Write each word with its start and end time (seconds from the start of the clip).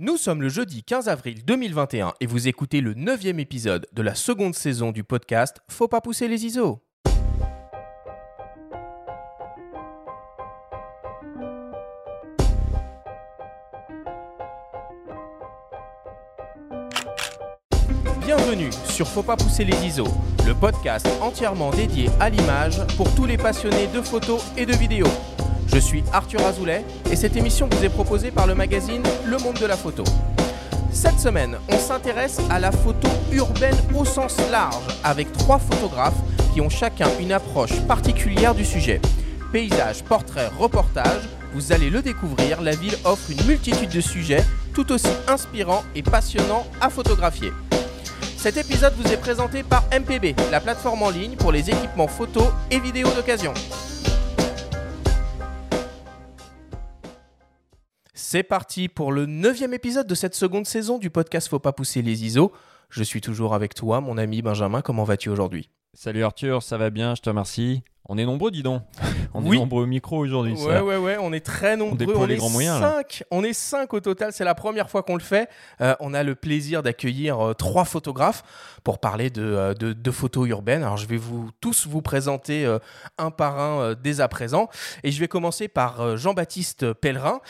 Nous 0.00 0.16
sommes 0.16 0.42
le 0.42 0.48
jeudi 0.48 0.84
15 0.84 1.08
avril 1.08 1.44
2021 1.44 2.14
et 2.20 2.26
vous 2.26 2.46
écoutez 2.46 2.80
le 2.80 2.94
neuvième 2.94 3.40
épisode 3.40 3.88
de 3.92 4.00
la 4.00 4.14
seconde 4.14 4.54
saison 4.54 4.92
du 4.92 5.02
podcast 5.02 5.56
Faut 5.68 5.88
pas 5.88 6.00
pousser 6.00 6.28
les 6.28 6.46
ISO. 6.46 6.80
Bienvenue 18.20 18.70
sur 18.88 19.08
Faut 19.08 19.24
pas 19.24 19.36
pousser 19.36 19.64
les 19.64 19.84
ISO, 19.84 20.06
le 20.46 20.54
podcast 20.54 21.08
entièrement 21.20 21.72
dédié 21.72 22.08
à 22.20 22.30
l'image 22.30 22.86
pour 22.96 23.12
tous 23.16 23.26
les 23.26 23.36
passionnés 23.36 23.88
de 23.88 24.00
photos 24.00 24.44
et 24.56 24.64
de 24.64 24.76
vidéos. 24.76 25.08
Je 25.72 25.78
suis 25.78 26.02
Arthur 26.12 26.44
Azoulay 26.46 26.84
et 27.10 27.16
cette 27.16 27.36
émission 27.36 27.68
vous 27.70 27.84
est 27.84 27.90
proposée 27.90 28.30
par 28.30 28.46
le 28.46 28.54
magazine 28.54 29.02
Le 29.26 29.36
Monde 29.38 29.58
de 29.60 29.66
la 29.66 29.76
Photo. 29.76 30.02
Cette 30.90 31.20
semaine, 31.20 31.58
on 31.68 31.78
s'intéresse 31.78 32.40
à 32.50 32.58
la 32.58 32.72
photo 32.72 33.08
urbaine 33.32 33.76
au 33.94 34.04
sens 34.04 34.36
large 34.50 34.82
avec 35.04 35.30
trois 35.32 35.58
photographes 35.58 36.18
qui 36.54 36.60
ont 36.62 36.70
chacun 36.70 37.08
une 37.20 37.32
approche 37.32 37.78
particulière 37.82 38.54
du 38.54 38.64
sujet. 38.64 39.00
Paysage, 39.52 40.02
portrait, 40.04 40.48
reportage, 40.58 41.28
vous 41.52 41.72
allez 41.72 41.90
le 41.90 42.02
découvrir, 42.02 42.62
la 42.62 42.74
ville 42.74 42.96
offre 43.04 43.30
une 43.30 43.44
multitude 43.46 43.90
de 43.90 44.00
sujets 44.00 44.44
tout 44.72 44.90
aussi 44.90 45.08
inspirants 45.28 45.84
et 45.94 46.02
passionnants 46.02 46.66
à 46.80 46.88
photographier. 46.88 47.52
Cet 48.36 48.56
épisode 48.56 48.94
vous 48.96 49.12
est 49.12 49.16
présenté 49.16 49.62
par 49.62 49.84
MPB, 49.92 50.34
la 50.50 50.60
plateforme 50.60 51.02
en 51.02 51.10
ligne 51.10 51.36
pour 51.36 51.52
les 51.52 51.68
équipements 51.68 52.08
photo 52.08 52.42
et 52.70 52.80
vidéo 52.80 53.08
d'occasion. 53.14 53.52
C'est 58.30 58.42
parti 58.42 58.88
pour 58.88 59.10
le 59.10 59.24
neuvième 59.24 59.72
épisode 59.72 60.06
de 60.06 60.14
cette 60.14 60.34
seconde 60.34 60.66
saison 60.66 60.98
du 60.98 61.08
podcast 61.08 61.48
Faut 61.48 61.58
pas 61.58 61.72
pousser 61.72 62.02
les 62.02 62.26
ISO. 62.26 62.52
Je 62.90 63.02
suis 63.02 63.22
toujours 63.22 63.54
avec 63.54 63.72
toi, 63.72 64.02
mon 64.02 64.18
ami 64.18 64.42
Benjamin. 64.42 64.82
Comment 64.82 65.04
vas-tu 65.04 65.30
aujourd'hui? 65.30 65.70
Salut 65.94 66.22
Arthur, 66.24 66.62
ça 66.62 66.76
va 66.76 66.90
bien, 66.90 67.14
je 67.14 67.22
te 67.22 67.30
remercie. 67.30 67.84
On 68.10 68.16
est 68.16 68.24
nombreux, 68.24 68.50
dis 68.50 68.62
donc. 68.62 68.82
On 69.34 69.44
Oui. 69.44 69.56
est 69.56 69.60
nombreux 69.60 69.82
au 69.82 69.86
micro 69.86 70.16
aujourd'hui. 70.16 70.54
Ouais, 70.54 70.58
ça. 70.72 70.82
ouais, 70.84 70.96
ouais, 70.96 71.18
on 71.20 71.32
est 71.34 71.44
très 71.44 71.76
nombreux. 71.76 72.14
on 72.16 72.24
les 72.24 72.34
est 72.34 72.36
grands 72.38 72.48
moyens, 72.48 72.80
là. 72.80 72.94
cinq. 72.96 73.22
On 73.30 73.44
est 73.44 73.52
cinq 73.52 73.92
au 73.92 74.00
total. 74.00 74.32
C'est 74.32 74.44
la 74.44 74.54
première 74.54 74.88
fois 74.88 75.02
qu'on 75.02 75.14
le 75.14 75.20
fait. 75.22 75.50
Euh, 75.82 75.94
on 76.00 76.14
a 76.14 76.22
le 76.22 76.34
plaisir 76.34 76.82
d'accueillir 76.82 77.38
euh, 77.38 77.52
trois 77.52 77.84
photographes 77.84 78.42
pour 78.82 78.98
parler 79.00 79.28
de, 79.28 79.42
euh, 79.42 79.74
de, 79.74 79.92
de 79.92 80.10
photos 80.10 80.48
urbaines. 80.48 80.82
Alors, 80.82 80.96
je 80.96 81.06
vais 81.06 81.18
vous 81.18 81.50
tous 81.60 81.86
vous 81.86 82.00
présenter 82.00 82.64
euh, 82.64 82.78
un 83.18 83.30
par 83.30 83.60
un 83.60 83.80
euh, 83.80 83.94
dès 83.94 84.20
à 84.22 84.28
présent. 84.28 84.70
Et 85.04 85.12
je 85.12 85.20
vais 85.20 85.28
commencer 85.28 85.68
par 85.68 86.00
euh, 86.00 86.16
Jean-Baptiste 86.16 86.94
Pellerin. 86.94 87.40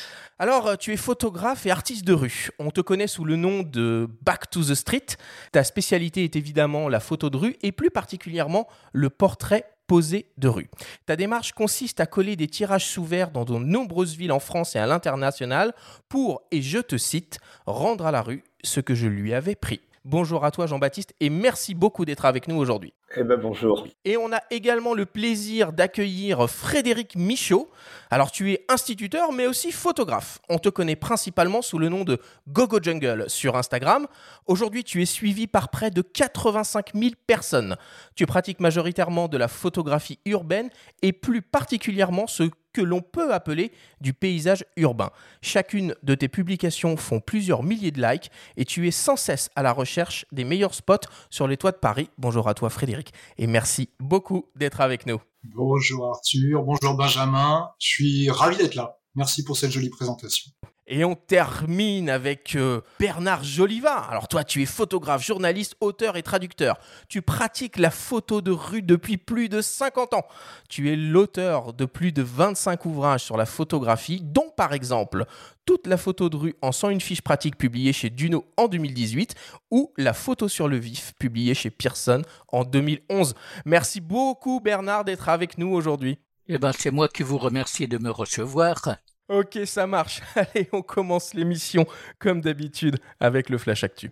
Alors, 0.41 0.77
tu 0.77 0.93
es 0.93 0.97
photographe 0.97 1.65
et 1.67 1.71
artiste 1.71 2.05
de 2.05 2.13
rue. 2.13 2.51
On 2.59 2.71
te 2.73 2.81
connaît 2.81 3.07
sous 3.07 3.25
le 3.25 3.37
nom 3.37 3.63
de 3.63 4.09
Back 4.23 4.51
to 4.51 4.63
the 4.65 4.75
Street. 4.75 5.07
Ta 5.53 5.63
spécialité 5.63 6.25
est 6.25 6.35
évidemment 6.35 6.89
la 6.89 6.99
photo 6.99 7.31
de 7.31 7.37
rue 7.37 7.57
et 7.63 7.71
plus 7.71 7.91
particulièrement 7.91 8.67
le 8.93 9.11
portrait 9.11 9.65
posé 9.89 10.27
de 10.37 10.47
rue. 10.47 10.71
Ta 11.07 11.17
démarche 11.17 11.53
consiste 11.53 11.99
à 11.99 12.07
coller 12.07 12.37
des 12.37 12.47
tirages 12.47 12.87
sous 12.87 13.05
verre 13.05 13.33
dans 13.33 13.45
de 13.45 13.55
nombreuses 13.55 14.15
villes 14.15 14.31
en 14.31 14.39
France 14.39 14.77
et 14.77 14.79
à 14.79 14.87
l'international 14.87 15.75
pour, 16.09 16.43
et 16.53 16.63
je 16.63 16.79
te 16.79 16.97
cite, 16.97 17.39
rendre 17.67 18.07
à 18.07 18.13
la 18.13 18.23
rue 18.23 18.45
ce 18.63 18.79
que 18.79 18.95
je 18.95 19.09
lui 19.09 19.35
avais 19.35 19.57
pris. 19.57 19.81
Bonjour 20.05 20.45
à 20.45 20.51
toi 20.51 20.67
Jean-Baptiste 20.67 21.15
et 21.21 21.31
merci 21.31 21.75
beaucoup 21.75 22.05
d'être 22.05 22.25
avec 22.25 22.47
nous 22.49 22.57
aujourd'hui. 22.57 22.93
Eh 23.17 23.25
ben 23.25 23.39
bonjour. 23.41 23.87
Et 24.05 24.19
on 24.19 24.33
a 24.33 24.43
également 24.51 24.93
le 24.93 25.07
plaisir 25.07 25.73
d'accueillir 25.73 26.49
Frédéric 26.49 27.17
Michaud. 27.17 27.71
Alors 28.11 28.31
tu 28.31 28.53
es 28.53 28.67
instituteur 28.69 29.33
mais 29.33 29.47
aussi 29.47 29.73
photographe. 29.73 30.41
On 30.51 30.59
te 30.59 30.69
connaît 30.69 30.97
principalement 30.97 31.63
sous 31.63 31.79
le 31.79 31.89
nom 31.89 32.05
de 32.05 32.21
Gogo 32.49 32.81
Jungle 32.83 33.25
sur 33.29 33.57
Instagram. 33.57 34.07
Aujourd'hui 34.47 34.85
tu 34.85 35.01
es 35.01 35.07
suivi 35.07 35.47
par 35.47 35.71
près 35.71 35.91
de 35.91 36.03
85 36.03 36.91
000 36.95 37.13
personnes. 37.27 37.77
Tu 38.15 38.27
pratiques 38.27 38.61
majoritairement 38.61 39.29
de 39.29 39.39
la 39.39 39.49
photographie 39.49 40.19
urbaine 40.27 40.69
et 41.01 41.15
plus 41.15 41.41
particulièrement 41.41 42.27
ce 42.27 42.51
que 42.75 42.83
l'on 42.83 43.01
peut 43.01 43.33
appeler 43.33 43.73
du 44.01 44.13
paysage 44.13 44.65
urbain. 44.77 45.11
Chacune 45.41 45.95
de 46.03 46.15
tes 46.15 46.29
publications 46.29 46.97
font 46.97 47.21
plusieurs 47.21 47.63
milliers 47.63 47.91
de 47.91 48.03
likes 48.03 48.31
et 48.57 48.65
tu 48.65 48.87
es 48.87 48.91
sans 48.91 49.17
cesse 49.17 49.51
à 49.57 49.63
la 49.63 49.73
recherche 49.73 50.27
des 50.33 50.45
meilleurs 50.45 50.75
spots 50.75 51.09
sur 51.31 51.49
les 51.49 51.57
toits 51.57 51.73
de 51.73 51.79
Paris. 51.79 52.11
Bonjour 52.19 52.47
à 52.49 52.55
toi 52.55 52.69
Frédéric 52.69 52.98
et 53.37 53.47
merci 53.47 53.91
beaucoup 54.01 54.47
d'être 54.57 54.81
avec 54.81 55.07
nous. 55.07 55.21
Bonjour 55.45 56.11
Arthur, 56.11 56.63
bonjour 56.63 56.95
Benjamin, 56.95 57.69
je 57.79 57.87
suis 57.87 58.31
ravi 58.31 58.57
d'être 58.57 58.75
là. 58.75 58.99
Merci 59.15 59.45
pour 59.45 59.57
cette 59.57 59.71
jolie 59.71 59.91
présentation. 59.91 60.51
Et 60.91 61.05
on 61.05 61.15
termine 61.15 62.09
avec 62.09 62.57
euh, 62.57 62.81
Bernard 62.99 63.45
Joliva. 63.45 63.95
Alors 63.95 64.27
toi, 64.27 64.43
tu 64.43 64.63
es 64.63 64.67
photographe, 64.67 65.23
journaliste, 65.23 65.77
auteur 65.81 66.17
et 66.17 66.23
traducteur. 66.23 66.79
Tu 67.11 67.21
pratiques 67.21 67.77
la 67.77 67.91
photo 67.91 68.41
de 68.41 68.53
rue 68.53 68.81
depuis 68.81 69.19
plus 69.19 69.51
de 69.51 69.61
50 69.61 70.15
ans. 70.15 70.27
Tu 70.71 70.91
es 70.91 70.97
l'auteur 70.97 71.75
de 71.75 71.85
plus 71.85 72.11
de 72.13 72.23
25 72.23 72.87
ouvrages 72.87 73.23
sur 73.23 73.37
la 73.37 73.45
photographie, 73.45 74.23
dont 74.25 74.49
par 74.57 74.73
exemple 74.73 75.27
toute 75.67 75.87
la 75.87 75.99
photo 75.99 76.31
de 76.31 76.37
rue 76.37 76.55
en 76.63 76.73
101 76.73 77.01
fiches 77.01 77.21
pratiques 77.21 77.59
publiée 77.59 77.93
chez 77.93 78.09
Duno 78.09 78.47
en 78.57 78.69
2018 78.69 79.35
ou 79.71 79.93
la 79.99 80.15
photo 80.15 80.49
sur 80.49 80.69
le 80.69 80.79
vif 80.79 81.13
publiée 81.19 81.53
chez 81.53 81.69
Pearson 81.69 82.23
en 82.51 82.65
2011. 82.65 83.35
Merci 83.67 84.01
beaucoup 84.01 84.61
Bernard 84.61 85.05
d'être 85.05 85.29
avec 85.29 85.59
nous 85.59 85.69
aujourd'hui. 85.69 86.19
Eh 86.47 86.57
ben, 86.57 86.73
c'est 86.73 86.91
moi 86.91 87.09
qui 87.09 87.23
vous 87.23 87.37
remercie 87.37 87.87
de 87.87 87.99
me 87.99 88.11
recevoir. 88.11 88.97
Ok, 89.29 89.59
ça 89.67 89.87
marche. 89.87 90.23
Allez, 90.35 90.69
on 90.73 90.83
commence 90.83 91.35
l'émission 91.35 91.87
comme 92.19 92.41
d'habitude 92.41 92.99
avec 93.21 93.51
le 93.51 93.59
Flash 93.59 93.85
Actu. 93.85 94.11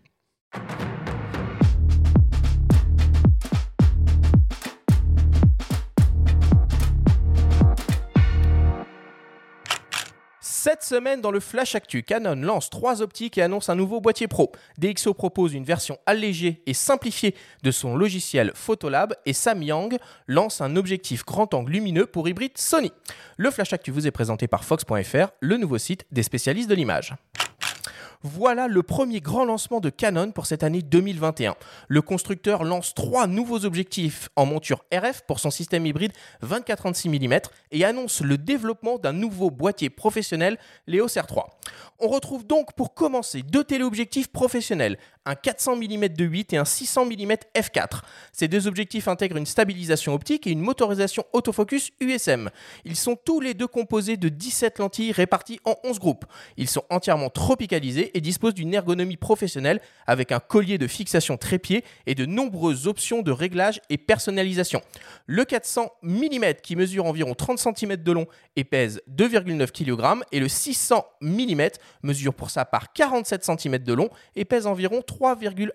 Cette 10.68 10.82
semaine, 10.82 11.20
dans 11.20 11.30
le 11.30 11.38
Flash 11.38 11.76
Actu, 11.76 12.02
Canon 12.02 12.34
lance 12.34 12.70
trois 12.70 13.00
optiques 13.00 13.38
et 13.38 13.42
annonce 13.42 13.68
un 13.68 13.76
nouveau 13.76 14.00
boîtier 14.00 14.26
pro. 14.26 14.50
DxO 14.78 15.14
propose 15.14 15.54
une 15.54 15.62
version 15.62 15.96
allégée 16.06 16.60
et 16.66 16.74
simplifiée 16.74 17.36
de 17.62 17.70
son 17.70 17.94
logiciel 17.94 18.50
Photolab 18.52 19.14
et 19.26 19.32
Samyang 19.32 19.96
lance 20.26 20.60
un 20.60 20.74
objectif 20.74 21.24
grand 21.24 21.54
angle 21.54 21.70
lumineux 21.70 22.06
pour 22.06 22.28
hybride 22.28 22.58
Sony. 22.58 22.90
Le 23.36 23.52
Flash 23.52 23.74
Actu 23.74 23.92
vous 23.92 24.08
est 24.08 24.10
présenté 24.10 24.48
par 24.48 24.64
Fox.fr, 24.64 25.28
le 25.38 25.56
nouveau 25.56 25.78
site 25.78 26.04
des 26.10 26.24
spécialistes 26.24 26.68
de 26.68 26.74
l'image. 26.74 27.14
Voilà 28.28 28.66
le 28.66 28.82
premier 28.82 29.20
grand 29.20 29.44
lancement 29.44 29.78
de 29.78 29.88
Canon 29.88 30.32
pour 30.32 30.46
cette 30.46 30.64
année 30.64 30.82
2021. 30.82 31.54
Le 31.86 32.02
constructeur 32.02 32.64
lance 32.64 32.92
trois 32.92 33.28
nouveaux 33.28 33.64
objectifs 33.64 34.30
en 34.34 34.46
monture 34.46 34.84
RF 34.92 35.22
pour 35.28 35.38
son 35.38 35.52
système 35.52 35.86
hybride 35.86 36.10
24-36 36.42 37.08
mm 37.08 37.38
et 37.70 37.84
annonce 37.84 38.22
le 38.22 38.36
développement 38.36 38.98
d'un 38.98 39.12
nouveau 39.12 39.52
boîtier 39.52 39.90
professionnel 39.90 40.58
l'EOS 40.88 41.06
R3. 41.06 41.44
On 42.00 42.08
retrouve 42.08 42.44
donc 42.44 42.72
pour 42.72 42.94
commencer 42.94 43.42
deux 43.42 43.62
téléobjectifs 43.62 44.32
professionnels, 44.32 44.98
un 45.26 45.34
400 45.34 45.76
mm 45.76 46.08
de 46.08 46.24
8 46.24 46.52
et 46.54 46.56
un 46.56 46.64
600 46.64 47.06
mm 47.06 47.32
f4. 47.54 48.00
Ces 48.32 48.48
deux 48.48 48.66
objectifs 48.66 49.08
intègrent 49.08 49.36
une 49.36 49.46
stabilisation 49.46 50.14
optique 50.14 50.46
et 50.46 50.50
une 50.50 50.60
motorisation 50.60 51.24
autofocus 51.32 51.90
USM. 52.00 52.50
Ils 52.84 52.96
sont 52.96 53.16
tous 53.16 53.40
les 53.40 53.54
deux 53.54 53.66
composés 53.66 54.16
de 54.16 54.28
17 54.28 54.78
lentilles 54.78 55.12
réparties 55.12 55.60
en 55.64 55.74
11 55.84 55.98
groupes. 55.98 56.24
Ils 56.56 56.68
sont 56.68 56.84
entièrement 56.90 57.28
tropicalisés 57.28 58.16
et 58.16 58.20
disposent 58.20 58.54
d'une 58.54 58.72
ergonomie 58.72 59.16
professionnelle 59.16 59.80
avec 60.06 60.32
un 60.32 60.40
collier 60.40 60.78
de 60.78 60.86
fixation 60.86 61.36
trépied 61.36 61.84
et 62.06 62.14
de 62.14 62.24
nombreuses 62.24 62.86
options 62.86 63.22
de 63.22 63.32
réglage 63.32 63.80
et 63.90 63.98
personnalisation. 63.98 64.80
Le 65.26 65.44
400 65.44 65.90
mm 66.02 66.54
qui 66.62 66.76
mesure 66.76 67.04
environ 67.06 67.34
30 67.34 67.58
cm 67.58 67.96
de 67.96 68.12
long 68.12 68.26
et 68.54 68.64
pèse 68.64 69.02
2,9 69.10 69.72
kg 69.72 70.22
et 70.30 70.38
le 70.38 70.48
600 70.48 71.04
mm 71.20 71.68
mesure 72.02 72.34
pour 72.34 72.50
sa 72.50 72.64
part 72.64 72.92
47 72.92 73.44
cm 73.44 73.78
de 73.78 73.92
long 73.92 74.08
et 74.36 74.44
pèse 74.44 74.66
environ 74.66 75.02
3,1 75.18 75.70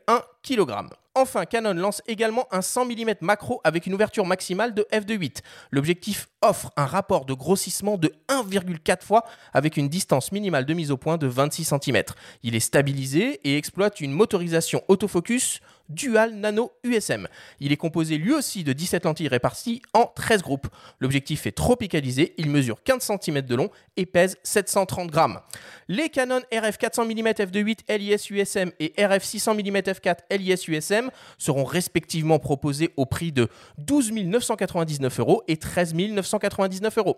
Enfin, 1.13 1.45
Canon 1.45 1.73
lance 1.73 2.01
également 2.07 2.47
un 2.51 2.61
100 2.61 2.85
mm 2.85 3.13
macro 3.19 3.59
avec 3.65 3.85
une 3.85 3.93
ouverture 3.93 4.25
maximale 4.25 4.73
de 4.73 4.87
f2.8. 4.93 5.41
L'objectif 5.69 6.29
offre 6.41 6.71
un 6.77 6.85
rapport 6.85 7.25
de 7.25 7.33
grossissement 7.33 7.97
de 7.97 8.13
1,4 8.29 9.03
fois 9.03 9.25
avec 9.53 9.75
une 9.75 9.89
distance 9.89 10.31
minimale 10.31 10.65
de 10.65 10.73
mise 10.73 10.89
au 10.89 10.95
point 10.95 11.17
de 11.17 11.27
26 11.27 11.65
cm. 11.65 12.03
Il 12.43 12.55
est 12.55 12.61
stabilisé 12.61 13.41
et 13.43 13.57
exploite 13.57 13.99
une 13.99 14.13
motorisation 14.13 14.83
autofocus 14.87 15.59
Dual 15.89 16.35
Nano 16.35 16.71
USM. 16.83 17.27
Il 17.59 17.71
est 17.71 17.77
composé 17.77 18.17
lui 18.17 18.31
aussi 18.31 18.63
de 18.63 18.71
17 18.71 19.03
lentilles 19.05 19.27
réparties 19.27 19.81
en 19.93 20.05
13 20.05 20.41
groupes. 20.41 20.67
L'objectif 20.99 21.45
est 21.45 21.51
tropicalisé, 21.51 22.33
il 22.37 22.49
mesure 22.49 22.81
15 22.83 23.11
cm 23.21 23.41
de 23.41 23.55
long 23.55 23.69
et 23.97 24.05
pèse 24.05 24.37
730 24.43 25.11
grammes. 25.11 25.39
Les 25.89 26.09
Canon 26.09 26.41
RF 26.53 26.77
400 26.77 27.05
mm 27.05 27.27
f2.8 27.27 27.97
LIS 27.97 28.27
USM 28.31 28.71
et 28.79 28.93
RF 28.97 29.23
600 29.23 29.55
mm 29.55 29.77
f4 29.77 30.17
LIS 30.31 30.65
USM 30.67 31.09
seront 31.37 31.63
respectivement 31.63 32.39
proposés 32.39 32.91
au 32.97 33.05
prix 33.05 33.31
de 33.31 33.49
12 33.77 34.11
999 34.13 35.19
euros 35.19 35.43
et 35.47 35.57
13 35.57 35.93
999 35.93 36.97
euros. 36.97 37.17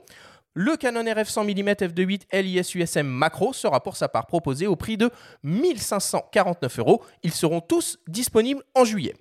Le 0.56 0.78
Canon 0.78 1.04
RF 1.04 1.30
100 1.30 1.46
mm 1.46 1.70
f2.8 1.70 2.22
LIS 2.32 2.76
USM 2.76 3.08
macro 3.08 3.54
sera 3.54 3.82
pour 3.82 3.98
sa 3.98 4.08
part 4.08 4.28
proposé 4.28 4.68
au 4.68 4.76
prix 4.76 4.98
de 4.98 5.10
1549 5.42 6.78
euros. 6.78 7.04
Ils 7.24 7.34
seront 7.34 7.60
tous 7.60 7.98
disponibles 8.08 8.62
en 8.76 8.86
juillet. 8.86 9.16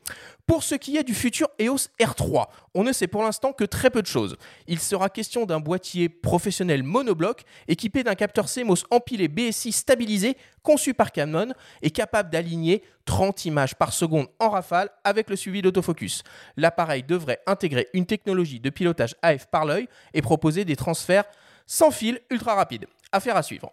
Pour 0.47 0.63
ce 0.63 0.75
qui 0.75 0.99
est 0.99 1.05
du 1.05 1.15
futur 1.15 1.49
EOS 1.59 1.89
R3, 1.99 2.49
on 2.75 2.85
ne 2.85 2.93
sait 2.93 3.07
pour 3.07 3.23
l'instant 3.23 3.55
que 3.55 3.65
très 3.65 3.89
peu 3.89 4.03
de 4.03 4.07
choses. 4.07 4.37
Il 4.67 4.79
sera 4.79 5.09
question 5.09 5.47
d'un 5.47 5.59
boîtier 5.59 6.11
professionnel 6.11 6.83
monobloc 6.83 7.45
équipé 7.67 8.03
d'un 8.03 8.15
capteur 8.15 8.45
CMOS 8.53 8.85
empilé 8.91 9.29
BSI 9.29 9.73
stabilisé 9.73 10.37
conçu 10.63 10.93
par 10.93 11.13
Canon 11.13 11.55
et 11.81 11.91
capable 11.91 12.29
d'aligner 12.29 12.83
30 13.05 13.45
images 13.47 13.75
par 13.75 13.93
seconde 13.93 14.27
en 14.39 14.51
rafale 14.51 14.91
avec 15.05 15.31
le 15.31 15.37
suivi 15.37 15.63
d'autofocus. 15.63 16.23
L'appareil 16.57 17.03
devrait 17.03 17.41
intégrer 17.47 17.89
une 17.95 18.07
technologie 18.07 18.61
de 18.61 18.71
pilotage 18.71 19.17
AF 19.23 19.47
par 19.47 19.65
l'œil 19.65 19.89
et 20.15 20.23
proposer 20.23 20.65
des 20.65 20.77
transferts 20.77 21.25
sans 21.67 21.91
fil 21.91 22.21
ultra 22.31 22.55
rapides. 22.55 22.87
Affaire 23.13 23.37
à 23.37 23.43
suivre. 23.43 23.73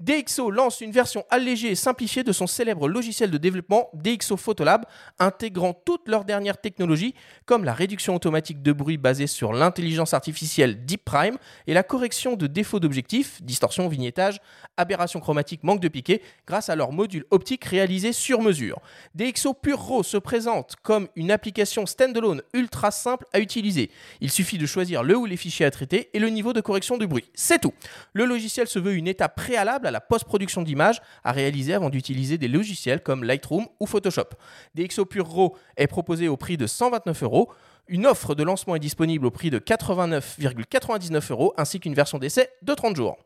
DxO 0.00 0.50
lance 0.50 0.80
une 0.80 0.90
version 0.90 1.24
allégée 1.30 1.70
et 1.70 1.74
simplifiée 1.76 2.24
de 2.24 2.32
son 2.32 2.46
célèbre 2.46 2.88
logiciel 2.88 3.30
de 3.30 3.38
développement 3.38 3.90
DxO 3.94 4.36
Photolab, 4.36 4.84
intégrant 5.20 5.72
toutes 5.72 6.08
leurs 6.08 6.24
dernières 6.24 6.60
technologies 6.60 7.14
comme 7.46 7.64
la 7.64 7.72
réduction 7.72 8.14
automatique 8.14 8.60
de 8.62 8.72
bruit 8.72 8.98
basée 8.98 9.28
sur 9.28 9.52
l'intelligence 9.52 10.12
artificielle 10.12 10.84
Deep 10.84 11.04
Prime 11.04 11.36
et 11.68 11.74
la 11.74 11.84
correction 11.84 12.34
de 12.34 12.48
défauts 12.48 12.80
d'objectifs, 12.80 13.40
distorsion, 13.42 13.88
vignettage, 13.88 14.40
aberration 14.76 15.20
chromatique, 15.20 15.62
manque 15.62 15.80
de 15.80 15.88
piqué, 15.88 16.22
grâce 16.46 16.68
à 16.68 16.76
leur 16.76 16.90
module 16.90 17.24
optique 17.30 17.64
réalisé 17.64 18.12
sur 18.12 18.42
mesure. 18.42 18.80
DxO 19.14 19.54
Pure 19.54 19.80
Raw 19.80 20.02
se 20.02 20.16
présente 20.16 20.74
comme 20.82 21.08
une 21.14 21.30
application 21.30 21.86
standalone 21.86 22.42
ultra 22.52 22.90
simple 22.90 23.26
à 23.32 23.38
utiliser. 23.38 23.90
Il 24.20 24.30
suffit 24.30 24.58
de 24.58 24.66
choisir 24.66 25.04
le 25.04 25.16
ou 25.16 25.24
les 25.24 25.36
fichiers 25.36 25.66
à 25.66 25.70
traiter 25.70 26.10
et 26.14 26.18
le 26.18 26.30
niveau 26.30 26.52
de 26.52 26.60
correction 26.60 26.98
de 26.98 27.06
bruit. 27.06 27.30
C'est 27.34 27.60
tout. 27.60 27.74
Le 28.12 28.24
logiciel 28.24 28.66
se 28.66 28.80
veut 28.80 28.94
une 28.94 29.06
étape 29.06 29.36
préalable 29.36 29.83
à 29.86 29.90
la 29.90 30.00
post-production 30.00 30.62
d'images 30.62 31.00
à 31.22 31.32
réaliser 31.32 31.74
avant 31.74 31.90
d'utiliser 31.90 32.38
des 32.38 32.48
logiciels 32.48 33.02
comme 33.02 33.24
Lightroom 33.24 33.66
ou 33.80 33.86
Photoshop. 33.86 34.30
DxO 34.74 35.04
Pure 35.04 35.28
RAW 35.28 35.56
est 35.76 35.86
proposé 35.86 36.28
au 36.28 36.36
prix 36.36 36.56
de 36.56 36.66
129 36.66 37.22
euros. 37.22 37.52
Une 37.88 38.06
offre 38.06 38.34
de 38.34 38.42
lancement 38.42 38.76
est 38.76 38.80
disponible 38.80 39.26
au 39.26 39.30
prix 39.30 39.50
de 39.50 39.58
89,99 39.58 41.32
euros 41.32 41.54
ainsi 41.56 41.80
qu'une 41.80 41.94
version 41.94 42.18
d'essai 42.18 42.48
de 42.62 42.74
30 42.74 42.96
jours. 42.96 43.16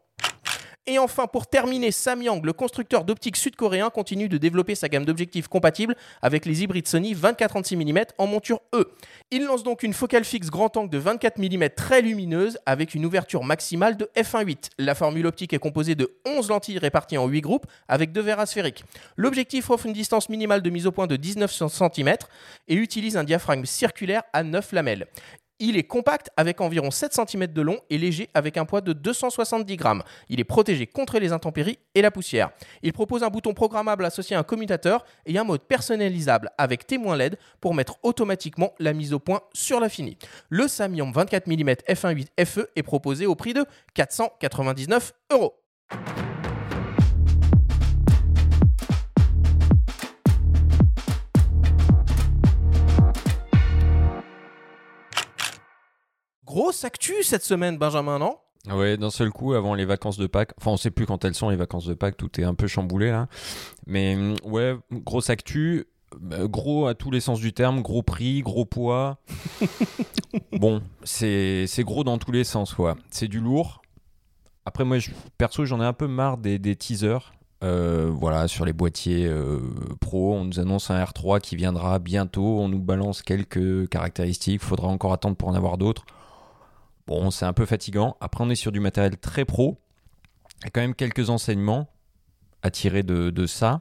Et 0.90 0.98
enfin, 0.98 1.26
pour 1.26 1.46
terminer, 1.46 1.90
Samyang, 1.90 2.40
le 2.42 2.54
constructeur 2.54 3.04
d'optique 3.04 3.36
sud-coréen, 3.36 3.90
continue 3.90 4.30
de 4.30 4.38
développer 4.38 4.74
sa 4.74 4.88
gamme 4.88 5.04
d'objectifs 5.04 5.46
compatibles 5.46 5.94
avec 6.22 6.46
les 6.46 6.62
hybrides 6.62 6.88
Sony 6.88 7.14
24-36 7.14 7.76
mm 7.76 8.04
en 8.16 8.26
monture 8.26 8.62
E. 8.74 8.90
Il 9.30 9.44
lance 9.44 9.62
donc 9.62 9.82
une 9.82 9.92
focale 9.92 10.24
fixe 10.24 10.48
grand 10.48 10.74
angle 10.78 10.88
de 10.88 10.96
24 10.96 11.36
mm 11.36 11.68
très 11.76 12.00
lumineuse 12.00 12.58
avec 12.64 12.94
une 12.94 13.04
ouverture 13.04 13.44
maximale 13.44 13.98
de 13.98 14.08
f1.8. 14.16 14.70
La 14.78 14.94
formule 14.94 15.26
optique 15.26 15.52
est 15.52 15.58
composée 15.58 15.94
de 15.94 16.10
11 16.24 16.48
lentilles 16.48 16.78
réparties 16.78 17.18
en 17.18 17.26
8 17.26 17.42
groupes 17.42 17.66
avec 17.86 18.12
deux 18.12 18.22
verres 18.22 18.40
asphériques. 18.40 18.82
L'objectif 19.18 19.68
offre 19.68 19.84
une 19.84 19.92
distance 19.92 20.30
minimale 20.30 20.62
de 20.62 20.70
mise 20.70 20.86
au 20.86 20.92
point 20.92 21.06
de 21.06 21.16
19 21.16 21.52
cm 21.52 22.14
et 22.66 22.74
utilise 22.74 23.18
un 23.18 23.24
diaphragme 23.24 23.66
circulaire 23.66 24.22
à 24.32 24.42
9 24.42 24.72
lamelles. 24.72 25.06
Il 25.60 25.76
est 25.76 25.82
compact 25.82 26.30
avec 26.36 26.60
environ 26.60 26.92
7 26.92 27.12
cm 27.12 27.48
de 27.48 27.62
long 27.62 27.80
et 27.90 27.98
léger 27.98 28.30
avec 28.32 28.56
un 28.56 28.64
poids 28.64 28.80
de 28.80 28.92
270 28.92 29.76
grammes. 29.76 30.04
Il 30.28 30.38
est 30.38 30.44
protégé 30.44 30.86
contre 30.86 31.18
les 31.18 31.32
intempéries 31.32 31.80
et 31.96 32.02
la 32.02 32.12
poussière. 32.12 32.50
Il 32.84 32.92
propose 32.92 33.24
un 33.24 33.28
bouton 33.28 33.54
programmable 33.54 34.04
associé 34.04 34.36
à 34.36 34.38
un 34.38 34.44
commutateur 34.44 35.04
et 35.26 35.36
un 35.36 35.42
mode 35.42 35.62
personnalisable 35.62 36.50
avec 36.58 36.86
témoin 36.86 37.16
LED 37.16 37.38
pour 37.60 37.74
mettre 37.74 37.98
automatiquement 38.04 38.72
la 38.78 38.92
mise 38.92 39.12
au 39.12 39.18
point 39.18 39.40
sur 39.52 39.80
la 39.80 39.88
finie. 39.88 40.16
Le 40.48 40.68
Samyang 40.68 41.12
24 41.12 41.48
mm 41.48 41.70
f1.8 41.88 42.44
FE 42.44 42.68
est 42.76 42.84
proposé 42.84 43.26
au 43.26 43.34
prix 43.34 43.52
de 43.52 43.64
499 43.94 45.12
euros. 45.32 45.54
Grosse 56.48 56.82
actu 56.84 57.22
cette 57.24 57.44
semaine, 57.44 57.76
Benjamin, 57.76 58.18
non? 58.18 58.38
Ouais, 58.70 58.96
d'un 58.96 59.10
seul 59.10 59.28
coup, 59.28 59.52
avant 59.52 59.74
les 59.74 59.84
vacances 59.84 60.16
de 60.16 60.26
Pâques, 60.26 60.54
enfin 60.56 60.70
on 60.70 60.76
sait 60.78 60.90
plus 60.90 61.04
quand 61.04 61.22
elles 61.26 61.34
sont 61.34 61.50
les 61.50 61.56
vacances 61.56 61.84
de 61.84 61.92
Pâques, 61.92 62.16
tout 62.16 62.40
est 62.40 62.44
un 62.44 62.54
peu 62.54 62.66
chamboulé 62.66 63.10
là. 63.10 63.28
Mais 63.86 64.16
mm, 64.16 64.36
ouais, 64.44 64.74
grosse 64.90 65.28
actu, 65.28 65.84
bah, 66.18 66.46
gros 66.46 66.86
à 66.86 66.94
tous 66.94 67.10
les 67.10 67.20
sens 67.20 67.38
du 67.38 67.52
terme, 67.52 67.82
gros 67.82 68.02
prix, 68.02 68.40
gros 68.40 68.64
poids. 68.64 69.18
bon, 70.58 70.80
c'est 71.04 71.68
gros 71.80 72.02
dans 72.02 72.16
tous 72.16 72.32
les 72.32 72.44
sens, 72.44 72.72
quoi. 72.72 72.96
C'est 73.10 73.28
du 73.28 73.40
lourd. 73.40 73.82
Après, 74.64 74.86
moi, 74.86 74.98
je, 74.98 75.10
perso, 75.36 75.66
j'en 75.66 75.82
ai 75.82 75.84
un 75.84 75.92
peu 75.92 76.06
marre 76.06 76.38
des, 76.38 76.58
des 76.58 76.76
teasers. 76.76 77.34
Euh, 77.62 78.10
voilà, 78.10 78.48
sur 78.48 78.64
les 78.64 78.72
boîtiers 78.72 79.26
euh, 79.26 79.60
pro, 80.00 80.32
on 80.32 80.44
nous 80.44 80.60
annonce 80.60 80.90
un 80.90 81.04
R3 81.04 81.40
qui 81.40 81.56
viendra 81.56 81.98
bientôt. 81.98 82.60
On 82.60 82.68
nous 82.70 82.80
balance 82.80 83.20
quelques 83.20 83.86
caractéristiques. 83.90 84.62
Faudra 84.62 84.88
encore 84.88 85.12
attendre 85.12 85.36
pour 85.36 85.48
en 85.48 85.54
avoir 85.54 85.76
d'autres. 85.76 86.06
Bon, 87.08 87.30
c'est 87.30 87.46
un 87.46 87.54
peu 87.54 87.64
fatigant. 87.64 88.18
Après, 88.20 88.44
on 88.44 88.50
est 88.50 88.54
sur 88.54 88.70
du 88.70 88.80
matériel 88.80 89.16
très 89.16 89.46
pro. 89.46 89.78
Il 90.60 90.64
y 90.64 90.66
a 90.66 90.70
quand 90.70 90.82
même 90.82 90.94
quelques 90.94 91.30
enseignements 91.30 91.88
à 92.62 92.70
tirer 92.70 93.02
de, 93.02 93.46
ça 93.46 93.80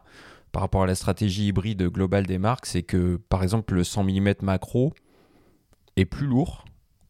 par 0.53 0.61
rapport 0.61 0.83
à 0.83 0.85
la 0.85 0.95
stratégie 0.95 1.47
hybride 1.47 1.83
globale 1.89 2.25
des 2.25 2.37
marques. 2.37 2.65
C'est 2.65 2.83
que, 2.83 3.17
par 3.27 3.43
exemple, 3.43 3.73
le 3.73 3.83
100 3.83 4.05
mm 4.05 4.33
macro 4.43 4.93
est 5.97 6.05
plus 6.05 6.25
lourd 6.25 6.63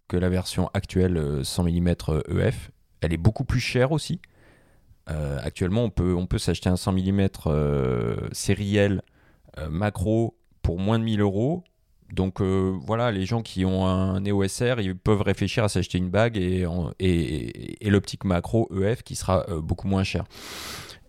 que 0.08 0.18
la 0.18 0.30
version 0.30 0.72
actuelle 0.74 1.42
100 1.44 1.66
mm 1.66 1.90
EF. 2.30 2.72
Elle 3.02 3.14
est 3.14 3.18
beaucoup 3.18 3.46
plus 3.46 3.60
chère 3.60 3.92
aussi. 3.92 4.19
Euh, 5.12 5.38
actuellement, 5.44 5.84
on 5.84 5.92
peut, 5.92 6.38
s'acheter 6.40 6.68
un 6.68 6.78
100 6.78 6.94
mm 6.94 7.28
euh, 7.46 8.28
sériel 8.31 9.04
euh, 9.60 9.69
macro 9.69 10.36
pour 10.64 10.80
moins 10.80 10.98
de 10.98 11.04
1000 11.04 11.22
euros 11.22 11.64
donc 12.12 12.42
euh, 12.42 12.77
voilà, 12.86 13.12
les 13.12 13.25
gens 13.25 13.42
qui 13.42 13.65
ont 13.65 13.86
un 13.86 14.24
EOS 14.24 14.45
R, 14.62 14.80
ils 14.80 14.95
peuvent 14.95 15.21
réfléchir 15.21 15.63
à 15.63 15.69
s'acheter 15.69 15.98
une 15.98 16.09
bague 16.09 16.38
et, 16.38 16.65
l'optique 17.81 18.24
macro 18.24 18.69
EF 18.81 19.04
qui 19.04 19.15
sera 19.15 19.45
euh, 19.50 19.62
beaucoup 19.62 19.88
moins 19.88 20.04
cher. 20.04 20.24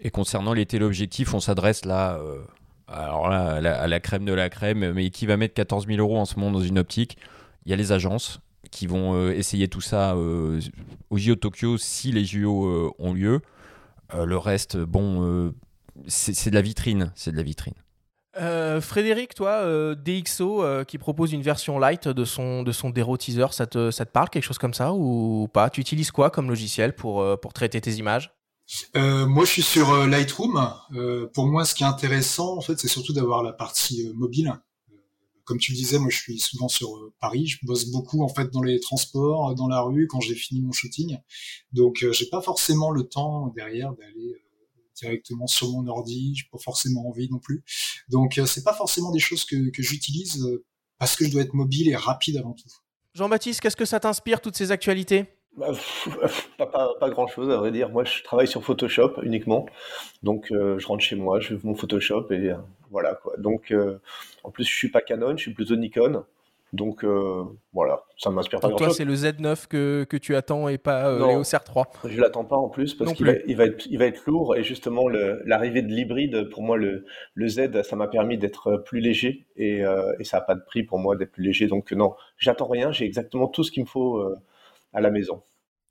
Et 0.00 0.10
concernant 0.10 0.52
les 0.52 0.66
téléobjectifs, 0.66 1.34
on 1.34 1.40
s'adresse 1.40 1.84
là, 1.84 2.18
euh, 2.18 2.42
alors 2.88 3.28
là 3.28 3.54
à 3.54 3.86
la, 3.86 4.00
crème 4.00 4.24
de 4.24 4.32
la 4.32 4.48
crème, 4.48 4.92
mais 4.92 5.10
qui 5.10 5.26
va 5.26 5.36
mettre 5.36 5.54
14 5.54 5.86
000 5.86 5.98
euros 5.98 6.18
en 6.18 6.24
ce 6.24 6.38
moment 6.38 6.50
dans 6.50 6.64
une 6.64 6.78
optique 6.78 7.16
Il 7.64 7.70
y 7.70 7.72
a 7.72 7.76
les 7.76 7.92
agences 7.92 8.40
qui 8.70 8.86
vont 8.86 9.30
essayer 9.30 9.68
tout 9.68 9.80
ça 9.80 10.14
au 10.16 11.16
JO 11.16 11.36
Tokyo 11.36 11.78
si 11.78 12.12
les 12.12 12.24
JO 12.24 12.94
ont 12.98 13.12
lieu. 13.14 13.40
le 14.14 14.36
reste, 14.36 14.76
bon, 14.76 15.52
c'est 16.06 16.50
de 16.50 16.54
la 16.54 16.60
vitrine, 16.60 17.12
c'est 17.14 17.32
de 17.32 17.36
la 17.36 17.42
vitrine. 17.42 17.74
Euh, 18.40 18.80
Frédéric, 18.80 19.34
toi, 19.34 19.50
euh, 19.50 19.94
DxO 19.94 20.62
euh, 20.62 20.84
qui 20.84 20.98
propose 20.98 21.32
une 21.32 21.42
version 21.42 21.78
light 21.78 22.06
de 22.08 22.24
son, 22.24 22.62
de 22.62 22.72
son 22.72 22.90
Dero 22.90 23.16
Teaser, 23.16 23.46
ça 23.50 23.66
te, 23.66 23.90
ça 23.90 24.04
te 24.04 24.12
parle 24.12 24.30
quelque 24.30 24.44
chose 24.44 24.58
comme 24.58 24.74
ça 24.74 24.92
ou 24.92 25.48
pas? 25.52 25.70
Tu 25.70 25.80
utilises 25.80 26.10
quoi 26.10 26.30
comme 26.30 26.48
logiciel 26.48 26.94
pour, 26.94 27.24
pour 27.40 27.52
traiter 27.52 27.80
tes 27.80 27.92
images? 27.94 28.32
Moi, 28.94 29.44
je 29.44 29.50
suis 29.50 29.62
sur 29.62 30.06
Lightroom. 30.06 30.72
pour 31.32 31.46
moi, 31.46 31.64
ce 31.64 31.74
qui 31.74 31.82
est 31.82 31.86
intéressant, 31.86 32.56
en 32.56 32.60
fait, 32.60 32.78
c'est 32.78 32.88
surtout 32.88 33.12
d'avoir 33.12 33.42
la 33.42 33.52
partie 33.52 34.10
mobile. 34.14 34.52
Comme 35.44 35.58
tu 35.58 35.72
le 35.72 35.78
disais, 35.78 35.98
moi, 35.98 36.10
je 36.10 36.18
suis 36.18 36.38
souvent 36.38 36.68
sur 36.68 36.90
Paris. 37.20 37.46
Je 37.46 37.58
bosse 37.62 37.86
beaucoup, 37.86 38.22
en 38.22 38.28
fait, 38.28 38.50
dans 38.52 38.62
les 38.62 38.78
transports, 38.80 39.54
dans 39.54 39.68
la 39.68 39.80
rue, 39.80 40.06
quand 40.06 40.20
j'ai 40.20 40.34
fini 40.34 40.60
mon 40.60 40.72
shooting. 40.72 41.16
Donc, 41.72 42.06
j'ai 42.10 42.26
pas 42.26 42.42
forcément 42.42 42.90
le 42.90 43.04
temps 43.04 43.46
derrière 43.56 43.94
d'aller 43.94 44.36
directement 44.98 45.46
sur 45.46 45.70
mon 45.70 45.86
ordi, 45.86 46.34
j'ai 46.34 46.46
pas 46.50 46.58
forcément 46.58 47.08
envie 47.08 47.30
non 47.30 47.38
plus. 47.38 47.64
Donc 48.08 48.38
euh, 48.38 48.46
c'est 48.46 48.64
pas 48.64 48.74
forcément 48.74 49.10
des 49.10 49.18
choses 49.18 49.44
que, 49.44 49.70
que 49.70 49.82
j'utilise 49.82 50.44
euh, 50.44 50.64
parce 50.98 51.16
que 51.16 51.24
je 51.24 51.30
dois 51.30 51.42
être 51.42 51.54
mobile 51.54 51.88
et 51.88 51.96
rapide 51.96 52.36
avant 52.36 52.52
tout. 52.52 52.68
Jean-Baptiste, 53.14 53.60
qu'est-ce 53.60 53.76
que 53.76 53.84
ça 53.84 54.00
t'inspire 54.00 54.40
toutes 54.40 54.56
ces 54.56 54.72
actualités? 54.72 55.26
Bah, 55.56 55.72
pas, 56.58 56.94
pas, 57.00 57.10
grand 57.10 57.26
chose 57.26 57.50
à 57.50 57.56
vrai 57.56 57.72
dire. 57.72 57.88
Moi, 57.88 58.04
je 58.04 58.22
travaille 58.22 58.46
sur 58.46 58.62
Photoshop 58.62 59.22
uniquement. 59.22 59.66
Donc, 60.22 60.52
euh, 60.52 60.78
je 60.78 60.86
rentre 60.86 61.02
chez 61.02 61.16
moi, 61.16 61.40
je 61.40 61.56
fais 61.56 61.66
mon 61.66 61.74
Photoshop 61.74 62.30
et 62.30 62.52
voilà 62.90 63.14
quoi. 63.14 63.36
Donc, 63.38 63.74
en 64.44 64.50
plus, 64.50 64.64
je 64.64 64.74
suis 64.74 64.90
pas 64.90 65.00
Canon, 65.00 65.36
je 65.36 65.42
suis 65.42 65.54
plutôt 65.54 65.76
Nikon. 65.76 66.24
Donc 66.74 67.02
euh, 67.02 67.44
voilà, 67.72 68.02
ça 68.18 68.30
m'inspire 68.30 68.60
pas. 68.60 68.68
Donc 68.68 68.78
toi, 68.78 68.90
c'est 68.90 69.06
le 69.06 69.14
Z9 69.14 69.68
que, 69.68 70.04
que, 70.04 70.18
tu 70.18 70.36
attends 70.36 70.68
et 70.68 70.76
pas 70.76 71.08
euh, 71.08 71.18
l'EOS 71.18 71.42
R3 71.42 71.86
Je 72.04 72.20
l'attends 72.20 72.44
pas 72.44 72.56
en 72.56 72.68
plus 72.68 72.94
parce 72.94 73.14
qu'il 73.14 73.24
va, 73.24 73.32
il 73.46 73.56
va, 73.56 73.64
être, 73.64 73.86
il 73.86 73.98
va 73.98 74.04
être 74.04 74.22
lourd 74.26 74.54
et 74.54 74.62
justement 74.62 75.08
l'arrivée 75.08 75.80
de 75.80 75.88
l'hybride, 75.88 76.50
pour 76.50 76.62
moi, 76.62 76.76
le, 76.76 77.06
le 77.34 77.48
Z, 77.48 77.82
ça 77.82 77.96
m'a 77.96 78.06
permis 78.06 78.36
d'être 78.36 78.76
plus 78.84 79.00
léger 79.00 79.46
et, 79.56 79.82
euh, 79.82 80.12
et 80.18 80.24
ça 80.24 80.38
n'a 80.38 80.40
pas 80.42 80.54
de 80.54 80.62
prix 80.66 80.82
pour 80.82 80.98
moi 80.98 81.16
d'être 81.16 81.32
plus 81.32 81.42
léger. 81.42 81.68
Donc 81.68 81.90
non, 81.92 82.14
j'attends 82.36 82.68
rien, 82.68 82.92
j'ai 82.92 83.06
exactement 83.06 83.48
tout 83.48 83.64
ce 83.64 83.72
qu'il 83.72 83.84
me 83.84 83.88
faut 83.88 84.18
euh, 84.18 84.36
à 84.92 85.00
la 85.00 85.10
maison. 85.10 85.42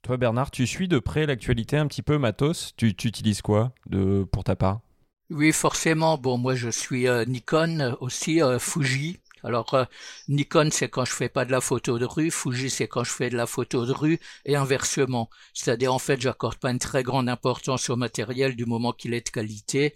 Toi, 0.02 0.16
Bernard, 0.16 0.52
tu 0.52 0.64
suis 0.68 0.86
de 0.86 1.00
près 1.00 1.26
l'actualité 1.26 1.76
un 1.76 1.88
petit 1.88 2.02
peu 2.02 2.18
matos? 2.18 2.72
Tu, 2.76 2.94
tu 2.94 3.08
utilises 3.08 3.42
quoi 3.42 3.72
de, 3.86 4.22
pour 4.30 4.44
ta 4.44 4.54
part? 4.54 4.80
Oui, 5.28 5.50
forcément. 5.50 6.18
Bon, 6.18 6.38
moi, 6.38 6.54
je 6.54 6.70
suis 6.70 7.06
Nikon 7.26 7.96
aussi, 8.00 8.40
Fuji 8.60 9.18
Alors 9.44 9.74
euh, 9.74 9.84
Nikon 10.28 10.68
c'est 10.72 10.88
quand 10.88 11.04
je 11.04 11.12
fais 11.12 11.28
pas 11.28 11.44
de 11.44 11.52
la 11.52 11.60
photo 11.60 11.98
de 11.98 12.04
rue, 12.04 12.30
Fuji 12.30 12.70
c'est 12.70 12.88
quand 12.88 13.04
je 13.04 13.10
fais 13.10 13.30
de 13.30 13.36
la 13.36 13.46
photo 13.46 13.86
de 13.86 13.92
rue 13.92 14.18
et 14.44 14.56
inversement. 14.56 15.30
C'est-à-dire 15.54 15.92
en 15.92 15.98
fait 15.98 16.20
j'accorde 16.20 16.56
pas 16.56 16.70
une 16.70 16.78
très 16.78 17.02
grande 17.02 17.28
importance 17.28 17.90
au 17.90 17.96
matériel 17.96 18.56
du 18.56 18.66
moment 18.66 18.92
qu'il 18.92 19.14
est 19.14 19.26
de 19.26 19.30
qualité 19.30 19.94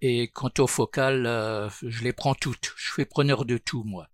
et 0.00 0.28
quant 0.28 0.50
au 0.58 0.66
focal 0.66 1.26
euh, 1.26 1.68
je 1.82 2.02
les 2.04 2.12
prends 2.12 2.34
toutes. 2.34 2.72
Je 2.76 2.92
suis 2.92 3.04
preneur 3.04 3.44
de 3.44 3.58
tout 3.58 3.84
moi. 3.84 4.08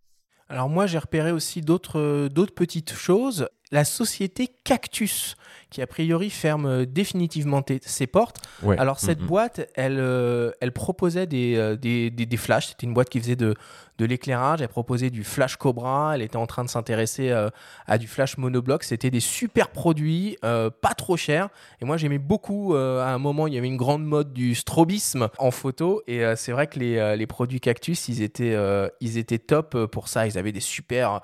Alors 0.48 0.68
moi 0.68 0.86
j'ai 0.86 0.98
repéré 0.98 1.32
aussi 1.32 1.60
d'autres 1.60 2.28
d'autres 2.28 2.54
petites 2.54 2.92
choses. 2.92 3.48
La 3.72 3.84
société 3.84 4.48
Cactus 4.64 5.36
qui 5.70 5.82
a 5.82 5.86
priori 5.86 6.30
ferme 6.30 6.86
définitivement 6.86 7.62
ses 7.82 8.06
portes. 8.06 8.38
Alors 8.78 8.98
cette 8.98 9.20
mm-hmm. 9.20 9.26
boîte, 9.26 9.68
elle, 9.74 10.54
elle 10.60 10.72
proposait 10.72 11.26
des, 11.26 11.76
des, 11.80 12.10
des, 12.10 12.26
des 12.26 12.36
flashs. 12.36 12.68
C'était 12.68 12.86
une 12.86 12.94
boîte 12.94 13.08
qui 13.08 13.20
faisait 13.20 13.36
de, 13.36 13.54
de 13.98 14.04
l'éclairage. 14.04 14.62
Elle 14.62 14.68
proposait 14.68 15.10
du 15.10 15.24
flash 15.24 15.56
Cobra. 15.56 16.12
Elle 16.14 16.22
était 16.22 16.36
en 16.36 16.46
train 16.46 16.64
de 16.64 16.68
s'intéresser 16.68 17.30
euh, 17.30 17.50
à 17.86 17.98
du 17.98 18.06
flash 18.06 18.36
monobloc. 18.38 18.82
C'était 18.82 19.10
des 19.10 19.20
super 19.20 19.68
produits, 19.68 20.36
euh, 20.44 20.70
pas 20.70 20.94
trop 20.94 21.16
chers. 21.16 21.48
Et 21.80 21.84
moi, 21.84 21.96
j'aimais 21.96 22.18
beaucoup. 22.18 22.74
Euh, 22.74 23.02
à 23.02 23.08
un 23.08 23.18
moment, 23.18 23.46
il 23.46 23.54
y 23.54 23.58
avait 23.58 23.66
une 23.66 23.76
grande 23.76 24.04
mode 24.04 24.32
du 24.32 24.54
strobisme 24.54 25.28
en 25.38 25.50
photo. 25.50 26.02
Et 26.06 26.22
c'est 26.36 26.52
vrai 26.52 26.66
que 26.66 26.78
les, 26.78 27.16
les, 27.16 27.26
produits 27.26 27.60
Cactus, 27.60 28.08
ils 28.08 28.22
étaient, 28.22 28.56
ils 29.00 29.18
étaient 29.18 29.38
top 29.38 29.86
pour 29.86 30.08
ça. 30.08 30.26
Ils 30.26 30.38
avaient 30.38 30.52
des 30.52 30.60
super 30.60 31.20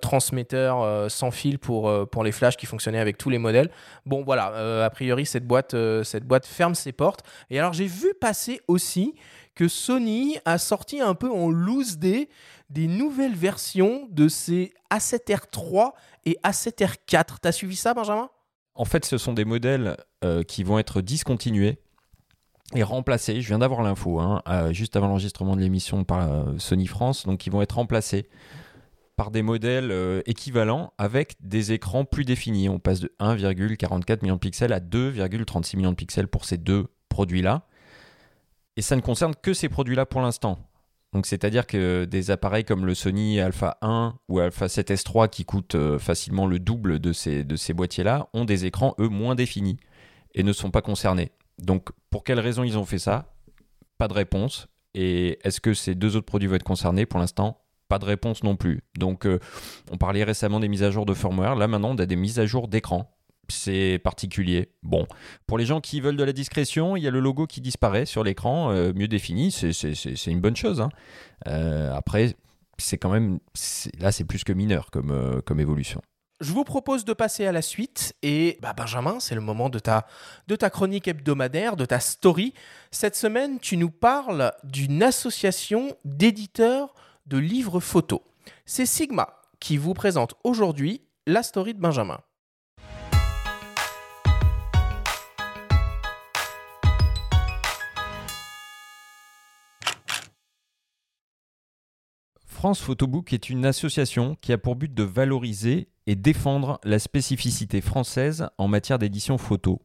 transmetteurs 0.00 1.10
sans 1.10 1.30
fil 1.30 1.58
pour, 1.58 2.08
pour 2.08 2.24
les 2.24 2.32
flashs 2.32 2.56
qui 2.56 2.66
fonctionnaient 2.66 2.98
avec 2.98 3.18
tous 3.18 3.30
les 3.30 3.38
modèles. 3.38 3.70
Bon, 4.06 4.22
voilà. 4.24 4.84
a 4.84 4.90
priori, 4.90 5.26
cette 5.26 5.46
boîte, 5.46 5.74
cette 6.04 6.24
boîte 6.24 6.46
ferme 6.46 6.74
ses 6.74 6.92
portes. 6.92 7.24
Et 7.50 7.58
alors, 7.58 7.72
j'ai 7.72 7.86
vu 7.86 8.14
passer 8.20 8.60
aussi 8.68 9.14
que 9.54 9.68
Sony 9.68 10.36
a 10.44 10.58
sorti 10.58 11.00
un 11.00 11.14
peu 11.14 11.30
en 11.30 11.48
loose 11.48 11.98
day 11.98 12.28
des 12.70 12.86
nouvelles 12.86 13.36
versions 13.36 14.08
de 14.10 14.28
ses 14.28 14.72
A7R3 14.90 15.92
et 16.24 16.38
A7R4. 16.44 17.36
T'as 17.40 17.52
suivi 17.52 17.76
ça, 17.76 17.94
Benjamin? 17.94 18.30
En 18.74 18.84
fait, 18.84 19.04
ce 19.04 19.18
sont 19.18 19.32
des 19.32 19.44
modèles 19.44 19.96
euh, 20.24 20.42
qui 20.42 20.64
vont 20.64 20.78
être 20.78 21.00
discontinués 21.00 21.78
et 22.74 22.82
remplacés. 22.82 23.40
Je 23.40 23.46
viens 23.46 23.60
d'avoir 23.60 23.82
l'info, 23.82 24.18
hein, 24.18 24.42
euh, 24.48 24.72
juste 24.72 24.96
avant 24.96 25.06
l'enregistrement 25.06 25.54
de 25.54 25.60
l'émission 25.60 26.02
par 26.02 26.30
euh, 26.30 26.58
Sony 26.58 26.86
France. 26.86 27.24
Donc, 27.26 27.46
ils 27.46 27.50
vont 27.50 27.62
être 27.62 27.76
remplacés 27.76 28.28
par 29.16 29.30
des 29.30 29.42
modèles 29.42 30.22
équivalents 30.26 30.92
avec 30.98 31.36
des 31.40 31.72
écrans 31.72 32.04
plus 32.04 32.24
définis. 32.24 32.68
On 32.68 32.78
passe 32.78 33.00
de 33.00 33.14
1,44 33.20 34.22
million 34.22 34.34
de 34.34 34.40
pixels 34.40 34.72
à 34.72 34.80
2,36 34.80 35.76
millions 35.76 35.90
de 35.90 35.96
pixels 35.96 36.28
pour 36.28 36.44
ces 36.44 36.56
deux 36.56 36.86
produits-là. 37.08 37.66
Et 38.76 38.82
ça 38.82 38.96
ne 38.96 39.00
concerne 39.00 39.34
que 39.40 39.54
ces 39.54 39.68
produits-là 39.68 40.06
pour 40.06 40.20
l'instant. 40.20 40.58
Donc 41.12 41.26
c'est-à-dire 41.26 41.66
que 41.66 42.06
des 42.06 42.32
appareils 42.32 42.64
comme 42.64 42.84
le 42.84 42.94
Sony 42.94 43.40
Alpha 43.40 43.78
1 43.82 44.14
ou 44.28 44.40
Alpha 44.40 44.66
7S3 44.66 45.28
qui 45.28 45.44
coûtent 45.44 45.76
euh, 45.76 45.98
facilement 46.00 46.46
le 46.48 46.58
double 46.58 46.98
de 46.98 47.12
ces, 47.12 47.44
de 47.44 47.54
ces 47.54 47.72
boîtiers-là 47.72 48.28
ont 48.32 48.44
des 48.44 48.66
écrans, 48.66 48.96
eux, 48.98 49.08
moins 49.08 49.36
définis 49.36 49.78
et 50.34 50.42
ne 50.42 50.52
sont 50.52 50.72
pas 50.72 50.82
concernés. 50.82 51.30
Donc 51.58 51.90
pour 52.10 52.24
quelles 52.24 52.40
raisons 52.40 52.64
ils 52.64 52.76
ont 52.76 52.84
fait 52.84 52.98
ça? 52.98 53.32
Pas 53.96 54.08
de 54.08 54.12
réponse. 54.12 54.66
Et 54.94 55.38
est-ce 55.44 55.60
que 55.60 55.72
ces 55.72 55.94
deux 55.94 56.16
autres 56.16 56.26
produits 56.26 56.48
vont 56.48 56.56
être 56.56 56.64
concernés? 56.64 57.06
Pour 57.06 57.20
l'instant, 57.20 57.63
pas 57.88 57.98
de 57.98 58.04
réponse 58.04 58.42
non 58.42 58.56
plus. 58.56 58.82
Donc 58.98 59.26
euh, 59.26 59.38
on 59.90 59.96
parlait 59.96 60.24
récemment 60.24 60.60
des 60.60 60.68
mises 60.68 60.82
à 60.82 60.90
jour 60.90 61.06
de 61.06 61.14
firmware. 61.14 61.54
Là 61.56 61.68
maintenant, 61.68 61.90
on 61.90 61.98
a 61.98 62.06
des 62.06 62.16
mises 62.16 62.38
à 62.38 62.46
jour 62.46 62.68
d'écran 62.68 63.10
c'est 63.50 64.00
particulier. 64.02 64.70
Bon, 64.82 65.06
pour 65.46 65.58
les 65.58 65.66
gens 65.66 65.82
qui 65.82 66.00
veulent 66.00 66.16
de 66.16 66.24
la 66.24 66.32
discrétion, 66.32 66.96
il 66.96 67.02
y 67.02 67.06
a 67.06 67.10
le 67.10 67.20
logo 67.20 67.46
qui 67.46 67.60
disparaît 67.60 68.06
sur 68.06 68.24
l'écran, 68.24 68.70
euh, 68.70 68.94
mieux 68.94 69.06
défini, 69.06 69.52
c'est 69.52 70.26
une 70.26 70.40
bonne 70.40 70.56
chose. 70.56 70.80
Hein. 70.80 70.88
Euh, 71.46 71.94
après, 71.94 72.36
c'est 72.78 72.96
quand 72.96 73.10
même, 73.10 73.40
là 73.98 74.12
c'est 74.12 74.24
plus 74.24 74.44
que 74.44 74.52
mineur 74.54 74.90
comme, 74.90 75.42
comme 75.44 75.60
évolution. 75.60 76.00
Je 76.40 76.52
vous 76.52 76.64
propose 76.64 77.04
de 77.04 77.12
passer 77.12 77.46
à 77.46 77.52
la 77.52 77.62
suite 77.62 78.14
et 78.22 78.58
bah 78.60 78.72
Benjamin, 78.76 79.20
c'est 79.20 79.36
le 79.36 79.40
moment 79.40 79.70
de 79.70 79.78
ta, 79.78 80.06
de 80.48 80.56
ta 80.56 80.68
chronique 80.68 81.06
hebdomadaire, 81.06 81.76
de 81.76 81.84
ta 81.84 82.00
story. 82.00 82.52
Cette 82.90 83.14
semaine, 83.14 83.60
tu 83.60 83.76
nous 83.76 83.90
parles 83.90 84.52
d'une 84.64 85.02
association 85.04 85.96
d'éditeurs 86.04 86.92
de 87.26 87.38
livres 87.38 87.80
photos. 87.80 88.20
C'est 88.66 88.86
Sigma 88.86 89.40
qui 89.60 89.76
vous 89.76 89.94
présente 89.94 90.34
aujourd'hui 90.44 91.02
la 91.26 91.42
story 91.42 91.74
de 91.74 91.80
Benjamin. 91.80 92.20
France 102.64 102.80
Photobook 102.80 103.34
est 103.34 103.50
une 103.50 103.66
association 103.66 104.38
qui 104.40 104.50
a 104.50 104.56
pour 104.56 104.74
but 104.74 104.94
de 104.94 105.02
valoriser 105.02 105.88
et 106.06 106.14
défendre 106.14 106.80
la 106.82 106.98
spécificité 106.98 107.82
française 107.82 108.48
en 108.56 108.68
matière 108.68 108.98
d'édition 108.98 109.36
photo. 109.36 109.82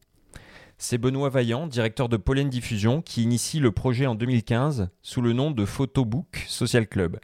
C'est 0.82 0.96
Benoît 0.96 1.28
Vaillant, 1.28 1.66
directeur 1.66 2.08
de 2.08 2.16
Pollen 2.16 2.48
Diffusion, 2.48 3.02
qui 3.02 3.22
initie 3.22 3.60
le 3.60 3.70
projet 3.70 4.06
en 4.06 4.14
2015 4.14 4.88
sous 5.02 5.20
le 5.20 5.34
nom 5.34 5.50
de 5.50 5.66
Photobook 5.66 6.42
Social 6.48 6.88
Club. 6.88 7.20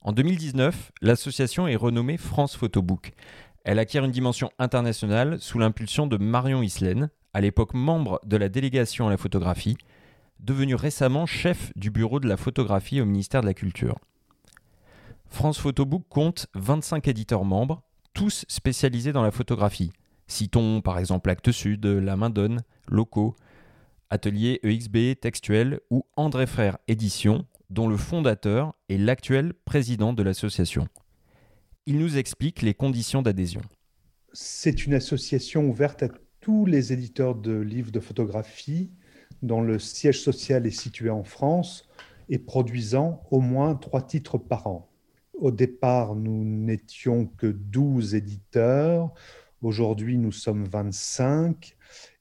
En 0.00 0.12
2019, 0.12 0.92
l'association 1.02 1.66
est 1.66 1.74
renommée 1.74 2.16
France 2.16 2.54
Photobook. 2.54 3.12
Elle 3.64 3.80
acquiert 3.80 4.04
une 4.04 4.12
dimension 4.12 4.52
internationale 4.60 5.40
sous 5.40 5.58
l'impulsion 5.58 6.06
de 6.06 6.18
Marion 6.18 6.62
Islaine, 6.62 7.10
à 7.32 7.40
l'époque 7.40 7.74
membre 7.74 8.20
de 8.24 8.36
la 8.36 8.48
délégation 8.48 9.08
à 9.08 9.10
la 9.10 9.16
photographie, 9.16 9.76
devenue 10.38 10.76
récemment 10.76 11.26
chef 11.26 11.72
du 11.74 11.90
bureau 11.90 12.20
de 12.20 12.28
la 12.28 12.36
photographie 12.36 13.00
au 13.00 13.06
ministère 13.06 13.40
de 13.40 13.46
la 13.46 13.54
Culture. 13.54 13.98
France 15.26 15.58
Photobook 15.58 16.04
compte 16.08 16.46
25 16.54 17.08
éditeurs 17.08 17.44
membres, 17.44 17.82
tous 18.12 18.44
spécialisés 18.46 19.12
dans 19.12 19.24
la 19.24 19.32
photographie. 19.32 19.90
Citons 20.26 20.80
par 20.80 20.98
exemple 20.98 21.30
Actes 21.30 21.52
Sud, 21.52 21.84
La 21.86 22.16
Main 22.16 22.30
Donne, 22.30 22.62
Locaux, 22.88 23.36
Atelier 24.10 24.60
EXB, 24.62 25.18
Textuel 25.20 25.80
ou 25.90 26.04
André 26.16 26.46
Frère 26.46 26.78
Édition, 26.88 27.46
dont 27.70 27.88
le 27.88 27.96
fondateur 27.96 28.74
est 28.88 28.98
l'actuel 28.98 29.54
président 29.64 30.12
de 30.12 30.22
l'association. 30.22 30.88
Il 31.86 31.98
nous 31.98 32.16
explique 32.16 32.62
les 32.62 32.74
conditions 32.74 33.22
d'adhésion. 33.22 33.62
C'est 34.32 34.86
une 34.86 34.94
association 34.94 35.68
ouverte 35.68 36.02
à 36.02 36.08
tous 36.40 36.66
les 36.66 36.92
éditeurs 36.92 37.34
de 37.34 37.58
livres 37.58 37.90
de 37.90 38.00
photographie 38.00 38.90
dont 39.42 39.60
le 39.60 39.78
siège 39.78 40.20
social 40.20 40.66
est 40.66 40.70
situé 40.70 41.10
en 41.10 41.24
France 41.24 41.88
et 42.28 42.38
produisant 42.38 43.22
au 43.30 43.40
moins 43.40 43.74
trois 43.74 44.02
titres 44.02 44.38
par 44.38 44.66
an. 44.66 44.90
Au 45.34 45.50
départ, 45.50 46.14
nous 46.14 46.44
n'étions 46.44 47.26
que 47.26 47.46
12 47.46 48.14
éditeurs. 48.14 49.12
Aujourd'hui, 49.64 50.18
nous 50.18 50.30
sommes 50.30 50.64
25, 50.64 51.74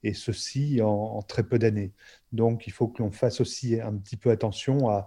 et 0.03 0.13
ceci 0.13 0.81
en, 0.81 1.21
très 1.23 1.43
peu 1.43 1.59
d'années. 1.59 1.91
Donc, 2.31 2.67
il 2.67 2.71
faut 2.71 2.87
que 2.87 3.03
l'on 3.03 3.11
fasse 3.11 3.41
aussi 3.41 3.81
un 3.81 3.93
petit 3.97 4.15
peu 4.15 4.31
attention 4.31 4.87
à, 4.87 5.05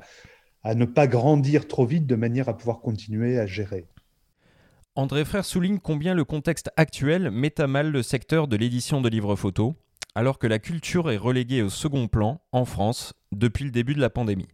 à 0.63 0.75
ne 0.75 0.85
pas 0.85 1.07
grandir 1.07 1.67
trop 1.67 1.87
vite 1.87 2.07
de 2.07 2.15
manière 2.15 2.51
à 2.51 2.55
pouvoir 2.55 2.81
continuer 2.81 3.39
à 3.39 3.47
gérer. 3.47 3.87
André 4.97 5.25
Frère 5.25 5.47
souligne 5.47 5.79
combien 5.79 6.13
le 6.13 6.25
contexte 6.27 6.71
actuel 6.77 7.31
met 7.31 7.59
à 7.59 7.67
mal 7.67 7.91
le 7.91 8.03
secteur 8.03 8.49
de 8.49 8.57
l'édition 8.59 9.01
de 9.01 9.09
livres 9.09 9.35
photos, 9.35 9.73
alors 10.15 10.39
que 10.39 10.47
la 10.47 10.59
culture 10.59 11.11
est 11.11 11.17
reléguée 11.17 11.63
au 11.63 11.71
second 11.71 12.07
plan 12.07 12.43
en 12.53 12.67
France 12.67 13.15
depuis 13.33 13.65
le 13.65 13.71
début 13.71 13.95
de 13.95 14.01
la 14.01 14.11
pandémie. 14.11 14.49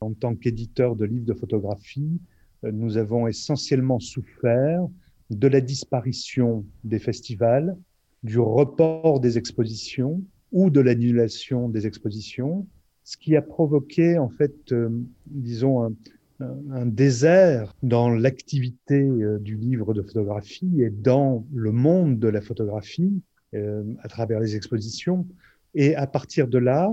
En 0.00 0.14
tant 0.14 0.34
qu'éditeur 0.34 0.96
de 0.96 1.04
livres 1.04 1.26
de 1.26 1.34
photographie, 1.34 2.22
nous 2.62 2.96
avons 2.96 3.26
essentiellement 3.26 4.00
souffert 4.00 4.86
de 5.30 5.48
la 5.48 5.60
disparition 5.60 6.64
des 6.84 6.98
festivals, 6.98 7.76
du 8.22 8.38
report 8.38 9.20
des 9.20 9.38
expositions 9.38 10.22
ou 10.52 10.70
de 10.70 10.80
l'annulation 10.80 11.68
des 11.68 11.86
expositions, 11.86 12.66
ce 13.04 13.16
qui 13.16 13.36
a 13.36 13.42
provoqué 13.42 14.18
en 14.18 14.28
fait, 14.28 14.72
euh, 14.72 14.88
disons, 15.26 15.94
un, 16.40 16.86
désert 16.86 17.74
dans 17.82 18.10
l'activité 18.10 19.00
euh, 19.00 19.38
du 19.38 19.56
livre 19.56 19.94
de 19.94 20.02
photographie 20.02 20.82
et 20.82 20.90
dans 20.90 21.46
le 21.54 21.72
monde 21.72 22.18
de 22.18 22.28
la 22.28 22.40
photographie 22.40 23.22
euh, 23.54 23.84
à 24.00 24.08
travers 24.08 24.40
les 24.40 24.54
expositions. 24.56 25.26
Et 25.74 25.94
à 25.94 26.06
partir 26.06 26.48
de 26.48 26.58
là, 26.58 26.92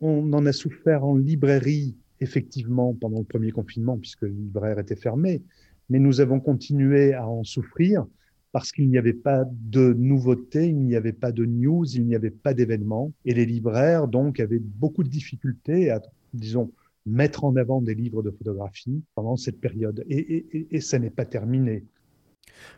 on 0.00 0.32
en 0.32 0.46
a 0.46 0.52
souffert 0.52 1.04
en 1.04 1.16
librairie 1.16 1.94
effectivement 2.20 2.94
pendant 2.94 3.18
le 3.18 3.24
premier 3.24 3.50
confinement, 3.50 3.96
puisque 3.98 4.22
le 4.22 4.28
libraire 4.28 4.78
était 4.78 4.96
fermé, 4.96 5.42
mais 5.88 5.98
nous 5.98 6.20
avons 6.20 6.40
continué 6.40 7.14
à 7.14 7.26
en 7.26 7.44
souffrir 7.44 8.06
parce 8.52 8.70
qu'il 8.70 8.88
n'y 8.88 8.98
avait 8.98 9.14
pas 9.14 9.44
de 9.46 9.94
nouveautés, 9.94 10.68
il 10.68 10.80
n'y 10.80 10.94
avait 10.94 11.14
pas 11.14 11.32
de 11.32 11.44
news, 11.46 11.86
il 11.94 12.04
n'y 12.06 12.14
avait 12.14 12.30
pas 12.30 12.52
d'événements, 12.52 13.12
et 13.24 13.32
les 13.32 13.46
libraires 13.46 14.08
donc 14.08 14.40
avaient 14.40 14.58
beaucoup 14.58 15.02
de 15.02 15.08
difficultés 15.08 15.90
à, 15.90 16.02
disons, 16.34 16.70
mettre 17.06 17.44
en 17.44 17.56
avant 17.56 17.80
des 17.80 17.94
livres 17.94 18.22
de 18.22 18.30
photographie 18.30 19.02
pendant 19.14 19.36
cette 19.36 19.60
période. 19.60 20.04
Et, 20.08 20.66
et 20.70 20.80
ça 20.80 20.98
n'est 20.98 21.10
pas 21.10 21.24
terminé. 21.24 21.84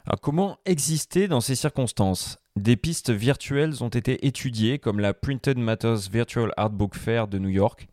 Alors 0.06 0.20
comment 0.20 0.58
exister 0.64 1.28
dans 1.28 1.40
ces 1.40 1.56
circonstances? 1.56 2.38
Des 2.56 2.76
pistes 2.76 3.10
virtuelles 3.10 3.82
ont 3.82 3.88
été 3.88 4.26
étudiées 4.26 4.78
comme 4.78 5.00
la 5.00 5.12
Printed 5.12 5.58
Matters 5.58 6.08
Virtual 6.10 6.52
Art 6.56 6.70
Book 6.70 6.94
Fair 6.94 7.26
de 7.26 7.38
New 7.38 7.48
York, 7.48 7.88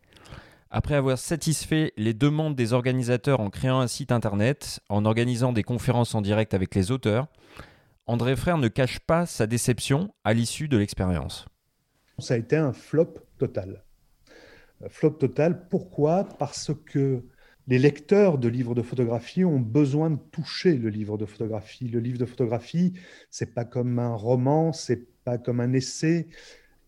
Après 0.74 0.94
avoir 0.94 1.18
satisfait 1.18 1.92
les 1.98 2.14
demandes 2.14 2.56
des 2.56 2.72
organisateurs 2.72 3.40
en 3.40 3.50
créant 3.50 3.80
un 3.80 3.86
site 3.86 4.10
internet, 4.10 4.80
en 4.88 5.04
organisant 5.04 5.52
des 5.52 5.62
conférences 5.62 6.14
en 6.14 6.22
direct 6.22 6.54
avec 6.54 6.74
les 6.74 6.90
auteurs, 6.90 7.26
André 8.06 8.36
Frère 8.36 8.56
ne 8.56 8.68
cache 8.68 8.98
pas 8.98 9.26
sa 9.26 9.46
déception 9.46 10.14
à 10.24 10.32
l'issue 10.32 10.68
de 10.68 10.78
l'expérience. 10.78 11.44
Ça 12.18 12.34
a 12.34 12.36
été 12.38 12.56
un 12.56 12.72
flop 12.72 13.12
total. 13.36 13.84
Flop 14.88 15.10
total, 15.10 15.68
pourquoi? 15.68 16.24
Parce 16.38 16.70
que 16.86 17.22
les 17.68 17.78
lecteurs 17.78 18.38
de 18.38 18.48
livres 18.48 18.74
de 18.74 18.80
photographie 18.80 19.44
ont 19.44 19.60
besoin 19.60 20.08
de 20.08 20.18
toucher 20.32 20.78
le 20.78 20.88
livre 20.88 21.18
de 21.18 21.26
photographie. 21.26 21.88
Le 21.88 22.00
livre 22.00 22.18
de 22.18 22.24
photographie, 22.24 22.94
c'est 23.30 23.52
pas 23.54 23.66
comme 23.66 23.98
un 23.98 24.14
roman, 24.14 24.72
c'est 24.72 25.06
pas 25.22 25.36
comme 25.36 25.60
un 25.60 25.74
essai. 25.74 26.28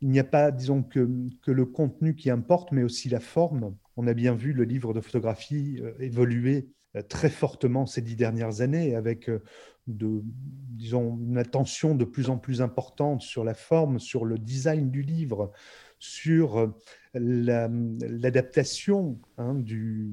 Il 0.04 0.10
n'y 0.10 0.20
a 0.20 0.24
pas, 0.24 0.50
disons, 0.50 0.82
que, 0.82 1.08
le 1.46 1.64
contenu 1.64 2.14
qui 2.14 2.28
importe, 2.28 2.72
mais 2.72 2.82
aussi 2.82 3.08
la 3.08 3.20
forme. 3.20 3.74
On 3.96 4.06
a 4.06 4.12
bien 4.12 4.34
vu 4.34 4.52
le 4.52 4.64
livre 4.64 4.92
de 4.92 5.00
photographie 5.00 5.78
euh, 5.80 5.94
évoluer 5.98 6.68
euh, 6.94 7.00
très 7.00 7.30
fortement 7.30 7.86
ces 7.86 8.02
dix 8.02 8.14
dernières 8.14 8.60
années, 8.60 8.96
avec 8.96 9.30
euh, 9.30 9.42
disons, 9.86 11.18
une 11.26 11.38
attention 11.38 11.94
de 11.94 12.04
plus 12.04 12.28
en 12.28 12.36
plus 12.36 12.60
importante 12.60 13.22
sur 13.22 13.44
la 13.44 13.54
forme, 13.54 13.98
sur 13.98 14.26
le 14.26 14.36
design 14.36 14.90
du 14.90 15.00
livre, 15.00 15.52
sur 15.98 16.74
l'adaptation 17.14 19.18
hein, 19.38 19.54
du, 19.54 20.12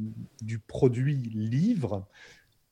produit 0.68 1.18
livre 1.34 2.08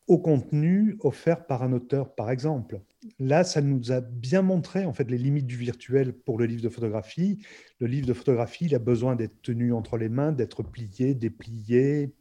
au 0.10 0.18
contenu 0.18 0.98
offert 1.02 1.46
par 1.46 1.62
un 1.62 1.72
auteur, 1.72 2.16
par 2.16 2.32
exemple. 2.32 2.82
Là, 3.20 3.44
ça 3.44 3.62
nous 3.62 3.92
a 3.92 4.02
bien 4.02 4.42
montré 4.42 4.84
en 4.84 4.92
fait 4.92 5.10
les 5.10 5.20
limites 5.20 5.46
du 5.46 5.56
virtuel 5.56 6.14
pour 6.14 6.40
le 6.40 6.48
livre 6.48 6.64
de 6.64 6.70
photographie. 6.70 7.38
Le 7.80 7.86
livre 7.86 8.08
de 8.08 8.14
photographie, 8.14 8.66
il 8.66 8.76
a 8.76 8.80
besoin 8.80 9.16
d'être 9.16 9.40
tenu 9.44 9.72
entre 9.72 9.98
les 9.98 10.10
mains, 10.10 10.32
d'être 10.32 10.64
plié, 10.64 11.14
déplié, 11.14 12.16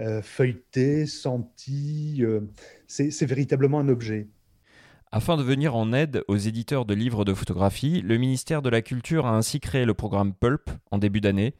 euh, 0.00 0.20
feuilleté, 0.20 1.06
senti. 1.06 2.18
Euh, 2.24 2.40
c'est 2.88 3.24
véritablement 3.24 3.78
un 3.78 3.88
objet. 3.88 4.28
Afin 5.12 5.36
de 5.36 5.44
venir 5.44 5.76
en 5.76 5.92
aide 5.92 6.24
aux 6.26 6.38
éditeurs 6.38 6.86
de 6.86 6.94
livres 6.94 7.24
de 7.24 7.34
photographie, 7.34 8.00
le 8.00 8.16
ministère 8.16 8.62
de 8.62 8.70
la 8.70 8.82
Culture 8.82 9.26
a 9.26 9.36
ainsi 9.36 9.60
créé 9.60 9.84
le 9.84 9.94
programme 9.94 10.34
Pulp 10.34 10.70
en 10.90 10.98
début 10.98 11.20
d'année 11.20 11.54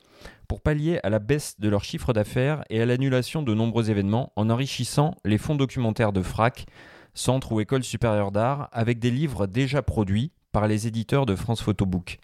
pour 0.52 0.60
pallier 0.60 1.00
à 1.02 1.08
la 1.08 1.18
baisse 1.18 1.58
de 1.60 1.70
leur 1.70 1.82
chiffre 1.82 2.12
d'affaires 2.12 2.62
et 2.68 2.82
à 2.82 2.84
l'annulation 2.84 3.40
de 3.40 3.54
nombreux 3.54 3.88
événements 3.88 4.34
en 4.36 4.50
enrichissant 4.50 5.14
les 5.24 5.38
fonds 5.38 5.54
documentaires 5.54 6.12
de 6.12 6.20
FRAC, 6.20 6.66
Centre 7.14 7.52
ou 7.52 7.60
École 7.60 7.82
supérieure 7.82 8.32
d'art, 8.32 8.68
avec 8.70 8.98
des 8.98 9.10
livres 9.10 9.46
déjà 9.46 9.80
produits 9.80 10.30
par 10.52 10.68
les 10.68 10.86
éditeurs 10.86 11.24
de 11.24 11.36
France 11.36 11.62
Photobook. 11.62 12.18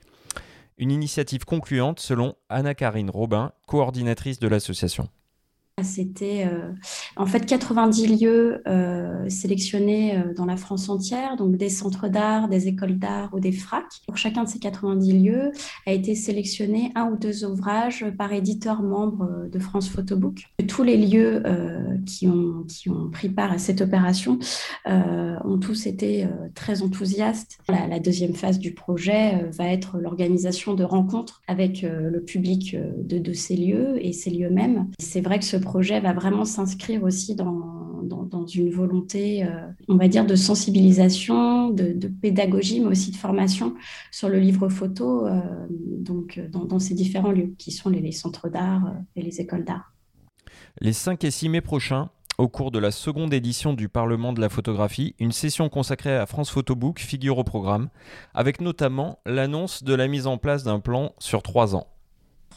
Une 0.76 0.90
initiative 0.90 1.46
concluante 1.46 2.00
selon 2.00 2.34
Anna-Karine 2.50 3.08
Robin, 3.08 3.52
coordinatrice 3.66 4.40
de 4.40 4.48
l'association. 4.48 5.08
C'était 5.82 6.46
euh, 6.46 6.72
en 7.16 7.26
fait 7.26 7.46
90 7.46 8.20
lieux 8.20 8.62
euh, 8.66 9.28
sélectionnés 9.28 10.16
euh, 10.16 10.34
dans 10.34 10.46
la 10.46 10.56
France 10.56 10.88
entière, 10.88 11.36
donc 11.36 11.56
des 11.56 11.68
centres 11.68 12.08
d'art, 12.08 12.48
des 12.48 12.68
écoles 12.68 12.98
d'art 12.98 13.30
ou 13.32 13.40
des 13.40 13.52
FRAC. 13.52 13.84
Pour 14.06 14.16
chacun 14.16 14.44
de 14.44 14.48
ces 14.48 14.58
90 14.58 15.12
lieux 15.12 15.52
a 15.86 15.92
été 15.92 16.14
sélectionné 16.14 16.92
un 16.94 17.10
ou 17.10 17.16
deux 17.16 17.44
ouvrages 17.44 18.06
par 18.16 18.32
éditeur 18.32 18.82
membre 18.82 19.48
de 19.50 19.58
France 19.58 19.88
Photobook. 19.88 20.44
Tous 20.66 20.82
les 20.82 20.96
lieux 20.96 21.42
qui, 22.06 22.28
ont, 22.28 22.64
qui 22.68 22.90
ont 22.90 23.08
pris 23.10 23.28
part 23.28 23.52
à 23.52 23.58
cette 23.58 23.80
opération 23.80 24.38
ont 24.86 25.58
tous 25.58 25.86
été 25.86 26.26
très 26.54 26.82
enthousiastes. 26.82 27.58
La, 27.68 27.86
la, 27.86 28.00
deuxième 28.00 28.34
phase 28.34 28.58
du 28.58 28.74
projet 28.74 29.48
va 29.52 29.68
être 29.68 29.98
l'organisation 29.98 30.74
de 30.74 30.84
rencontres 30.84 31.42
avec 31.46 31.82
le 31.82 32.22
public 32.22 32.76
de, 32.76 33.18
de, 33.18 33.32
ces 33.32 33.56
lieux 33.56 34.04
et 34.04 34.12
ces 34.12 34.30
lieux 34.30 34.50
mêmes. 34.50 34.88
C'est 34.98 35.20
vrai 35.20 35.38
que 35.38 35.44
ce 35.44 35.56
projet 35.68 36.00
va 36.00 36.14
vraiment 36.14 36.46
s'inscrire 36.46 37.02
aussi 37.02 37.34
dans, 37.34 38.46
une 38.54 38.70
volonté, 38.70 39.44
euh, 39.44 39.48
on 39.88 39.96
va 39.96 40.08
dire, 40.08 40.24
de 40.24 40.34
sensibilisation, 40.34 41.68
de, 41.68 42.08
pédagogie, 42.22 42.80
mais 42.80 42.86
aussi 42.86 43.10
de 43.10 43.16
formation 43.16 43.74
sur 44.10 44.30
le 44.30 44.38
livre 44.38 44.70
photo, 44.70 45.26
euh, 45.26 45.40
donc 45.68 46.40
dans, 46.50 46.64
dans, 46.64 46.78
ces 46.78 46.94
différents 46.94 47.32
lieux, 47.32 47.54
qui 47.58 47.70
sont 47.70 47.90
les, 47.90 48.12
centres 48.12 48.48
d'art 48.48 48.86
euh, 48.86 49.16
et 49.16 49.22
les 49.22 49.42
écoles 49.42 49.64
d'art. 49.64 49.92
Les 50.80 50.94
5 50.94 51.22
et 51.24 51.30
6 51.30 51.50
mai 51.50 51.60
prochains, 51.60 52.08
au 52.38 52.48
cours 52.48 52.70
de 52.70 52.78
la 52.78 52.90
seconde 52.90 53.34
édition 53.34 53.74
du 53.74 53.90
Parlement 53.90 54.32
de 54.32 54.40
la 54.40 54.48
photographie, 54.48 55.14
une 55.18 55.32
session 55.32 55.68
consacrée 55.68 56.16
à 56.16 56.24
France 56.24 56.50
Photobook 56.50 57.00
figure 57.00 57.36
au 57.36 57.44
programme, 57.44 57.90
avec 58.32 58.62
notamment 58.62 59.18
l'annonce 59.26 59.82
de 59.82 59.92
la 59.92 60.08
mise 60.08 60.26
en 60.26 60.38
place 60.38 60.64
d'un 60.64 60.80
plan 60.80 61.12
sur 61.18 61.42
trois 61.42 61.74
ans. 61.76 61.86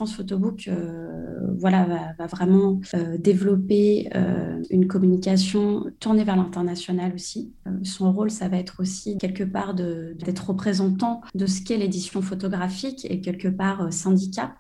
France 0.02 0.16
Photobook 0.16 0.68
euh, 0.68 1.46
voilà, 1.60 1.86
va, 2.18 2.26
vraiment 2.26 2.82
euh, 2.96 3.20
développer 3.20 4.10
euh, 4.16 4.60
une 4.72 4.88
communication 4.88 5.92
tournée 6.00 6.24
vers 6.24 6.36
l'international 6.36 7.14
aussi. 7.14 7.54
son 7.84 8.12
rôle, 8.12 8.32
ça 8.32 8.48
va 8.48 8.58
être 8.58 8.80
aussi 8.80 9.20
quelque 9.20 9.44
part 9.44 9.76
d'être 9.76 10.50
représentant 10.50 11.22
de 11.36 11.46
ce 11.46 11.62
qu'est 11.62 11.78
l'édition 11.78 12.24
photographique 12.24 13.06
et 13.12 13.22
quelque 13.22 13.48
part 13.48 13.94
syndicat. 13.94 14.56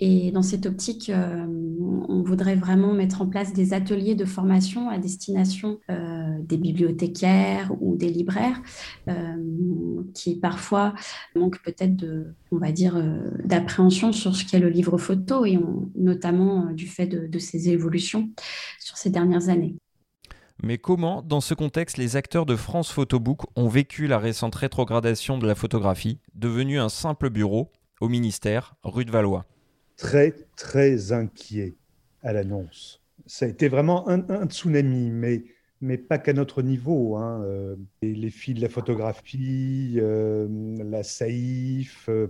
Et 0.00 0.30
dans 0.30 0.42
cette 0.42 0.66
optique, 0.66 1.10
euh, 1.10 1.44
on 2.08 2.22
voudrait 2.22 2.54
vraiment 2.54 2.92
mettre 2.92 3.20
en 3.20 3.26
place 3.26 3.52
des 3.52 3.74
ateliers 3.74 4.14
de 4.14 4.24
formation 4.24 4.88
à 4.88 4.98
destination 4.98 5.80
euh, 5.90 6.36
des 6.42 6.56
bibliothécaires 6.56 7.72
ou 7.80 7.96
des 7.96 8.08
libraires 8.08 8.62
euh, 9.08 9.14
qui 10.14 10.36
parfois 10.36 10.94
manquent 11.34 11.62
peut-être 11.64 11.96
de, 11.96 12.26
on 12.52 12.58
va 12.58 12.70
dire, 12.70 13.02
d'appréhension 13.44 14.12
sur 14.12 14.36
ce 14.36 14.44
qu'est 14.44 14.60
le 14.60 14.68
livre 14.68 14.98
photo 14.98 15.44
et 15.44 15.58
notamment 15.96 16.72
du 16.72 16.86
fait 16.86 17.06
de, 17.06 17.26
de 17.26 17.38
ces 17.38 17.68
évolutions 17.68 18.30
sur 18.78 18.96
ces 18.96 19.10
dernières 19.10 19.48
années. 19.48 19.74
Mais 20.62 20.78
comment, 20.78 21.22
dans 21.22 21.40
ce 21.40 21.54
contexte, 21.54 21.98
les 21.98 22.16
acteurs 22.16 22.46
de 22.46 22.56
France 22.56 22.90
Photobook 22.90 23.42
ont 23.56 23.68
vécu 23.68 24.06
la 24.06 24.18
récente 24.18 24.54
rétrogradation 24.56 25.38
de 25.38 25.46
la 25.46 25.54
photographie, 25.54 26.18
devenue 26.34 26.80
un 26.80 26.88
simple 26.88 27.30
bureau 27.30 27.70
au 28.00 28.08
ministère, 28.08 28.74
rue 28.82 29.04
de 29.04 29.12
Valois? 29.12 29.44
Très, 29.98 30.34
très 30.56 31.12
inquiet 31.12 31.74
à 32.22 32.32
l'annonce. 32.32 33.02
Ça 33.26 33.44
a 33.44 33.48
été 33.48 33.68
vraiment 33.68 34.08
un, 34.08 34.46
tsunami, 34.46 35.10
mais, 35.10 35.42
mais 35.82 35.98
pas 35.98 36.16
qu'à 36.16 36.32
notre 36.32 36.62
niveau. 36.62 37.16
Hein. 37.16 37.42
Euh, 37.44 37.76
les, 38.00 38.30
filles 38.30 38.54
de 38.54 38.62
la 38.62 38.70
photographie, 38.70 39.98
euh, 39.98 40.48
la 40.82 41.02
saïf, 41.02 42.08
euh, 42.08 42.28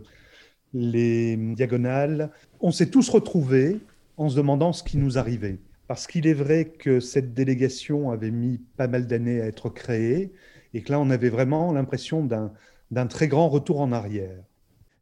les 0.74 1.36
diagonales, 1.36 2.32
on 2.60 2.72
s'est 2.72 2.90
tous 2.90 3.08
retrouvés 3.08 3.78
en 4.16 4.28
se 4.28 4.36
demandant 4.36 4.72
ce 4.72 4.82
qui 4.82 4.96
nous 4.96 5.18
arrivait. 5.18 5.58
Parce 5.86 6.06
qu'il 6.06 6.26
est 6.26 6.34
vrai 6.34 6.64
que 6.64 6.98
cette 6.98 7.32
délégation 7.32 8.10
avait 8.10 8.32
mis 8.32 8.60
pas 8.76 8.88
mal 8.88 9.06
d'années 9.06 9.40
à 9.40 9.46
être 9.46 9.70
créée 9.70 10.32
et 10.74 10.82
que 10.82 10.92
là, 10.92 11.00
on 11.00 11.10
avait 11.10 11.30
vraiment 11.30 11.72
l'impression 11.72 12.24
d'un 12.90 13.06
très 13.06 13.28
grand 13.28 13.48
retour 13.48 13.80
en 13.80 13.92
arrière. 13.92 14.42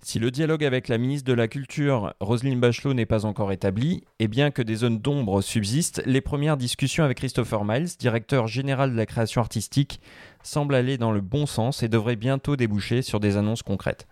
Si 0.03 0.19
le 0.19 0.31
dialogue 0.31 0.65
avec 0.65 0.89
la 0.89 0.99
ministre 0.99 1.27
de 1.27 1.33
la 1.33 1.49
Culture, 1.49 2.15
Roselyne 2.21 2.61
Bachelot, 2.61 2.95
n'est 2.95 3.07
pas 3.07 3.25
encore 3.25 3.51
établi, 3.51 4.05
et 4.21 4.29
bien 4.29 4.51
que 4.51 4.63
des 4.63 4.77
zones 4.77 4.99
d'ombre 4.99 5.43
subsistent, 5.43 6.03
les 6.07 6.21
premières 6.21 6.57
discussions 6.57 7.03
avec 7.03 7.19
Christopher 7.19 7.65
Miles, 7.65 7.89
directeur 7.99 8.47
général 8.47 8.93
de 8.93 8.97
la 8.97 9.07
création 9.07 9.41
artistique, 9.41 10.01
semblent 10.43 10.77
aller 10.77 10.97
dans 10.97 11.11
le 11.11 11.21
bon 11.21 11.47
sens 11.47 11.83
et 11.83 11.89
devraient 11.89 12.17
bientôt 12.17 12.57
déboucher 12.57 13.03
sur 13.03 13.19
des 13.19 13.37
annonces 13.37 13.63
concrètes. 13.63 14.07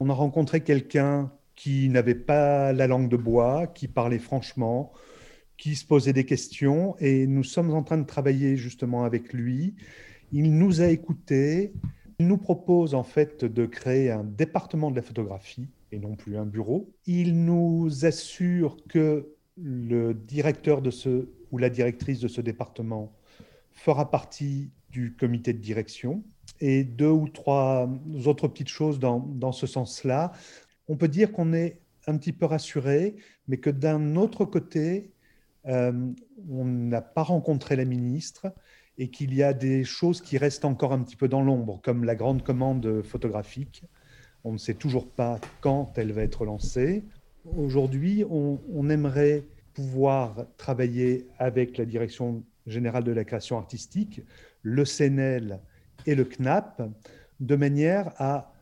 On 0.00 0.10
a 0.10 0.14
rencontré 0.14 0.62
quelqu'un 0.62 1.30
qui 1.54 1.88
n'avait 1.88 2.14
pas 2.14 2.72
la 2.72 2.86
langue 2.86 3.08
de 3.08 3.16
bois, 3.16 3.66
qui 3.68 3.88
parlait 3.88 4.18
franchement, 4.18 4.92
qui 5.56 5.76
se 5.76 5.86
posait 5.86 6.12
des 6.12 6.24
questions, 6.24 6.96
et 6.98 7.26
nous 7.26 7.44
sommes 7.44 7.72
en 7.72 7.82
train 7.82 7.98
de 7.98 8.06
travailler 8.06 8.56
justement 8.56 9.04
avec 9.04 9.32
lui. 9.32 9.74
Il 10.32 10.58
nous 10.58 10.80
a 10.80 10.88
écoutés, 10.88 11.72
il 12.18 12.28
nous 12.28 12.38
propose 12.38 12.94
en 12.94 13.02
fait 13.02 13.44
de 13.44 13.66
créer 13.66 14.10
un 14.10 14.24
département 14.24 14.90
de 14.90 14.96
la 14.96 15.02
photographie 15.02 15.68
et 15.92 15.98
non 15.98 16.16
plus 16.16 16.36
un 16.36 16.46
bureau. 16.46 16.90
Il 17.06 17.44
nous 17.44 18.04
assure 18.04 18.76
que 18.88 19.28
le 19.56 20.14
directeur 20.14 20.82
de 20.82 20.90
ce 20.90 21.28
ou 21.52 21.58
la 21.58 21.70
directrice 21.70 22.20
de 22.20 22.28
ce 22.28 22.40
département 22.40 23.12
fera 23.72 24.10
partie 24.10 24.70
du 24.90 25.14
comité 25.14 25.52
de 25.52 25.58
direction 25.58 26.22
et 26.60 26.84
deux 26.84 27.10
ou 27.10 27.28
trois 27.28 27.88
autres 28.24 28.48
petites 28.48 28.68
choses 28.68 28.98
dans, 28.98 29.20
dans 29.20 29.52
ce 29.52 29.66
sens-là. 29.66 30.32
On 30.88 30.96
peut 30.96 31.08
dire 31.08 31.32
qu'on 31.32 31.52
est 31.52 31.80
un 32.06 32.16
petit 32.16 32.32
peu 32.32 32.46
rassuré, 32.46 33.16
mais 33.48 33.58
que 33.58 33.70
d'un 33.70 34.16
autre 34.16 34.44
côté, 34.44 35.12
euh, 35.66 36.12
on 36.48 36.64
n'a 36.64 37.02
pas 37.02 37.22
rencontré 37.22 37.76
la 37.76 37.84
ministre 37.84 38.52
et 38.98 39.08
qu'il 39.08 39.34
y 39.34 39.42
a 39.42 39.52
des 39.52 39.84
choses 39.84 40.20
qui 40.20 40.38
restent 40.38 40.64
encore 40.64 40.92
un 40.92 41.02
petit 41.02 41.16
peu 41.16 41.28
dans 41.28 41.42
l'ombre, 41.42 41.80
comme 41.82 42.04
la 42.04 42.14
grande 42.14 42.42
commande 42.42 43.02
photographique. 43.02 43.84
On 44.44 44.52
ne 44.52 44.58
sait 44.58 44.74
toujours 44.74 45.08
pas 45.08 45.40
quand 45.60 45.92
elle 45.96 46.12
va 46.12 46.22
être 46.22 46.44
lancée. 46.44 47.04
Aujourd'hui, 47.56 48.24
on, 48.28 48.88
aimerait 48.88 49.44
pouvoir 49.74 50.46
travailler 50.56 51.26
avec 51.38 51.76
la 51.76 51.84
Direction 51.84 52.44
générale 52.66 53.04
de 53.04 53.12
la 53.12 53.24
création 53.24 53.58
artistique, 53.58 54.22
le 54.62 54.84
CNL 54.84 55.60
et 56.06 56.14
le 56.14 56.24
CNAP, 56.24 56.82
de 57.40 57.56
manière 57.56 58.12
à 58.16 58.52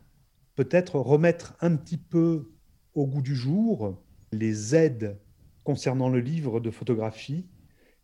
peut-être 0.55 0.99
remettre 0.99 1.55
un 1.61 1.75
petit 1.75 1.97
peu 1.97 2.51
au 2.93 3.07
goût 3.07 3.21
du 3.21 3.35
jour 3.35 4.01
les 4.31 4.75
aides 4.75 5.17
concernant 5.63 6.09
le 6.09 6.19
livre 6.19 6.59
de 6.59 6.71
photographie 6.71 7.45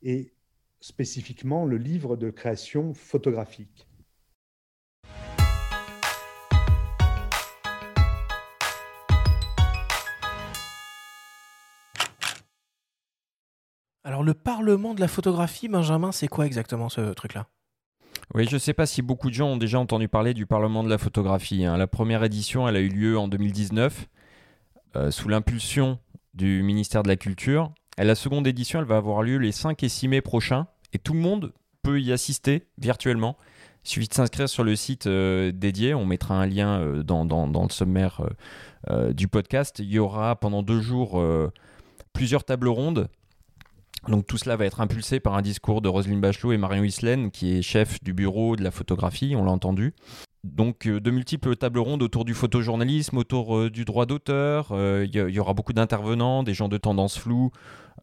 et 0.01 0.33
spécifiquement 0.81 1.65
le 1.65 1.77
livre 1.77 2.17
de 2.17 2.29
création 2.29 2.93
photographique. 2.93 3.87
Alors 14.03 14.23
le 14.23 14.33
Parlement 14.33 14.95
de 14.95 14.99
la 14.99 15.07
photographie, 15.07 15.67
Benjamin, 15.67 16.11
c'est 16.11 16.27
quoi 16.27 16.47
exactement 16.47 16.89
ce 16.89 17.13
truc-là? 17.13 17.47
Oui, 18.33 18.47
je 18.49 18.55
ne 18.55 18.59
sais 18.59 18.73
pas 18.73 18.85
si 18.85 19.01
beaucoup 19.01 19.29
de 19.29 19.35
gens 19.35 19.49
ont 19.49 19.57
déjà 19.57 19.79
entendu 19.79 20.07
parler 20.07 20.33
du 20.33 20.45
Parlement 20.45 20.83
de 20.83 20.89
la 20.89 20.97
photographie. 20.97 21.65
Hein. 21.65 21.77
La 21.77 21.87
première 21.87 22.23
édition, 22.23 22.67
elle 22.67 22.75
a 22.75 22.79
eu 22.79 22.89
lieu 22.89 23.17
en 23.17 23.27
2019, 23.27 24.07
euh, 24.95 25.11
sous 25.11 25.29
l'impulsion 25.29 25.99
du 26.33 26.63
ministère 26.63 27.03
de 27.03 27.09
la 27.09 27.15
Culture. 27.15 27.71
Et 27.97 28.03
la 28.03 28.15
seconde 28.15 28.47
édition, 28.47 28.79
elle 28.79 28.85
va 28.85 28.97
avoir 28.97 29.21
lieu 29.21 29.37
les 29.37 29.51
5 29.51 29.83
et 29.83 29.89
6 29.89 30.07
mai 30.07 30.21
prochains. 30.21 30.67
Et 30.93 30.99
tout 30.99 31.13
le 31.13 31.19
monde 31.19 31.53
peut 31.83 31.99
y 31.99 32.11
assister 32.11 32.67
virtuellement. 32.77 33.37
Il 33.83 33.89
suffit 33.89 34.07
de 34.07 34.13
s'inscrire 34.13 34.47
sur 34.47 34.63
le 34.63 34.75
site 34.75 35.07
euh, 35.07 35.51
dédié. 35.51 35.93
On 35.93 36.05
mettra 36.05 36.35
un 36.35 36.45
lien 36.45 36.79
euh, 36.79 37.03
dans, 37.03 37.23
le 37.23 37.69
sommaire 37.69 38.21
du 39.11 39.27
podcast. 39.27 39.79
Il 39.79 39.91
y 39.91 39.99
aura 39.99 40.35
pendant 40.35 40.63
deux 40.63 40.81
jours 40.81 41.23
plusieurs 42.13 42.43
tables 42.43 42.67
rondes 42.67 43.09
donc 44.07 44.25
tout 44.25 44.37
cela 44.37 44.55
va 44.55 44.65
être 44.65 44.81
impulsé 44.81 45.19
par 45.19 45.35
un 45.35 45.41
discours 45.41 45.81
de 45.81 45.87
Roselyne 45.87 46.21
Bachelot 46.21 46.53
et 46.53 46.57
Marion 46.57 46.83
Islaine, 46.83 47.29
qui 47.29 47.57
est 47.57 47.61
chef 47.61 48.03
du 48.03 48.13
bureau 48.13 48.55
de 48.55 48.63
la 48.63 48.71
photographie, 48.71 49.35
on 49.35 49.45
l'a 49.45 49.51
entendu. 49.51 49.93
Donc 50.43 50.87
euh, 50.87 50.99
de 50.99 51.11
multiples 51.11 51.55
tables 51.55 51.79
rondes 51.79 52.01
autour 52.01 52.25
du 52.25 52.33
photojournalisme, 52.33 53.17
autour 53.17 53.57
euh, 53.57 53.69
du 53.69 53.85
droit 53.85 54.05
d'auteur. 54.05 54.69
Euh, 54.71 55.05
il 55.07 55.15
y, 55.15 55.39
aura 55.39 55.53
beaucoup 55.53 55.73
d'intervenants, 55.73 56.41
des 56.43 56.53
gens 56.53 56.67
de 56.67 56.77
tendance 56.77 57.17
floue 57.17 57.51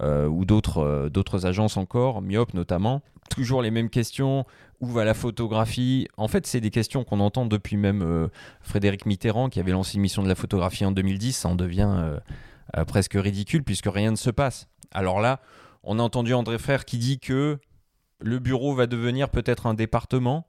ou 0.01 0.45
d'autres 0.45 1.47
agences 1.47 1.77
encore, 1.77 2.23
Myop 2.23 2.55
notamment. 2.55 3.03
Toujours 3.31 3.63
les 3.63 3.73
mêmes 3.73 3.91
questions. 3.91 4.47
Où 4.81 4.87
va 4.87 5.05
la 5.05 5.15
photographie? 5.15 6.07
En 6.17 6.29
fait, 6.29 6.47
c'est 6.47 6.61
des 6.61 6.71
questions 6.71 7.03
qu'on 7.03 7.19
entend 7.19 7.47
depuis 7.47 7.77
même 7.77 8.29
Frédéric 8.61 9.07
Mitterrand, 9.07 9.49
qui 9.49 9.59
avait 9.59 9.73
lancé 9.73 9.97
une 9.97 10.03
mission 10.03 10.23
de 10.23 10.29
la 10.29 10.37
photographie 10.37 10.85
en 10.85 10.93
2010. 10.93 11.33
Ça 11.33 11.49
en 11.49 11.57
devient 11.57 12.21
presque 12.87 13.15
ridicule 13.15 13.65
puisque 13.65 13.89
rien 13.93 14.13
ne 14.13 14.17
se 14.17 14.31
passe. 14.31 14.69
Alors 14.93 15.21
là, 15.21 15.41
on 15.83 15.99
a 15.99 16.03
entendu 16.03 16.33
André 16.33 16.59
Frère 16.59 16.85
qui 16.85 16.99
dit 16.99 17.19
que 17.19 17.59
le 18.21 18.39
bureau 18.39 18.77
va 18.77 18.87
devenir 18.87 19.31
peut-être 19.31 19.67
un 19.67 19.75
département. 19.75 20.47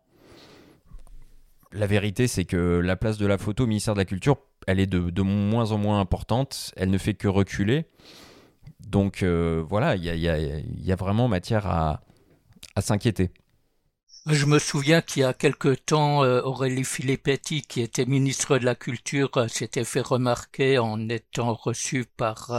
La 1.71 1.85
vérité, 1.85 2.27
c'est 2.27 2.45
que 2.45 2.79
la 2.79 2.95
place 2.95 3.17
de 3.17 3.27
la 3.27 3.37
photo 3.37 3.63
au 3.63 3.67
ministère 3.67 3.93
de 3.93 3.99
la 3.99 4.05
Culture, 4.05 4.37
elle 4.67 4.79
est 4.79 4.87
de, 4.87 5.21
moins 5.21 5.71
en 5.71 5.77
moins 5.77 5.99
importante. 5.99 6.73
Elle 6.75 6.89
ne 6.89 6.97
fait 6.97 7.13
que 7.13 7.27
reculer. 7.27 7.85
Donc 8.79 9.23
euh, 9.23 9.63
voilà, 9.67 9.95
il 9.95 10.03
y, 10.03 10.91
a, 10.91 10.95
vraiment 10.95 11.27
matière 11.27 11.67
à 11.67 12.01
s'inquiéter. 12.81 13.31
Je 14.25 14.45
me 14.45 14.59
souviens 14.59 15.01
qu'il 15.01 15.21
y 15.21 15.25
a 15.25 15.33
quelque 15.33 15.73
temps, 15.73 16.23
euh, 16.23 16.41
Aurélie 16.41 16.83
Filippetti, 16.83 17.61
qui 17.61 17.81
était 17.81 18.05
ministre 18.05 18.59
de 18.59 18.65
la 18.65 18.75
Culture, 18.75 19.31
euh, 19.37 19.47
s'était 19.47 19.85
fait 19.85 20.01
remarquer 20.01 20.77
en 20.77 21.09
étant 21.09 21.53
reçue 21.55 22.05
par 22.05 22.51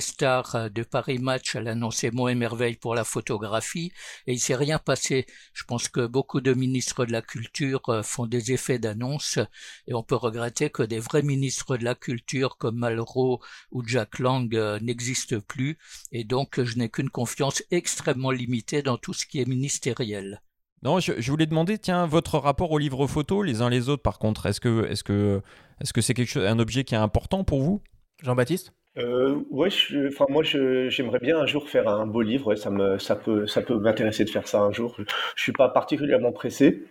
Star 0.00 0.70
de 0.70 0.82
Paris 0.82 1.18
Match. 1.18 1.56
Elle 1.56 1.68
annonçait 1.68 2.10
mots 2.10 2.28
et 2.28 2.34
merveilles 2.34 2.76
pour 2.76 2.94
la 2.94 3.04
photographie 3.04 3.92
et 4.26 4.32
il 4.32 4.40
s'est 4.40 4.54
rien 4.54 4.78
passé. 4.78 5.26
Je 5.52 5.64
pense 5.64 5.88
que 5.88 6.06
beaucoup 6.06 6.40
de 6.40 6.54
ministres 6.54 7.04
de 7.04 7.12
la 7.12 7.22
Culture 7.22 8.00
font 8.04 8.26
des 8.26 8.52
effets 8.52 8.78
d'annonce 8.78 9.38
et 9.86 9.94
on 9.94 10.02
peut 10.02 10.16
regretter 10.16 10.70
que 10.70 10.82
des 10.82 11.00
vrais 11.00 11.22
ministres 11.22 11.76
de 11.76 11.84
la 11.84 11.94
Culture 11.94 12.56
comme 12.58 12.78
Malraux 12.78 13.40
ou 13.72 13.86
Jack 13.86 14.18
Lang 14.18 14.52
n'existent 14.80 15.40
plus 15.40 15.78
et 16.12 16.24
donc 16.24 16.62
je 16.62 16.78
n'ai 16.78 16.88
qu'une 16.88 17.10
confiance 17.10 17.62
extrêmement 17.70 18.30
limitée 18.30 18.82
dans 18.82 18.98
tout 18.98 19.12
ce 19.12 19.26
qui 19.26 19.40
est 19.40 19.48
ministériel. 19.48 20.40
Non, 20.82 21.00
je, 21.00 21.28
voulais 21.28 21.46
demander, 21.46 21.76
tiens, 21.76 22.06
votre 22.06 22.38
rapport 22.38 22.70
aux 22.70 22.78
livres 22.78 23.08
photos, 23.08 23.44
les 23.44 23.62
uns 23.62 23.68
les 23.68 23.88
autres, 23.88 24.02
par 24.02 24.20
contre, 24.20 24.46
est-ce 24.46 24.60
que 24.60 24.86
est-ce 24.86 25.02
que 25.02 25.42
est-ce 25.80 25.92
que 25.92 26.00
c'est 26.00 26.14
quelque 26.14 26.28
chose, 26.28 26.46
un 26.46 26.60
objet 26.60 26.84
qui 26.84 26.94
est 26.94 26.98
important 26.98 27.42
pour 27.42 27.62
vous, 27.62 27.82
Jean-Baptiste? 28.22 28.72
Euh, 28.98 29.36
ouais, 29.50 29.68
enfin 30.08 30.26
moi 30.28 30.42
j'aimerais 30.42 31.18
bien 31.20 31.38
un 31.38 31.46
jour 31.46 31.68
faire 31.68 31.88
un 31.88 32.06
beau 32.06 32.22
livre. 32.22 32.54
ça 32.54 32.70
me 32.70 32.98
ça 32.98 33.16
peut 33.16 33.46
ça 33.46 33.62
peut 33.62 33.78
m'intéresser 33.78 34.24
de 34.24 34.30
faire 34.30 34.48
ça 34.48 34.60
un 34.60 34.72
jour. 34.72 34.96
Je, 35.36 35.42
suis 35.42 35.52
pas 35.52 35.68
particulièrement 35.68 36.32
pressé, 36.32 36.84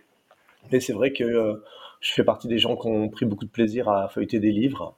mais 0.72 0.80
c'est 0.80 0.92
vrai 0.92 1.12
que 1.12 1.24
euh, 1.24 1.54
je 2.00 2.12
fais 2.12 2.24
partie 2.24 2.48
des 2.48 2.58
gens 2.58 2.76
qui 2.76 2.86
ont 2.88 3.08
pris 3.08 3.26
beaucoup 3.26 3.44
de 3.44 3.50
plaisir 3.50 3.88
à 3.88 4.08
feuilleter 4.08 4.40
des 4.40 4.52
livres. 4.52 4.96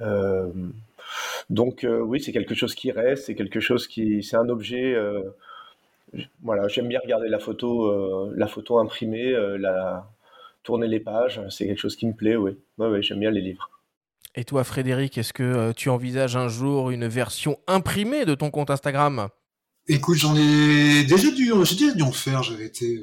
Euh, 0.00 0.48
donc 1.50 1.86
oui, 1.88 2.20
c'est 2.20 2.32
quelque 2.32 2.54
chose 2.54 2.74
qui 2.74 2.90
reste, 2.92 3.26
c'est 3.26 3.34
quelque 3.34 3.60
chose 3.60 3.86
qui, 3.88 4.22
c'est 4.22 4.36
un 4.36 4.48
objet 4.48 4.94
voilà, 6.42 6.68
j'aime 6.68 6.88
bien 6.88 7.00
regarder 7.00 7.28
la 7.28 7.38
photo, 7.38 7.86
euh, 7.86 8.32
la 8.36 8.46
photo 8.46 8.78
imprimée, 8.78 9.32
euh, 9.32 9.56
la, 9.58 10.08
tourner 10.62 10.88
les 10.88 11.00
pages. 11.00 11.40
C'est 11.50 11.66
quelque 11.66 11.80
chose 11.80 11.96
qui 11.96 12.06
me 12.06 12.14
plaît, 12.14 12.36
oui. 12.36 12.56
Ouais, 12.78 13.02
j'aime 13.02 13.20
bien 13.20 13.30
les 13.30 13.40
livres. 13.40 13.70
Et 14.36 14.44
toi, 14.44 14.64
Frédéric, 14.64 15.18
est-ce 15.18 15.32
que 15.32 15.42
euh, 15.42 15.72
tu 15.72 15.88
envisages 15.88 16.36
un 16.36 16.48
jour 16.48 16.90
une 16.90 17.08
version 17.08 17.58
imprimée 17.66 18.24
de 18.24 18.34
ton 18.34 18.50
compte 18.50 18.70
Instagram? 18.70 19.28
Écoute, 19.88 20.18
j'en 20.18 20.36
ai 20.36 21.04
déjà 21.04 21.30
dû, 21.30 21.52
j'ai 21.64 21.76
déjà 21.76 21.92
dû 21.92 22.02
en 22.02 22.12
faire. 22.12 22.42
J'avais 22.42 22.66
été 22.66 23.00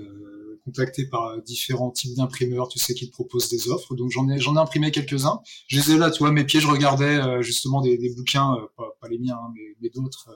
contacté 0.65 1.07
par 1.07 1.41
différents 1.41 1.91
types 1.91 2.15
d'imprimeurs, 2.15 2.67
tu 2.67 2.77
sais, 2.77 2.93
qui 2.93 3.09
proposent 3.09 3.49
des 3.49 3.69
offres. 3.69 3.95
Donc 3.95 4.11
j'en 4.11 4.29
ai, 4.29 4.59
imprimé 4.59 4.91
quelques-uns. 4.91 5.39
Je 5.67 5.77
les 5.77 5.91
ai 5.91 5.97
là, 5.97 6.11
tu 6.11 6.19
vois, 6.19 6.31
mes 6.31 6.43
pieds, 6.43 6.59
je 6.59 6.67
regardais 6.67 7.41
justement 7.41 7.81
des, 7.81 7.97
bouquins, 8.15 8.55
pas, 8.77 9.07
les 9.09 9.17
miens, 9.17 9.37
hein, 9.41 9.53
mais, 9.81 9.89
d'autres 9.89 10.29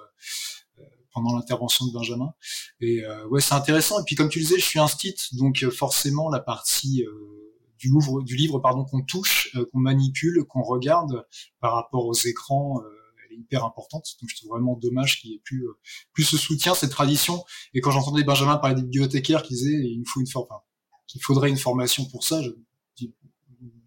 pendant 1.17 1.35
l'intervention 1.35 1.87
de 1.87 1.93
Benjamin. 1.93 2.31
Et 2.79 3.03
euh, 3.03 3.27
ouais, 3.27 3.41
c'est 3.41 3.55
intéressant. 3.55 3.99
Et 3.99 4.03
puis 4.05 4.15
comme 4.15 4.29
tu 4.29 4.39
le 4.39 4.45
disais, 4.45 4.59
je 4.59 4.65
suis 4.65 4.79
un 4.79 4.87
stit, 4.87 5.15
donc 5.33 5.63
euh, 5.63 5.71
forcément 5.71 6.29
la 6.29 6.39
partie 6.39 7.03
euh, 7.03 7.46
du 7.77 7.89
livre, 7.89 8.21
du 8.23 8.35
livre 8.35 8.59
pardon, 8.59 8.85
qu'on 8.85 9.03
touche, 9.03 9.55
qu'on 9.71 9.79
manipule, 9.79 10.43
qu'on 10.49 10.63
regarde 10.63 11.25
par 11.59 11.73
rapport 11.73 12.05
aux 12.05 12.13
écrans, 12.13 12.81
elle 13.25 13.37
est 13.37 13.39
hyper 13.39 13.65
importante. 13.65 14.05
Donc 14.21 14.29
je 14.29 14.35
trouve 14.35 14.49
vraiment 14.51 14.75
dommage 14.75 15.19
qu'il 15.19 15.31
y 15.31 15.35
ait 15.35 15.41
plus, 15.43 15.65
plus 16.13 16.23
ce 16.23 16.37
soutien, 16.37 16.73
cette 16.73 16.91
tradition. 16.91 17.43
Et 17.73 17.81
quand 17.81 17.91
j'entendais 17.91 18.23
Benjamin 18.23 18.57
parler 18.57 18.75
des 18.75 18.83
bibliothécaires 18.83 19.43
qui 19.43 19.53
disaient 19.53 19.79
il 19.79 20.03
faut 20.07 20.19
une 20.19 20.27
enfin, 20.35 20.61
qu'il 21.07 21.21
faudrait 21.21 21.49
une 21.49 21.57
formation 21.57 22.05
pour 22.05 22.23
ça, 22.23 22.41
je 22.41 22.49
dis 22.97 23.13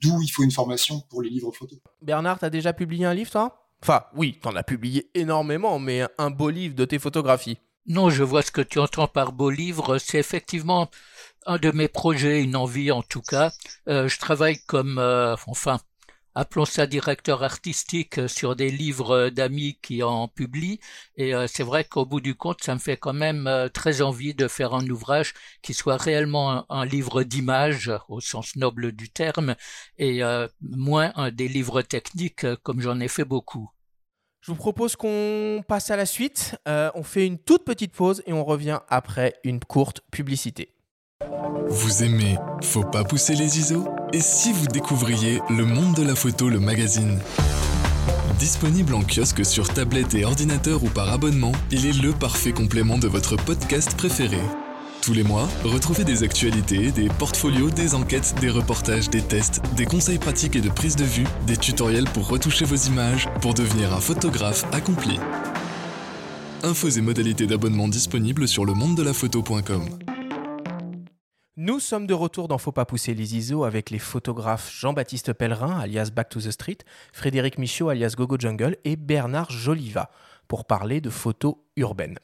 d'où 0.00 0.20
il 0.22 0.29
faut 0.29 0.42
une 0.42 0.50
formation 0.50 1.00
pour 1.11 1.22
les 1.22 1.31
livres 1.31 1.53
photos. 1.53 1.79
Bernard, 2.03 2.38
tu 2.38 2.44
as 2.44 2.50
déjà 2.50 2.72
publié 2.72 3.05
un 3.05 3.14
livre, 3.14 3.31
toi? 3.31 3.68
Enfin, 3.83 4.05
oui, 4.14 4.38
t'en 4.40 4.55
as 4.57 4.62
publié 4.62 5.11
énormément, 5.14 5.79
mais 5.79 6.03
un 6.18 6.31
beau 6.31 6.50
livre 6.50 6.74
de 6.74 6.85
tes 6.85 6.98
photographies. 6.98 7.59
Non, 7.87 8.11
je 8.11 8.22
vois 8.22 8.42
ce 8.42 8.50
que 8.50 8.61
tu 8.61 8.79
entends 8.79 9.09
par 9.09 9.33
beau 9.33 9.48
livre. 9.48 9.96
C'est 9.98 10.18
effectivement 10.18 10.90
un 11.46 11.59
de 11.59 11.70
mes 11.70 11.88
projets, 11.88 12.42
une 12.42 12.57
envie 12.57 12.90
en 12.90 13.03
tout 13.03 13.22
cas. 13.22 13.53
Euh, 13.88 14.09
je 14.09 14.18
travaille 14.18 14.59
comme, 14.66 14.98
euh, 14.98 15.35
enfin, 15.46 15.81
appelons 16.35 16.64
ça 16.64 16.87
directeur 16.87 17.42
artistique 17.42 18.18
euh, 18.18 18.29
sur 18.29 18.57
des 18.57 18.70
livres 18.70 19.31
d'amis 19.31 19.79
qui 19.83 20.03
en 20.03 20.29
publient. 20.29 20.81
Et 21.16 21.33
c'est 21.48 21.62
vrai 21.62 21.85
qu'au 21.85 22.07
bout 22.07 22.20
du 22.20 22.35
compte, 22.35 22.62
ça 22.62 22.74
me 22.74 22.81
fait 22.81 22.96
quand 22.96 23.12
même 23.12 23.68
très 23.74 24.03
envie 24.03 24.35
de 24.35 24.48
faire 24.48 24.74
un 24.74 24.88
ouvrage 24.88 25.35
qui 25.62 25.74
soit 25.74 25.96
réellement 25.96 26.70
un, 26.70 26.85
livre 26.85 27.22
d'images 27.24 27.92
au 28.09 28.20
sens 28.20 28.57
noble 28.57 28.92
du 28.92 29.11
terme 29.11 29.55
et 29.98 30.22
moins 30.62 31.12
des 31.31 31.48
livres 31.48 31.83
techniques 31.83 32.46
comme 32.62 32.81
j'en 32.81 33.00
ai 33.00 33.09
fait 33.09 33.24
beaucoup. 33.24 33.70
Je 34.40 34.53
vous 34.53 34.57
propose 34.57 34.96
qu'on 34.96 35.62
passe 35.68 35.90
à 35.90 35.96
la 35.96 36.07
suite. 36.07 36.57
Euh, 36.66 36.90
on 36.94 37.03
fait 37.03 37.26
une 37.26 37.38
toute 37.38 37.64
petite 37.64 37.92
pause 37.92 38.22
et 38.26 38.33
on 38.33 38.44
revient 38.44 38.81
après 38.88 39.35
une 39.44 39.61
courte 39.61 40.00
publicité. 40.11 40.72
Vous 41.68 42.02
aimez 42.02 42.36
Faut 42.62 42.82
pas 42.82 43.04
pousser 43.04 43.34
les 43.34 43.58
ISO? 43.58 43.86
Et 44.12 44.20
si 44.20 44.52
vous 44.52 44.66
découvriez 44.66 45.40
Le 45.48 45.64
Monde 45.64 45.94
de 45.94 46.02
la 46.02 46.14
Photo, 46.14 46.48
le 46.48 46.58
magazine? 46.58 47.18
Disponible 48.38 48.94
en 48.94 49.02
kiosque 49.02 49.44
sur 49.44 49.72
tablette 49.72 50.14
et 50.14 50.24
ordinateur 50.24 50.82
ou 50.82 50.88
par 50.88 51.12
abonnement, 51.12 51.52
il 51.70 51.86
est 51.86 52.00
le 52.00 52.12
parfait 52.12 52.52
complément 52.52 52.98
de 52.98 53.06
votre 53.06 53.36
podcast 53.36 53.94
préféré. 53.96 54.38
Tous 55.02 55.12
les 55.12 55.22
mois, 55.22 55.48
retrouvez 55.64 56.04
des 56.04 56.24
actualités, 56.24 56.90
des 56.90 57.08
portfolios, 57.08 57.70
des 57.70 57.94
enquêtes, 57.94 58.34
des 58.40 58.50
reportages, 58.50 59.08
des 59.08 59.22
tests, 59.22 59.62
des 59.76 59.86
conseils 59.86 60.18
pratiques 60.18 60.56
et 60.56 60.60
de 60.60 60.68
prise 60.68 60.96
de 60.96 61.04
vue, 61.04 61.26
des 61.46 61.56
tutoriels 61.56 62.08
pour 62.12 62.28
retoucher 62.28 62.64
vos 62.64 62.76
images, 62.76 63.28
pour 63.40 63.54
devenir 63.54 63.94
un 63.94 64.00
photographe 64.00 64.64
accompli. 64.72 65.18
Infos 66.62 66.90
et 66.90 67.00
modalités 67.00 67.46
d'abonnement 67.46 67.88
disponibles 67.88 68.48
sur 68.48 68.64
le 68.64 68.74
monde 68.74 68.96
de 68.96 69.02
la 69.02 69.14
photo.com. 69.14 69.88
Nous 71.62 71.78
sommes 71.78 72.06
de 72.06 72.14
retour 72.14 72.48
dans 72.48 72.56
Faut 72.56 72.72
pas 72.72 72.86
pousser 72.86 73.12
les 73.12 73.36
ISO 73.36 73.64
avec 73.64 73.90
les 73.90 73.98
photographes 73.98 74.72
Jean-Baptiste 74.72 75.34
Pellerin, 75.34 75.78
alias 75.78 76.08
Back 76.10 76.30
to 76.30 76.40
the 76.40 76.50
Street, 76.50 76.78
Frédéric 77.12 77.58
Michaud, 77.58 77.90
alias 77.90 78.14
Gogo 78.16 78.38
Jungle, 78.38 78.78
et 78.84 78.96
Bernard 78.96 79.50
Joliva, 79.50 80.08
pour 80.48 80.64
parler 80.64 81.02
de 81.02 81.10
photos 81.10 81.56
urbaines. 81.76 82.18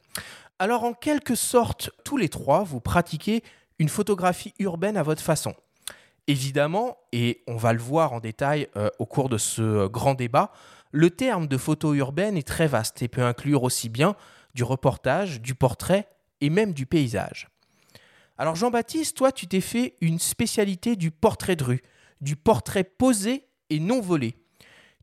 Alors 0.57 0.83
en 0.83 0.93
quelque 0.93 1.35
sorte, 1.35 1.91
tous 2.03 2.17
les 2.17 2.29
trois, 2.29 2.63
vous 2.63 2.79
pratiquez 2.79 3.43
une 3.77 3.89
photographie 3.89 4.55
urbaine 4.57 4.97
à 4.97 5.03
votre 5.03 5.21
façon. 5.21 5.53
Évidemment, 6.25 6.97
et 7.11 7.43
on 7.45 7.57
va 7.57 7.73
le 7.73 7.79
voir 7.79 8.13
en 8.13 8.19
détail 8.19 8.67
euh, 8.75 8.89
au 8.97 9.05
cours 9.05 9.29
de 9.29 9.37
ce 9.37 9.85
grand 9.85 10.15
débat, 10.15 10.51
Le 10.91 11.11
terme 11.11 11.45
de 11.45 11.57
photo 11.57 11.93
urbaine 11.93 12.37
est 12.37 12.47
très 12.47 12.65
vaste 12.65 13.03
et 13.03 13.07
peut 13.07 13.21
inclure 13.23 13.61
aussi 13.61 13.87
bien 13.87 14.15
du 14.55 14.63
reportage, 14.63 15.41
du 15.41 15.53
portrait 15.53 16.07
et 16.41 16.49
même 16.49 16.73
du 16.73 16.87
paysage. 16.87 17.49
Alors 18.39 18.55
Jean-Baptiste, 18.55 19.17
toi 19.17 19.31
tu 19.31 19.47
t'es 19.47 19.61
fait 19.61 19.95
une 19.99 20.19
spécialité 20.19 20.95
du 20.95 21.09
portrait 21.09 21.55
de 21.55 21.63
rue, 21.63 21.81
du 22.21 22.35
portrait 22.35 22.83
posé 22.83 23.47
et 23.69 23.79
non 23.79 23.99
volé. 23.99 24.35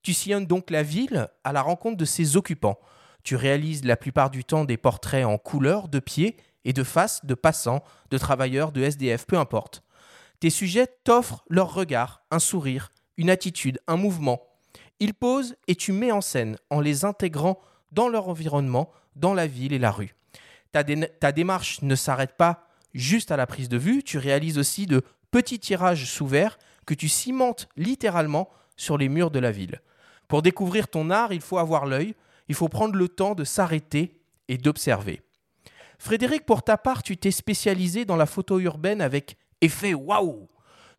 Tu 0.03 0.15
sillonnes 0.15 0.47
donc 0.47 0.71
la 0.71 0.85
ville 0.85 1.29
à 1.43 1.53
la 1.53 1.63
rencontre 1.63 1.97
de 1.97 2.05
ses 2.05 2.37
occupants. 2.37 2.79
Tu 3.25 3.35
réalises 3.35 3.85
la 3.85 3.97
plupart 3.97 4.31
du 4.31 4.45
temps 4.45 4.65
des 4.65 4.77
portraits 4.77 5.27
en 5.27 5.39
couleur, 5.39 5.89
de 5.89 5.99
pied 5.99 6.37
et 6.65 6.73
de 6.73 6.85
face, 6.85 7.25
de 7.25 7.35
passants, 7.35 7.83
de 8.11 8.19
travailleurs, 8.19 8.71
de 8.71 8.83
SDF, 8.83 9.27
peu 9.27 9.39
importe. 9.39 9.83
Tes 10.39 10.51
sujets 10.51 10.87
t'offrent 11.05 11.45
leur 11.49 11.75
regard, 11.75 12.23
un 12.31 12.39
sourire, 12.39 12.93
une 13.17 13.31
attitude, 13.31 13.81
un 13.89 13.97
mouvement. 13.97 14.43
Ils 15.01 15.15
posent 15.15 15.57
et 15.67 15.75
tu 15.75 15.93
mets 15.93 16.13
en 16.13 16.21
scène 16.21 16.57
en 16.71 16.81
les 16.81 17.05
intégrant 17.05 17.59
dans 17.91 18.09
leur 18.09 18.29
environnement, 18.29 18.93
dans 19.17 19.35
la 19.35 19.47
ville 19.47 19.73
et 19.73 19.79
la 19.79 19.91
rue. 19.91 20.15
Ta, 20.71 20.85
ta 20.85 21.33
démarche 21.33 21.83
ne 21.83 21.95
s'arrête 21.97 22.37
pas 22.37 22.69
juste 22.95 23.31
à 23.31 23.37
la 23.37 23.47
prise 23.47 23.69
de 23.69 23.77
vue, 23.77 24.03
tu 24.03 24.19
réalises 24.19 24.59
aussi 24.59 24.87
de 24.87 25.03
petits 25.31 25.59
tirages 25.59 26.07
sous 26.07 26.27
verre 26.27 26.59
que 26.87 26.95
tu 26.95 27.09
cimentes 27.09 27.69
littéralement 27.77 28.49
sur 28.77 28.99
les 28.99 29.09
murs 29.09 29.31
de 29.31 29.39
la 29.39 29.51
ville. 29.51 29.81
Pour 30.29 30.43
découvrir 30.43 30.89
ton 30.89 31.11
art, 31.11 31.33
il 31.33 31.41
faut 31.41 31.59
avoir 31.59 31.87
l'œil, 31.87 32.15
il 32.49 32.55
faut 32.55 32.69
prendre 32.69 32.97
le 32.97 33.09
temps 33.09 33.35
de 33.35 33.45
s'arrêter 33.45 34.21
et 34.49 34.59
d'observer. 34.59 35.23
Frédéric, 35.99 36.45
pour 36.45 36.63
ta 36.63 36.77
part, 36.77 37.03
tu 37.03 37.17
t'es 37.17 37.31
spécialisé 37.31 38.05
dans 38.05 38.17
la 38.17 38.27
photo 38.27 38.59
urbaine 38.59 39.01
avec 39.01 39.37
effet 39.61 39.95
waouh. 39.95 40.49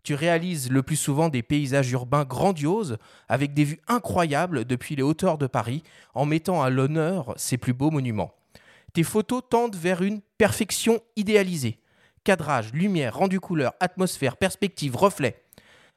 Tu 0.04 0.14
réalises 0.14 0.72
le 0.72 0.84
plus 0.84 0.96
souvent 0.96 1.30
des 1.30 1.42
paysages 1.42 1.92
urbains 1.92 2.26
grandioses 2.26 2.98
avec 3.28 3.54
des 3.54 3.64
vues 3.64 3.82
incroyables 3.88 4.66
depuis 4.66 4.96
les 4.96 5.02
hauteurs 5.04 5.38
de 5.38 5.48
Paris 5.48 5.84
en 6.14 6.26
mettant 6.26 6.62
à 6.62 6.70
l'honneur 6.70 7.34
ses 7.38 7.58
plus 7.58 7.74
beaux 7.74 7.90
monuments. 7.90 8.36
Tes 8.94 9.04
photos 9.04 9.42
tendent 9.50 9.76
vers 9.76 10.04
une 10.04 10.22
perfection 10.38 11.02
idéalisée. 11.16 11.80
Cadrage, 12.26 12.74
lumière, 12.74 13.16
rendu 13.16 13.40
couleur, 13.40 13.76
atmosphère, 13.80 14.36
perspective, 14.36 14.96
reflet. 14.96 15.44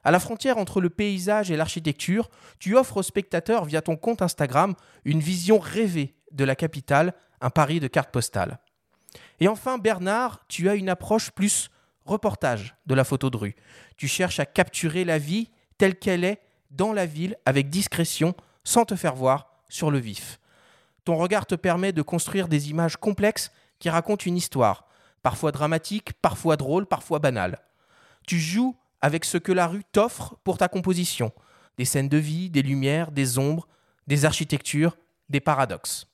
À 0.05 0.11
la 0.11 0.21
frontière 0.21 0.59
entre 0.59 0.83
le 0.83 0.91
paysage 0.91 1.51
et 1.51 1.57
l'architecture, 1.57 2.29
tu 2.59 2.77
offres 2.77 2.99
aux 2.99 3.03
spectateurs 3.03 3.65
via 3.65 3.81
ton 3.81 3.97
compte 3.97 4.21
Instagram 4.21 4.75
une 5.07 5.21
vision 5.21 5.59
rêvée 5.59 6.15
de 6.31 6.45
la 6.45 6.55
capitale, 6.55 7.15
un 7.41 7.49
pari 7.49 7.81
de 7.81 7.89
carte 7.89 8.11
postale. 8.11 8.59
Et 9.41 9.49
enfin, 9.49 9.79
Bernard, 9.79 10.45
tu 10.49 10.69
as 10.69 10.75
une 10.75 10.91
approche 10.91 11.31
plus 11.31 11.71
reportage 12.05 12.77
de 12.87 12.95
la 12.95 13.05
photo 13.05 13.31
de 13.31 13.37
rue. 13.39 13.57
Tu 13.97 14.07
cherches 14.07 14.39
à 14.39 14.47
capturer 14.47 15.05
la 15.07 15.19
vie 15.19 15.49
telle 15.79 15.99
qu'elle 15.99 16.25
est 16.25 16.43
dans 16.71 16.93
la 16.93 17.07
ville 17.07 17.37
avec 17.47 17.71
discrétion, 17.71 18.35
sans 18.65 18.85
te 18.85 18.97
faire 18.97 19.15
voir 19.15 19.51
sur 19.71 19.91
le 19.91 19.99
vif. 19.99 20.41
Ton 21.05 21.17
regard 21.17 21.47
te 21.47 21.55
permet 21.55 21.93
de 21.93 22.03
construire 22.03 22.49
des 22.49 22.69
images 22.69 22.99
complexes 22.99 23.51
qui 23.79 23.89
racontent 23.89 24.27
une 24.27 24.37
histoire, 24.37 24.88
parfois 25.23 25.53
dramatique, 25.53 26.13
parfois 26.15 26.57
drôle, 26.57 26.87
parfois 26.87 27.19
banale. 27.19 27.61
Tu 28.27 28.39
joues 28.39 28.77
avec 29.01 29.25
ce 29.25 29.39
que 29.39 29.53
la 29.53 29.67
rue 29.67 29.85
t'offre 29.93 30.37
pour 30.45 30.59
ta 30.59 30.69
composition, 30.69 31.33
des 31.77 31.85
scènes 31.85 32.09
de 32.09 32.19
vie, 32.19 32.51
des 32.51 32.63
lumières, 32.63 33.13
des 33.13 33.39
ombres, 33.39 33.69
des 34.07 34.25
architectures, 34.25 34.97
des 35.29 35.41
paradoxes. 35.41 36.07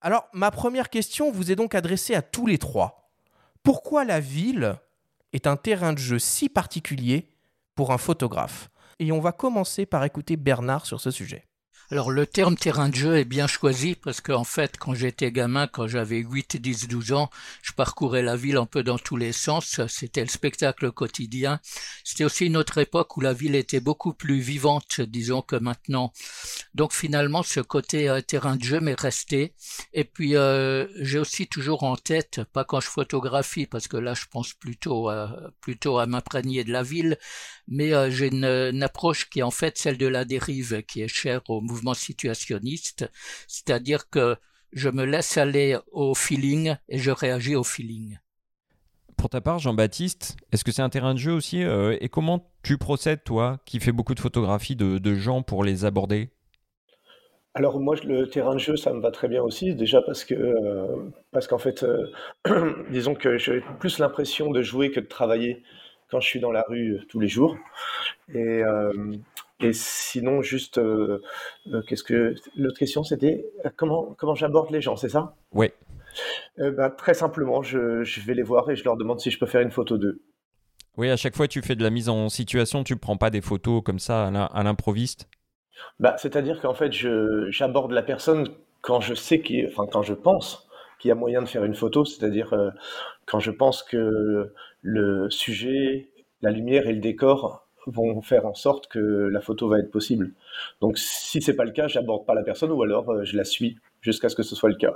Alors, 0.00 0.28
ma 0.32 0.50
première 0.50 0.90
question 0.90 1.32
vous 1.32 1.50
est 1.50 1.56
donc 1.56 1.74
adressée 1.74 2.14
à 2.14 2.22
tous 2.22 2.46
les 2.46 2.58
trois. 2.58 3.10
Pourquoi 3.62 4.04
la 4.04 4.20
ville 4.20 4.76
est 5.32 5.46
un 5.46 5.56
terrain 5.56 5.92
de 5.92 5.98
jeu 5.98 6.18
si 6.18 6.48
particulier 6.48 7.32
pour 7.74 7.92
un 7.92 7.98
photographe? 7.98 8.70
Et 8.98 9.12
on 9.12 9.20
va 9.20 9.32
commencer 9.32 9.84
par 9.86 10.04
écouter 10.04 10.36
Bernard 10.36 10.86
sur 10.86 11.00
ce 11.00 11.10
sujet. 11.10 11.46
Alors 11.92 12.10
le 12.10 12.26
terme 12.26 12.56
terrain 12.56 12.88
de 12.88 12.96
jeu 12.96 13.16
est 13.16 13.24
bien 13.24 13.46
choisi 13.46 13.94
parce 13.94 14.20
qu'en 14.20 14.42
fait 14.42 14.76
quand 14.76 14.94
j'étais 14.94 15.30
gamin, 15.30 15.68
quand 15.68 15.86
j'avais 15.86 16.18
8, 16.18 16.56
10, 16.56 16.88
12 16.88 17.12
ans, 17.12 17.30
je 17.62 17.72
parcourais 17.74 18.22
la 18.22 18.34
ville 18.34 18.56
un 18.56 18.66
peu 18.66 18.82
dans 18.82 18.98
tous 18.98 19.16
les 19.16 19.30
sens, 19.30 19.80
c'était 19.86 20.22
le 20.22 20.28
spectacle 20.28 20.90
quotidien. 20.90 21.60
C'était 22.02 22.24
aussi 22.24 22.46
une 22.46 22.56
autre 22.56 22.78
époque 22.78 23.16
où 23.16 23.20
la 23.20 23.32
ville 23.32 23.54
était 23.54 23.78
beaucoup 23.78 24.14
plus 24.14 24.40
vivante, 24.40 25.00
disons 25.00 25.42
que 25.42 25.54
maintenant. 25.54 26.12
Donc 26.74 26.92
finalement 26.92 27.44
ce 27.44 27.60
côté 27.60 28.08
euh, 28.08 28.20
terrain 28.20 28.56
de 28.56 28.64
jeu 28.64 28.80
m'est 28.80 29.00
resté. 29.00 29.54
Et 29.92 30.02
puis 30.02 30.34
euh, 30.34 30.88
j'ai 30.96 31.20
aussi 31.20 31.46
toujours 31.46 31.84
en 31.84 31.96
tête, 31.96 32.40
pas 32.52 32.64
quand 32.64 32.80
je 32.80 32.88
photographie 32.88 33.66
parce 33.66 33.86
que 33.86 33.96
là 33.96 34.14
je 34.14 34.24
pense 34.28 34.54
plutôt, 34.54 35.08
plutôt 35.60 35.98
à 36.00 36.06
m'imprégner 36.06 36.64
de 36.64 36.72
la 36.72 36.82
ville, 36.82 37.16
mais 37.68 37.94
euh, 37.94 38.10
j'ai 38.10 38.26
une, 38.26 38.44
une, 38.44 38.82
approche 38.82 39.30
qui 39.30 39.38
est 39.38 39.42
en 39.42 39.52
fait 39.52 39.78
celle 39.78 39.98
de 39.98 40.06
la 40.06 40.24
dérive, 40.24 40.82
qui 40.82 41.02
est 41.02 41.08
chère 41.08 41.42
au 41.48 41.60
mouvement 41.60 41.75
situationniste, 41.94 43.10
c'est-à-dire 43.46 44.08
que 44.10 44.36
je 44.72 44.88
me 44.88 45.04
laisse 45.04 45.36
aller 45.36 45.78
au 45.92 46.14
feeling 46.14 46.76
et 46.88 46.98
je 46.98 47.10
réagis 47.10 47.56
au 47.56 47.64
feeling. 47.64 48.18
Pour 49.16 49.30
ta 49.30 49.40
part, 49.40 49.58
Jean-Baptiste, 49.58 50.36
est-ce 50.52 50.64
que 50.64 50.72
c'est 50.72 50.82
un 50.82 50.90
terrain 50.90 51.14
de 51.14 51.18
jeu 51.18 51.32
aussi 51.32 51.62
euh, 51.62 51.96
Et 52.00 52.08
comment 52.08 52.50
tu 52.62 52.76
procèdes, 52.76 53.24
toi, 53.24 53.58
qui 53.64 53.80
fais 53.80 53.92
beaucoup 53.92 54.14
de 54.14 54.20
photographies 54.20 54.76
de, 54.76 55.14
gens 55.14 55.42
pour 55.42 55.64
les 55.64 55.84
aborder? 55.84 56.30
Alors 57.54 57.80
moi, 57.80 57.96
le 58.04 58.28
terrain 58.28 58.54
de 58.54 58.60
jeu, 58.60 58.76
ça 58.76 58.92
me 58.92 59.00
va 59.00 59.10
très 59.10 59.28
bien 59.28 59.42
aussi, 59.42 59.74
déjà 59.74 60.02
parce 60.02 60.24
que 60.24 60.34
euh, 60.34 61.10
parce 61.32 61.46
qu'en 61.46 61.56
fait, 61.56 61.86
disons 62.90 63.14
que 63.14 63.38
j'ai 63.38 63.62
plus 63.80 63.98
l'impression 63.98 64.50
de 64.50 64.60
jouer 64.60 64.90
que 64.90 65.00
de 65.00 65.06
travailler 65.06 65.62
quand 66.10 66.20
je 66.20 66.28
suis 66.28 66.40
dans 66.40 66.52
la 66.52 66.64
rue 66.68 66.94
euh, 66.94 67.00
tous 67.08 67.20
les 67.20 67.28
jours. 67.28 67.56
Et, 68.32 68.38
euh, 68.38 69.16
et 69.60 69.72
sinon, 69.72 70.42
juste, 70.42 70.78
euh, 70.78 71.22
qu'est-ce 71.86 72.04
que 72.04 72.34
l'autre 72.56 72.78
question, 72.78 73.04
c'était 73.04 73.46
comment 73.76 74.14
comment 74.18 74.34
j'aborde 74.34 74.70
les 74.70 74.80
gens, 74.80 74.96
c'est 74.96 75.08
ça? 75.08 75.34
Oui. 75.52 75.70
Bah, 76.58 76.90
très 76.90 77.14
simplement, 77.14 77.62
je, 77.62 78.02
je, 78.02 78.20
vais 78.22 78.34
les 78.34 78.42
voir 78.42 78.70
et 78.70 78.76
je 78.76 78.84
leur 78.84 78.96
demande 78.96 79.20
si 79.20 79.30
je 79.30 79.38
peux 79.38 79.46
faire 79.46 79.60
une 79.60 79.70
photo 79.70 79.98
d'eux. 79.98 80.22
Oui, 80.96 81.10
à 81.10 81.16
chaque 81.16 81.36
fois, 81.36 81.46
tu 81.46 81.60
fais 81.60 81.74
de 81.74 81.82
la 81.82 81.90
mise 81.90 82.08
en 82.08 82.30
situation, 82.30 82.84
tu 82.84 82.96
prends 82.96 83.18
pas 83.18 83.28
des 83.28 83.42
photos 83.42 83.82
comme 83.84 83.98
ça 83.98 84.28
à 84.28 84.62
l'improviste? 84.62 85.28
Bah, 86.00 86.16
c'est-à-dire 86.18 86.60
qu'en 86.60 86.74
fait, 86.74 86.90
j'aborde 87.50 87.92
la 87.92 88.02
personne 88.02 88.48
quand 88.80 89.00
je 89.00 89.14
sais 89.14 89.40
qu'il, 89.40 89.66
enfin 89.66 89.86
quand 89.90 90.02
je 90.02 90.14
pense 90.14 90.68
qu'il 90.98 91.10
y 91.10 91.12
a 91.12 91.14
moyen 91.14 91.42
de 91.42 91.48
faire 91.48 91.64
une 91.64 91.74
photo, 91.74 92.06
c'est-à-dire 92.06 92.54
quand 93.26 93.40
je 93.40 93.50
pense 93.50 93.82
que 93.82 94.52
le 94.80 95.30
sujet, 95.30 96.08
la 96.40 96.50
lumière 96.50 96.86
et 96.86 96.92
le 96.92 97.00
décor 97.00 97.65
vont 97.86 98.20
faire 98.22 98.46
en 98.46 98.54
sorte 98.54 98.88
que 98.88 98.98
la 98.98 99.40
photo 99.40 99.68
va 99.68 99.78
être 99.78 99.90
possible. 99.90 100.32
Donc 100.80 100.98
si 100.98 101.40
c'est 101.40 101.54
pas 101.54 101.64
le 101.64 101.72
cas, 101.72 101.88
j'aborde 101.88 102.26
pas 102.26 102.34
la 102.34 102.42
personne 102.42 102.70
ou 102.70 102.82
alors 102.82 103.08
euh, 103.10 103.24
je 103.24 103.36
la 103.36 103.44
suis 103.44 103.78
jusqu'à 104.00 104.28
ce 104.28 104.36
que 104.36 104.42
ce 104.42 104.54
soit 104.54 104.68
le 104.68 104.76
cas. 104.76 104.94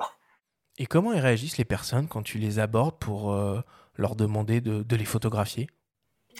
Et 0.78 0.86
comment 0.86 1.12
ils 1.12 1.20
réagissent 1.20 1.58
les 1.58 1.64
personnes 1.64 2.08
quand 2.08 2.22
tu 2.22 2.38
les 2.38 2.58
abordes 2.58 2.96
pour 2.98 3.32
euh, 3.32 3.60
leur 3.96 4.16
demander 4.16 4.60
de, 4.60 4.96
les 4.96 5.04
photographier? 5.04 5.68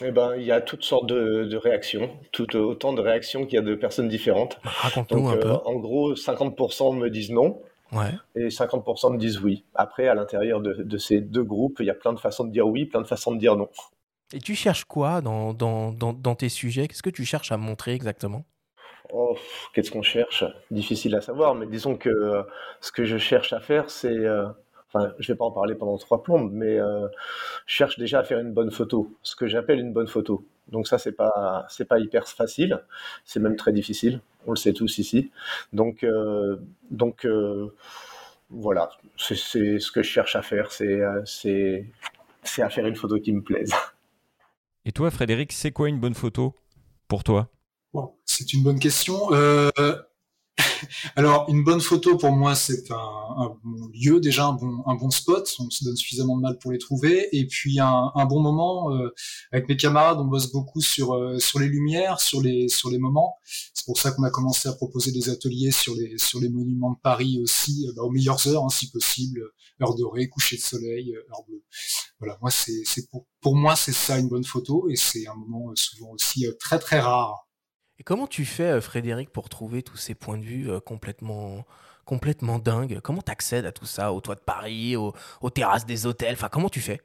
Eh 0.03 0.13
ben, 0.13 0.35
il 0.37 0.45
y 0.45 0.53
a 0.53 0.61
toutes 0.61 0.85
sortes 0.85 1.07
de, 1.07 1.57
réactions, 1.57 2.11
tout 2.33 2.57
autant 2.57 2.93
de 2.93 3.01
réactions 3.01 3.45
qu'il 3.45 3.57
y 3.57 3.59
a 3.59 3.63
de 3.63 3.75
personnes 3.75 4.09
différentes. 4.09 4.59
Raconte-nous 4.63 5.29
un 5.29 5.37
peu. 5.37 5.49
Euh, 5.49 5.59
en 5.65 5.77
gros, 5.77 6.15
50% 6.15 6.97
me 6.97 7.11
disent 7.11 7.33
non, 7.33 7.61
et 8.37 8.49
50% 8.49 9.13
me 9.13 9.19
disent 9.19 9.41
oui. 9.41 9.65
Après, 9.75 10.09
à 10.09 10.15
l'intérieur 10.15 10.61
de, 10.61 10.99
ces 10.99 11.21
deux 11.21 11.43
groupes, 11.43 11.79
il 11.81 11.87
y 11.87 11.91
a 11.91 11.95
plein 11.95 12.13
de 12.13 12.21
façons 12.21 12.45
de 12.45 12.51
dire 12.51 12.67
oui, 12.67 12.87
plein 12.87 13.01
de 13.01 13.07
façons 13.07 13.33
de 13.33 13.39
dire 13.39 13.57
non. 13.57 13.69
Et 14.33 14.39
tu 14.39 14.55
cherches 14.55 14.85
quoi 14.85 15.21
dans, 15.21 15.53
dans, 15.53 15.93
dans, 15.93 16.35
tes 16.35 16.49
sujets? 16.49 16.87
Qu'est-ce 16.87 17.03
que 17.03 17.11
tu 17.11 17.25
cherches 17.25 17.51
à 17.51 17.57
montrer 17.57 17.95
exactement? 17.95 18.45
Oh, 19.13 19.37
Qu'est-ce 19.75 19.91
qu'on 19.91 20.03
cherche? 20.03 20.45
Difficile 20.71 21.17
à 21.17 21.21
savoir, 21.21 21.57
mais 21.57 21.67
disons 21.67 21.97
que 21.97 22.09
euh, 22.09 22.43
ce 22.81 22.93
que 22.93 23.05
je 23.05 23.19
cherche 23.19 23.53
à 23.53 23.61
faire, 23.61 23.91
c'est... 23.91 24.09
Euh, 24.09 24.47
enfin, 24.87 25.13
je 25.19 25.31
ne 25.31 25.35
vais 25.35 25.39
pas 25.39 25.45
en 25.45 25.51
parler 25.51 25.75
pendant 25.75 25.99
trois 25.99 26.23
plombes, 26.23 26.51
mais 26.53 26.79
euh, 26.79 27.09
je 27.67 27.75
cherche 27.75 27.99
déjà 27.99 28.21
à 28.21 28.25
faire 28.25 28.39
une 28.39 28.53
bonne 28.53 28.71
photo, 28.71 29.13
ce 29.23 29.35
que 29.35 29.49
j'appelle 29.49 29.81
une 29.81 29.93
bonne 29.93 30.07
photo. 30.07 30.45
Donc 30.69 30.87
ça, 30.87 30.99
c'est 30.99 31.13
pas 31.13 31.67
pas 31.89 31.99
hyper 31.99 32.29
facile, 32.29 32.81
c'est 33.25 33.41
même 33.41 33.57
très 33.57 33.73
difficile. 33.73 34.21
On 34.47 34.53
le 34.53 34.57
sait 34.57 34.73
tous 34.73 34.99
ici. 34.99 35.33
Donc 35.73 36.07
donc 36.93 37.27
voilà, 38.51 38.91
c'est 39.17 39.35
ce 39.35 39.91
que 39.91 40.05
je 40.05 40.09
cherche 40.09 40.37
à 40.37 40.43
faire, 40.43 40.71
c'est 40.71 41.01
c'est 42.45 42.63
à 42.63 42.71
faire 42.71 42.87
une 42.87 42.97
photo 42.97 43.19
qui 43.19 43.33
me 43.33 43.43
plaise. 43.43 43.75
Et 44.85 44.93
toi, 44.93 45.11
Frédéric, 45.11 45.53
c'est 45.53 45.73
quoi 45.73 45.89
une 45.89 46.01
bonne 46.01 46.15
photo 46.15 46.55
pour 47.09 47.25
toi? 47.25 47.51
C'est 48.25 48.53
une 48.53 48.63
bonne 48.63 48.79
question. 48.79 49.33
Euh, 49.33 49.71
alors, 51.17 51.47
une 51.49 51.65
bonne 51.65 51.81
photo 51.81 52.17
pour 52.17 52.33
moi, 52.33 52.55
c'est 52.55 52.91
un, 52.91 53.57
bon 53.65 53.91
lieu, 53.95 54.21
déjà 54.21 54.47
un 54.47 54.53
bon, 54.53 54.83
un 54.87 54.95
bon 54.95 55.11
spot. 55.11 55.55
On 55.59 55.71
se 55.71 55.85
donne 55.85 55.97
suffisamment 55.97 56.37
de 56.37 56.43
mal 56.43 56.59
pour 56.59 56.73
les 56.73 56.79
trouver. 56.79 57.29
Et 57.33 57.47
puis 57.47 57.81
un, 57.81 58.13
bon 58.27 58.41
moment. 58.41 58.93
Euh, 58.93 59.13
avec 59.53 59.69
mes 59.69 59.77
camarades, 59.77 60.19
on 60.19 60.27
bosse 60.27 60.51
beaucoup 60.53 60.81
sur 60.81 61.15
euh, 61.15 61.39
sur 61.39 61.59
les 61.59 61.69
lumières, 61.69 62.21
sur 62.21 62.41
les 62.41 62.69
sur 62.69 62.91
les 62.91 62.99
moments. 62.99 63.37
C'est 63.75 63.85
pour 63.85 63.99
ça 63.99 64.13
qu'on 64.13 64.23
a 64.25 64.31
commencé 64.31 64.69
à 64.69 64.73
proposer 64.73 65.13
des 65.13 65.29
ateliers 65.31 65.71
sur 65.71 65.95
les 65.95 66.19
sur 66.19 66.41
les 66.41 66.49
monuments 66.49 66.93
de 66.93 67.01
Paris 67.03 67.41
aussi, 67.43 67.87
euh, 67.89 67.93
bah, 67.97 68.03
aux 68.03 68.11
meilleures 68.11 68.47
heures, 68.49 68.65
hein, 68.65 68.71
si 68.71 68.91
possible, 68.91 69.43
heure 69.83 69.95
dorée, 69.95 70.29
coucher 70.29 70.57
de 70.57 70.63
soleil, 70.63 71.15
heure 71.15 71.45
bleue. 71.49 71.65
Voilà, 72.19 72.39
moi 72.43 72.51
c'est 72.51 72.85
pour 73.11 73.27
pour 73.41 73.57
moi 73.57 73.77
c'est 73.77 73.93
ça 73.93 74.19
une 74.19 74.29
bonne 74.29 74.45
photo 74.45 74.89
et 74.91 74.97
c'est 74.97 75.27
un 75.27 75.35
moment 75.35 75.73
souvent 75.75 76.11
aussi 76.11 76.47
très 76.59 76.79
très 76.79 77.01
rare. 77.01 77.50
Et 78.01 78.03
comment 78.03 78.27
tu 78.27 78.47
fais, 78.47 78.81
Frédéric, 78.81 79.31
pour 79.31 79.51
trouver 79.51 79.83
tous 79.83 79.99
ces 79.99 80.15
points 80.15 80.39
de 80.39 80.43
vue 80.43 80.71
complètement 80.87 81.67
complètement 82.07 82.59
dingues? 82.59 82.99
Comment 83.01 83.21
tu 83.21 83.31
accèdes 83.31 83.67
à 83.67 83.73
tout 83.73 83.85
ça, 83.85 84.13
au 84.15 84.23
toit 84.23 84.35
de 84.37 84.41
Paris, 84.41 84.97
aux 84.97 85.51
terrasses 85.51 85.85
des 85.85 86.07
hôtels? 86.07 86.33
Enfin, 86.33 86.49
comment 86.49 86.71
tu 86.71 86.81
fais? 86.81 87.03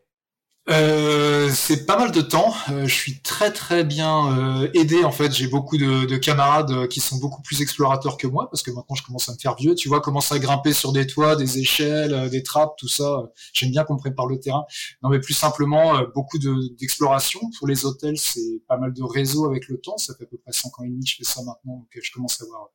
Euh, 0.67 1.51
c'est 1.54 1.86
pas 1.86 1.95
mal 1.95 2.12
de 2.12 2.21
temps. 2.21 2.51
Euh, 2.71 2.88
je 2.88 2.93
suis 2.93 3.19
très 3.19 3.51
très 3.54 3.84
bien 3.84 4.63
euh, 4.63 4.67
aidé 4.73 5.04
en 5.04 5.12
fait. 5.12 5.32
J'ai 5.32 5.47
beaucoup 5.47 5.78
de, 5.78 6.06
de, 6.06 6.17
camarades 6.17 6.88
qui 6.88 7.01
sont 7.01 7.17
beaucoup 7.17 7.43
plus 7.43 7.62
explorateurs 7.62 8.17
que 8.17 8.25
moi 8.25 8.49
parce 8.49 8.63
que 8.63 8.71
maintenant 8.71 8.95
je 8.95 9.04
commence 9.04 9.30
à 9.30 9.34
me 9.34 9.38
faire 9.38 9.56
vieux. 9.56 9.75
Tu 9.75 9.89
vois, 9.89 10.01
commencer 10.01 10.34
à 10.34 10.39
grimper 10.39 10.73
sur 10.73 10.91
des 10.91 11.06
toits, 11.06 11.36
des 11.36 11.60
échelles, 11.60 12.32
des 12.32 12.41
trappes, 12.41 12.78
tout 12.78 12.88
ça. 12.88 13.30
J'aime 13.54 13.69
bien 13.69 13.84
qu'on 13.84 13.97
prépare 13.97 14.25
le 14.25 14.39
terrain. 14.39 14.65
Non, 15.04 15.10
mais 15.10 15.19
plus 15.19 15.36
simplement 15.36 16.01
beaucoup 16.15 16.39
d'exploration. 16.39 17.41
Pour 17.60 17.67
les 17.67 17.86
hôtels, 17.86 18.17
c'est 18.17 18.62
pas 18.67 18.78
mal 18.78 18.91
de 18.91 19.04
réseaux 19.04 19.45
avec 19.45 19.67
le 19.67 19.80
temps. 19.80 19.97
Ça 19.97 20.15
fait 20.15 20.23
à 20.23 20.28
peu 20.28 20.38
près 20.38 20.51
5 20.51 20.80
ans 20.80 20.84
et 20.84 20.89
demi 20.89 21.04
que 21.04 21.12
je 21.12 21.15
fais 21.17 21.23
ça 21.23 21.41
maintenant, 21.43 21.75
donc 21.75 21.88
je 21.93 22.12
commence 22.12 22.41
à 22.41 22.45
avoir 22.45 22.69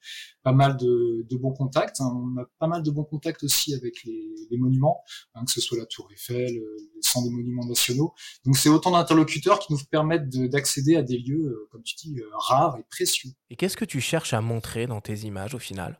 pas 0.44 0.53
mal 0.53 0.76
de, 0.76 1.26
de 1.29 1.37
bons 1.37 1.53
contacts. 1.53 2.00
On 2.00 2.40
a 2.40 2.44
pas 2.59 2.68
mal 2.68 2.85
de 2.85 2.90
bons 2.90 3.05
contacts 3.05 3.42
aussi 3.42 3.74
avec 3.74 4.05
les, 4.05 4.33
les 4.50 4.59
monuments, 4.59 5.03
hein, 5.35 5.44
que 5.44 5.50
ce 5.50 5.61
soit 5.61 5.76
la 5.76 5.87
Tour 5.87 6.09
Eiffel, 6.12 6.53
les 6.53 7.03
centres 7.03 7.29
des 7.29 7.35
monuments 7.35 7.66
donc 7.88 8.57
c'est 8.57 8.69
autant 8.69 8.90
d'interlocuteurs 8.93 9.59
qui 9.59 9.73
nous 9.73 9.79
permettent 9.90 10.29
d'accéder 10.29 10.97
à 10.97 11.03
des 11.03 11.19
lieux, 11.19 11.47
euh, 11.47 11.69
comme 11.71 11.83
tu 11.83 11.95
dis, 11.97 12.19
euh, 12.19 12.25
rares 12.33 12.77
et 12.79 12.85
précieux. 12.90 13.31
Et 13.51 13.57
qu'est-ce 13.57 13.77
que 13.77 13.85
tu 13.85 14.01
cherches 14.01 14.35
à 14.35 14.40
montrer 14.40 14.87
dans 14.87 15.01
tes 15.01 15.21
images 15.21 15.55
au 15.55 15.59
final? 15.59 15.99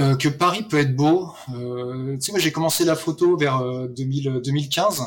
Euh, 0.00 0.16
que 0.16 0.28
Paris 0.28 0.62
peut 0.62 0.78
être 0.78 0.94
beau. 0.94 1.32
tu 1.48 2.20
sais, 2.20 2.32
moi 2.32 2.38
j'ai 2.38 2.52
commencé 2.52 2.84
la 2.84 2.94
photo 2.94 3.36
vers 3.36 3.60
2015 3.88 5.02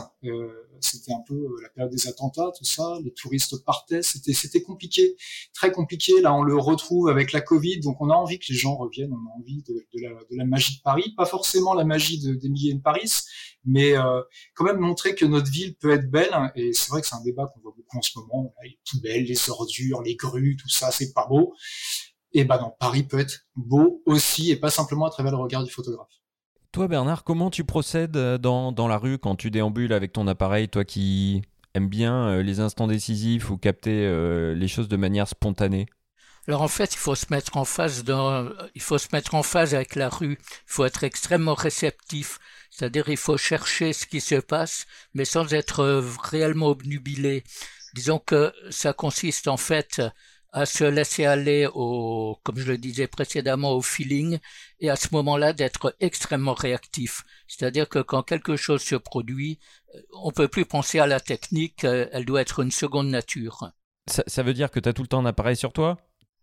c'était 0.82 1.14
un 1.14 1.22
peu 1.28 1.36
euh, 1.36 1.62
la 1.62 1.70
période 1.70 1.92
des 1.92 2.08
attentats, 2.08 2.52
tout 2.58 2.66
ça. 2.66 2.98
Les 3.04 3.12
touristes 3.14 3.64
partaient, 3.64 4.02
c'était 4.02 4.34
c'était 4.34 4.62
compliqué, 4.62 5.16
très 5.54 5.72
compliqué. 5.72 6.22
Là, 6.22 6.34
on 6.34 6.44
le 6.44 6.58
retrouve 6.58 7.10
avec 7.10 7.32
la 7.32 7.42
Covid, 7.42 7.80
donc 7.80 8.02
on 8.02 8.10
a 8.10 8.14
envie 8.14 8.40
que 8.40 8.46
les 8.50 8.56
gens 8.56 8.76
reviennent. 8.76 9.14
On 9.14 9.30
a 9.30 9.40
envie 9.40 9.64
de, 9.64 9.74
la, 10.02 10.10
de 10.10 10.38
la, 10.38 10.46
magie 10.46 10.78
de 10.78 10.82
Paris, 10.82 11.14
pas 11.16 11.26
forcément 11.26 11.74
la 11.74 11.84
magie 11.84 12.20
d'Emily 12.20 12.76
de, 12.76 12.82
Paris, 12.82 13.12
mais 13.66 13.98
euh, 13.98 14.22
quand 14.56 14.66
même 14.66 14.80
montrer 14.80 15.16
que 15.16 15.26
notre 15.26 15.52
ville 15.52 15.76
peut 15.76 15.92
être 15.92 16.10
belle. 16.10 16.32
Et 16.56 16.74
c'est 16.74 16.90
vrai 16.90 17.02
que 17.02 17.08
c'est 17.08 17.16
un 17.16 17.24
débat 17.24 17.52
qu'on 17.54 17.62
voit 17.62 17.74
beaucoup 17.76 17.98
en 17.98 18.02
ce 18.02 18.18
moment. 18.18 18.54
Les 18.64 18.80
poubelles, 18.90 19.24
les 19.24 19.50
ordures, 19.50 20.02
les 20.02 20.16
grues, 20.16 20.58
tout 20.58 20.70
ça, 20.70 20.92
c'est 20.92 21.14
pas 21.14 21.28
beau. 21.28 21.54
Et 22.34 22.46
ben 22.46 22.58
non, 22.60 22.74
Paris 22.80 23.04
peut 23.04 23.20
être 23.20 23.46
beau 23.56 24.02
aussi, 24.06 24.52
et 24.52 24.56
pas 24.56 24.70
simplement 24.70 25.06
à 25.06 25.10
travers 25.10 25.32
le 25.34 25.38
regard 25.38 25.64
du 25.64 25.72
photographe. 25.72 26.21
Toi, 26.72 26.88
Bernard, 26.88 27.26
comment 27.26 27.50
tu 27.50 27.66
procèdes 27.66 28.16
euh, 28.16 28.38
dans, 28.38 28.72
dans, 28.72 28.88
la 28.88 28.98
rue 28.98 29.18
quand 29.18 29.36
tu 29.36 29.52
déambules 29.52 29.92
avec 29.92 30.14
ton 30.14 30.26
appareil, 30.26 30.70
toi 30.70 30.86
qui 30.86 31.42
aimes 31.74 31.90
bien 31.90 32.28
euh, 32.30 32.44
les 32.44 32.62
instants 32.62 32.88
décisifs 32.88 33.50
ou 33.50 33.58
capter 33.58 34.06
euh, 34.06 34.56
les 34.56 34.70
choses 34.70 34.88
de 34.88 34.96
manière 34.96 35.28
spontanée? 35.28 35.88
Alors 36.48 36.62
en 36.62 36.70
fait, 36.70 36.94
il 36.94 36.98
faut 36.98 37.14
se 37.14 37.26
mettre 37.30 37.58
en 37.58 37.66
face 37.66 38.06
dans, 38.06 38.50
il 38.74 38.82
faut 38.82 38.98
se 38.98 39.10
mettre 39.12 39.36
en 39.36 39.44
phase 39.44 39.76
avec 39.76 39.96
la 39.96 40.08
rue. 40.08 40.40
Il 40.40 40.72
faut 40.74 40.86
être 40.86 41.04
extrêmement 41.04 41.56
réceptif. 41.56 42.40
C'est-à-dire, 42.70 43.10
il 43.10 43.18
faut 43.18 43.38
chercher 43.38 43.92
ce 43.92 44.06
qui 44.06 44.22
se 44.22 44.36
passe, 44.36 44.86
mais 45.14 45.26
sans 45.26 45.54
être 45.54 46.02
réellement 46.24 46.68
obnubilé. 46.68 47.44
Disons 47.94 48.18
que 48.18 48.54
ça 48.70 48.94
consiste 48.94 49.50
en 49.50 49.58
fait 49.58 50.02
à 50.52 50.66
se 50.66 50.84
laisser 50.84 51.26
aller 51.26 51.68
au, 51.74 52.38
comme 52.44 52.58
je 52.58 52.72
le 52.72 52.78
disais 52.78 53.08
précédemment, 53.08 53.72
au 53.72 53.82
feeling 53.82 54.40
et 54.80 54.90
à 54.90 54.96
ce 54.96 55.08
moment-là 55.12 55.54
d'être 55.54 55.96
extrêmement 56.00 56.54
réactif. 56.54 57.24
C'est-à-dire 57.48 57.88
que 57.88 58.00
quand 58.00 58.24
quelque 58.24 58.56
chose 58.56 58.82
se 58.82 58.96
produit, 58.96 59.60
euh, 59.96 60.02
on 60.14 60.32
peut 60.32 60.48
plus 60.48 60.66
penser 60.66 61.00
à 61.00 61.08
la 61.08 61.20
technique, 61.20 61.84
euh, 61.86 62.08
elle 62.12 62.26
doit 62.26 62.42
être 62.42 62.60
une 62.62 62.72
seconde 62.72 63.10
nature. 63.10 63.72
Ça, 64.08 64.24
ça 64.28 64.44
veut 64.44 64.54
dire 64.54 64.72
que 64.72 64.80
tu 64.80 64.90
as 64.90 64.94
tout 64.94 65.04
le 65.04 65.08
temps 65.08 65.20
un 65.20 65.26
appareil 65.26 65.56
sur 65.56 65.74
toi? 65.74 65.98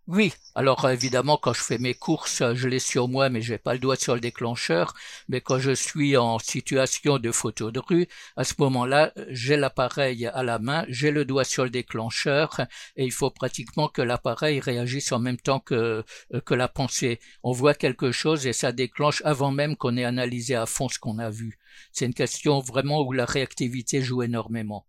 Oui, 0.08 0.32
alors 0.54 0.88
évidemment 0.88 1.36
quand 1.36 1.52
je 1.52 1.60
fais 1.60 1.76
mes 1.76 1.92
courses, 1.92 2.42
je 2.54 2.66
l'ai 2.66 2.78
sur 2.78 3.08
moi 3.08 3.28
mais 3.28 3.42
j'ai 3.42 3.58
pas 3.58 3.74
le 3.74 3.78
doigt 3.78 3.96
sur 3.96 4.14
le 4.14 4.20
déclencheur, 4.22 4.94
mais 5.28 5.42
quand 5.42 5.58
je 5.58 5.72
suis 5.72 6.16
en 6.16 6.38
situation 6.38 7.18
de 7.18 7.30
photo 7.30 7.70
de 7.70 7.78
rue, 7.78 8.08
à 8.34 8.44
ce 8.44 8.54
moment-là, 8.58 9.12
j'ai 9.28 9.58
l'appareil 9.58 10.26
à 10.26 10.42
la 10.42 10.58
main, 10.58 10.86
j'ai 10.88 11.10
le 11.10 11.26
doigt 11.26 11.44
sur 11.44 11.64
le 11.64 11.68
déclencheur 11.68 12.58
et 12.96 13.04
il 13.04 13.12
faut 13.12 13.28
pratiquement 13.28 13.88
que 13.88 14.00
l'appareil 14.00 14.60
réagisse 14.60 15.12
en 15.12 15.18
même 15.18 15.36
temps 15.36 15.60
que 15.60 16.02
euh, 16.32 16.40
que 16.40 16.54
la 16.54 16.68
pensée. 16.68 17.20
On 17.42 17.52
voit 17.52 17.74
quelque 17.74 18.10
chose 18.10 18.46
et 18.46 18.54
ça 18.54 18.72
déclenche 18.72 19.20
avant 19.26 19.50
même 19.50 19.76
qu'on 19.76 19.98
ait 19.98 20.04
analysé 20.04 20.54
à 20.54 20.64
fond 20.64 20.88
ce 20.88 20.98
qu'on 20.98 21.18
a 21.18 21.28
vu. 21.28 21.58
C'est 21.92 22.06
une 22.06 22.14
question 22.14 22.60
vraiment 22.60 23.02
où 23.02 23.12
la 23.12 23.26
réactivité 23.26 24.00
joue 24.00 24.22
énormément. 24.22 24.86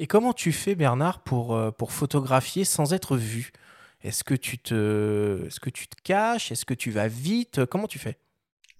Et 0.00 0.08
comment 0.08 0.32
tu 0.32 0.50
fais 0.50 0.74
Bernard 0.74 1.22
pour 1.22 1.54
euh, 1.54 1.70
pour 1.70 1.92
photographier 1.92 2.64
sans 2.64 2.92
être 2.94 3.16
vu? 3.16 3.52
Est-ce 4.02 4.24
que 4.24 4.34
tu 4.34 4.58
te, 4.58 5.44
est-ce 5.46 5.60
que 5.60 5.70
tu 5.70 5.88
te 5.88 5.96
caches? 6.02 6.52
Est-ce 6.52 6.64
que 6.64 6.74
tu 6.74 6.90
vas 6.90 7.08
vite? 7.08 7.64
Comment 7.66 7.86
tu 7.86 7.98
fais? 7.98 8.18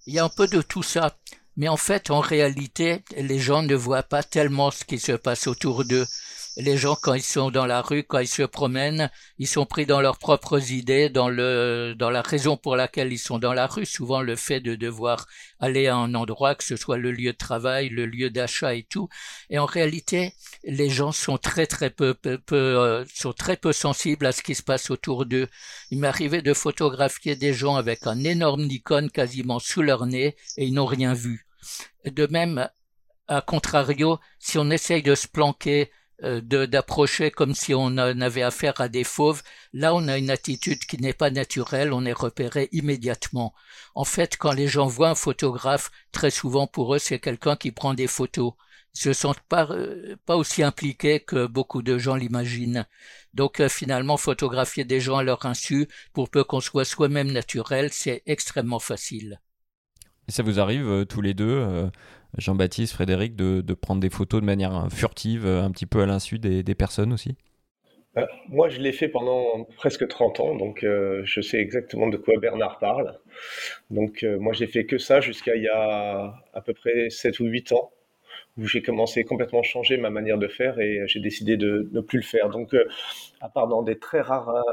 Il 0.07 0.13
y 0.13 0.19
a 0.19 0.25
un 0.25 0.29
peu 0.29 0.47
de 0.47 0.61
tout 0.61 0.83
ça. 0.83 1.17
Mais 1.57 1.67
en 1.67 1.77
fait, 1.77 2.09
en 2.09 2.21
réalité, 2.21 3.03
les 3.15 3.39
gens 3.39 3.61
ne 3.61 3.75
voient 3.75 4.03
pas 4.03 4.23
tellement 4.23 4.71
ce 4.71 4.83
qui 4.83 4.99
se 4.99 5.11
passe 5.11 5.47
autour 5.47 5.85
d'eux 5.85 6.05
les 6.57 6.77
gens 6.77 6.97
quand 7.01 7.13
ils 7.13 7.23
sont 7.23 7.49
dans 7.49 7.65
la 7.65 7.81
rue, 7.81 8.03
quand 8.03 8.19
ils 8.19 8.27
se 8.27 8.43
promènent, 8.43 9.09
ils 9.37 9.47
sont 9.47 9.65
pris 9.65 9.85
dans 9.85 10.01
leurs 10.01 10.17
propres 10.17 10.71
idées, 10.71 11.09
dans 11.09 11.29
le 11.29 11.95
dans 11.97 12.09
la 12.09 12.21
raison 12.21 12.57
pour 12.57 12.75
laquelle 12.75 13.13
ils 13.13 13.19
sont 13.19 13.39
dans 13.39 13.53
la 13.53 13.67
rue. 13.67 13.85
Souvent 13.85 14.21
le 14.21 14.35
fait 14.35 14.59
de 14.59 14.75
devoir 14.75 15.27
aller 15.59 15.87
à 15.87 15.95
un 15.95 16.13
endroit, 16.13 16.55
que 16.55 16.63
ce 16.63 16.75
soit 16.75 16.97
le 16.97 17.11
lieu 17.11 17.31
de 17.31 17.37
travail, 17.37 17.89
le 17.89 18.05
lieu 18.05 18.29
d'achat 18.29 18.75
et 18.75 18.83
tout. 18.83 19.07
Et 19.49 19.59
en 19.59 19.65
réalité, 19.65 20.33
les 20.63 20.89
gens 20.89 21.11
sont 21.11 21.37
très 21.37 21.67
très 21.67 21.89
peu, 21.89 22.13
peu, 22.13 22.39
euh, 22.55 23.05
sont 23.13 23.33
très 23.33 23.57
peu 23.57 23.71
sensibles 23.71 24.25
à 24.25 24.31
ce 24.31 24.43
qui 24.43 24.55
se 24.55 24.63
passe 24.63 24.89
autour 24.89 25.25
d'eux. 25.25 25.47
Il 25.89 25.99
m'est 25.99 26.07
arrivé 26.07 26.41
de 26.41 26.53
photographier 26.53 27.35
des 27.35 27.53
gens 27.53 27.75
avec 27.75 28.07
un 28.07 28.23
énorme 28.23 28.63
Nikon 28.63 29.07
quasiment 29.13 29.59
sous 29.59 29.81
leur 29.81 30.05
nez 30.05 30.35
et 30.57 30.65
ils 30.65 30.73
n'ont 30.73 30.85
rien 30.85 31.13
vu. 31.13 31.47
De 32.05 32.27
même, 32.27 32.67
à 33.27 33.41
contrario, 33.41 34.19
si 34.39 34.57
on 34.57 34.69
essaye 34.69 35.03
de 35.03 35.15
se 35.15 35.27
planquer 35.27 35.91
d'approcher 36.21 37.31
comme 37.31 37.55
si 37.55 37.73
on 37.73 37.97
avait 37.97 38.43
affaire 38.43 38.79
à 38.79 38.87
des 38.89 39.03
fauves. 39.03 39.41
Là, 39.73 39.95
on 39.95 40.07
a 40.07 40.17
une 40.17 40.29
attitude 40.29 40.85
qui 40.85 40.97
n'est 40.97 41.13
pas 41.13 41.31
naturelle, 41.31 41.93
on 41.93 42.05
est 42.05 42.13
repéré 42.13 42.69
immédiatement. 42.71 43.53
En 43.95 44.05
fait, 44.05 44.37
quand 44.37 44.51
les 44.51 44.67
gens 44.67 44.87
voient 44.87 45.09
un 45.09 45.15
photographe, 45.15 45.91
très 46.11 46.29
souvent 46.29 46.67
pour 46.67 46.95
eux, 46.95 46.99
c'est 46.99 47.19
quelqu'un 47.19 47.55
qui 47.55 47.71
prend 47.71 47.93
des 47.93 48.07
photos. 48.07 48.53
Ils 48.93 48.99
se 48.99 49.13
sentent 49.13 49.41
pas, 49.41 49.67
euh, 49.71 50.15
pas 50.25 50.35
aussi 50.35 50.63
impliqués 50.63 51.21
que 51.21 51.47
beaucoup 51.47 51.81
de 51.81 51.97
gens 51.97 52.15
l'imaginent. 52.15 52.85
Donc 53.33 53.59
euh, 53.59 53.69
finalement, 53.69 54.17
photographier 54.17 54.83
des 54.83 54.99
gens 54.99 55.17
à 55.17 55.23
leur 55.23 55.45
insu, 55.45 55.87
pour 56.13 56.29
peu 56.29 56.43
qu'on 56.43 56.59
soit 56.59 56.85
soi-même 56.85 57.31
naturel, 57.31 57.89
c'est 57.91 58.21
extrêmement 58.25 58.79
facile. 58.79 59.39
Ça 60.27 60.43
vous 60.43 60.59
arrive 60.59 61.05
tous 61.07 61.21
les 61.21 61.33
deux 61.33 61.89
Jean-Baptiste, 62.37 62.93
Frédéric, 62.93 63.35
de, 63.35 63.73
prendre 63.73 64.01
des 64.01 64.09
photos 64.09 64.41
de 64.41 64.45
manière 64.45 64.75
euh, 64.75 64.89
furtive, 64.89 65.45
euh, 65.45 65.63
un 65.63 65.71
petit 65.71 65.85
peu 65.85 66.01
à 66.01 66.05
l'insu 66.05 66.39
des, 66.39 66.75
personnes 66.75 67.13
aussi? 67.13 67.35
Euh, 68.17 68.25
Moi, 68.49 68.69
je 68.69 68.79
l'ai 68.79 68.91
fait 68.91 69.07
pendant 69.07 69.65
presque 69.77 70.07
30 70.07 70.39
ans, 70.39 70.55
donc 70.55 70.81
je 70.83 71.41
sais 71.41 71.57
exactement 71.57 72.07
de 72.07 72.17
quoi 72.17 72.35
Bernard 72.39 72.79
parle. 72.79 73.19
Donc 73.89 74.23
moi, 74.23 74.53
j'ai 74.53 74.67
fait 74.67 74.85
que 74.85 74.97
ça 74.97 75.21
jusqu'à 75.21 75.55
il 75.55 75.63
y 75.63 75.69
a 75.69 76.33
à 76.53 76.61
peu 76.61 76.73
près 76.73 77.09
7 77.09 77.39
ou 77.39 77.45
8 77.45 77.71
ans, 77.73 77.91
où 78.57 78.65
j'ai 78.65 78.81
commencé 78.81 79.23
complètement 79.23 79.63
changer 79.63 79.97
ma 79.97 80.09
manière 80.09 80.37
de 80.37 80.47
faire 80.47 80.79
et 80.79 81.03
j'ai 81.07 81.19
décidé 81.19 81.55
de 81.55 81.89
ne 81.93 82.01
plus 82.01 82.19
le 82.19 82.25
faire. 82.25 82.49
Donc, 82.49 82.75
à 83.39 83.49
part 83.49 83.67
dans 83.67 83.81
des 83.81 83.97
très 83.97 84.21
rares 84.21 84.63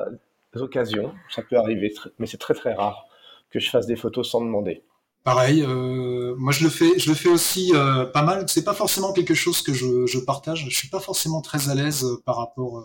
occasions, 0.54 1.12
ça 1.28 1.42
peut 1.42 1.56
arriver, 1.56 1.92
mais 2.18 2.26
c'est 2.26 2.38
très 2.38 2.54
très 2.54 2.72
rare 2.72 3.08
que 3.50 3.60
je 3.60 3.70
fasse 3.70 3.86
des 3.86 3.96
photos 3.96 4.30
sans 4.30 4.40
demander. 4.40 4.82
Pareil, 5.28 5.62
euh, 5.62 6.34
moi 6.38 6.52
je 6.52 6.64
le 6.64 6.70
fais, 6.70 6.98
je 6.98 7.10
le 7.10 7.14
fais 7.14 7.28
aussi 7.28 7.72
euh, 7.74 8.06
pas 8.06 8.22
mal. 8.22 8.46
C'est 8.48 8.64
pas 8.64 8.72
forcément 8.72 9.12
quelque 9.12 9.34
chose 9.34 9.60
que 9.60 9.74
je, 9.74 10.06
je, 10.06 10.18
partage. 10.18 10.64
Je 10.70 10.74
suis 10.74 10.88
pas 10.88 11.00
forcément 11.00 11.42
très 11.42 11.68
à 11.68 11.74
l'aise 11.74 12.02
euh, 12.02 12.22
par 12.24 12.38
rapport 12.38 12.78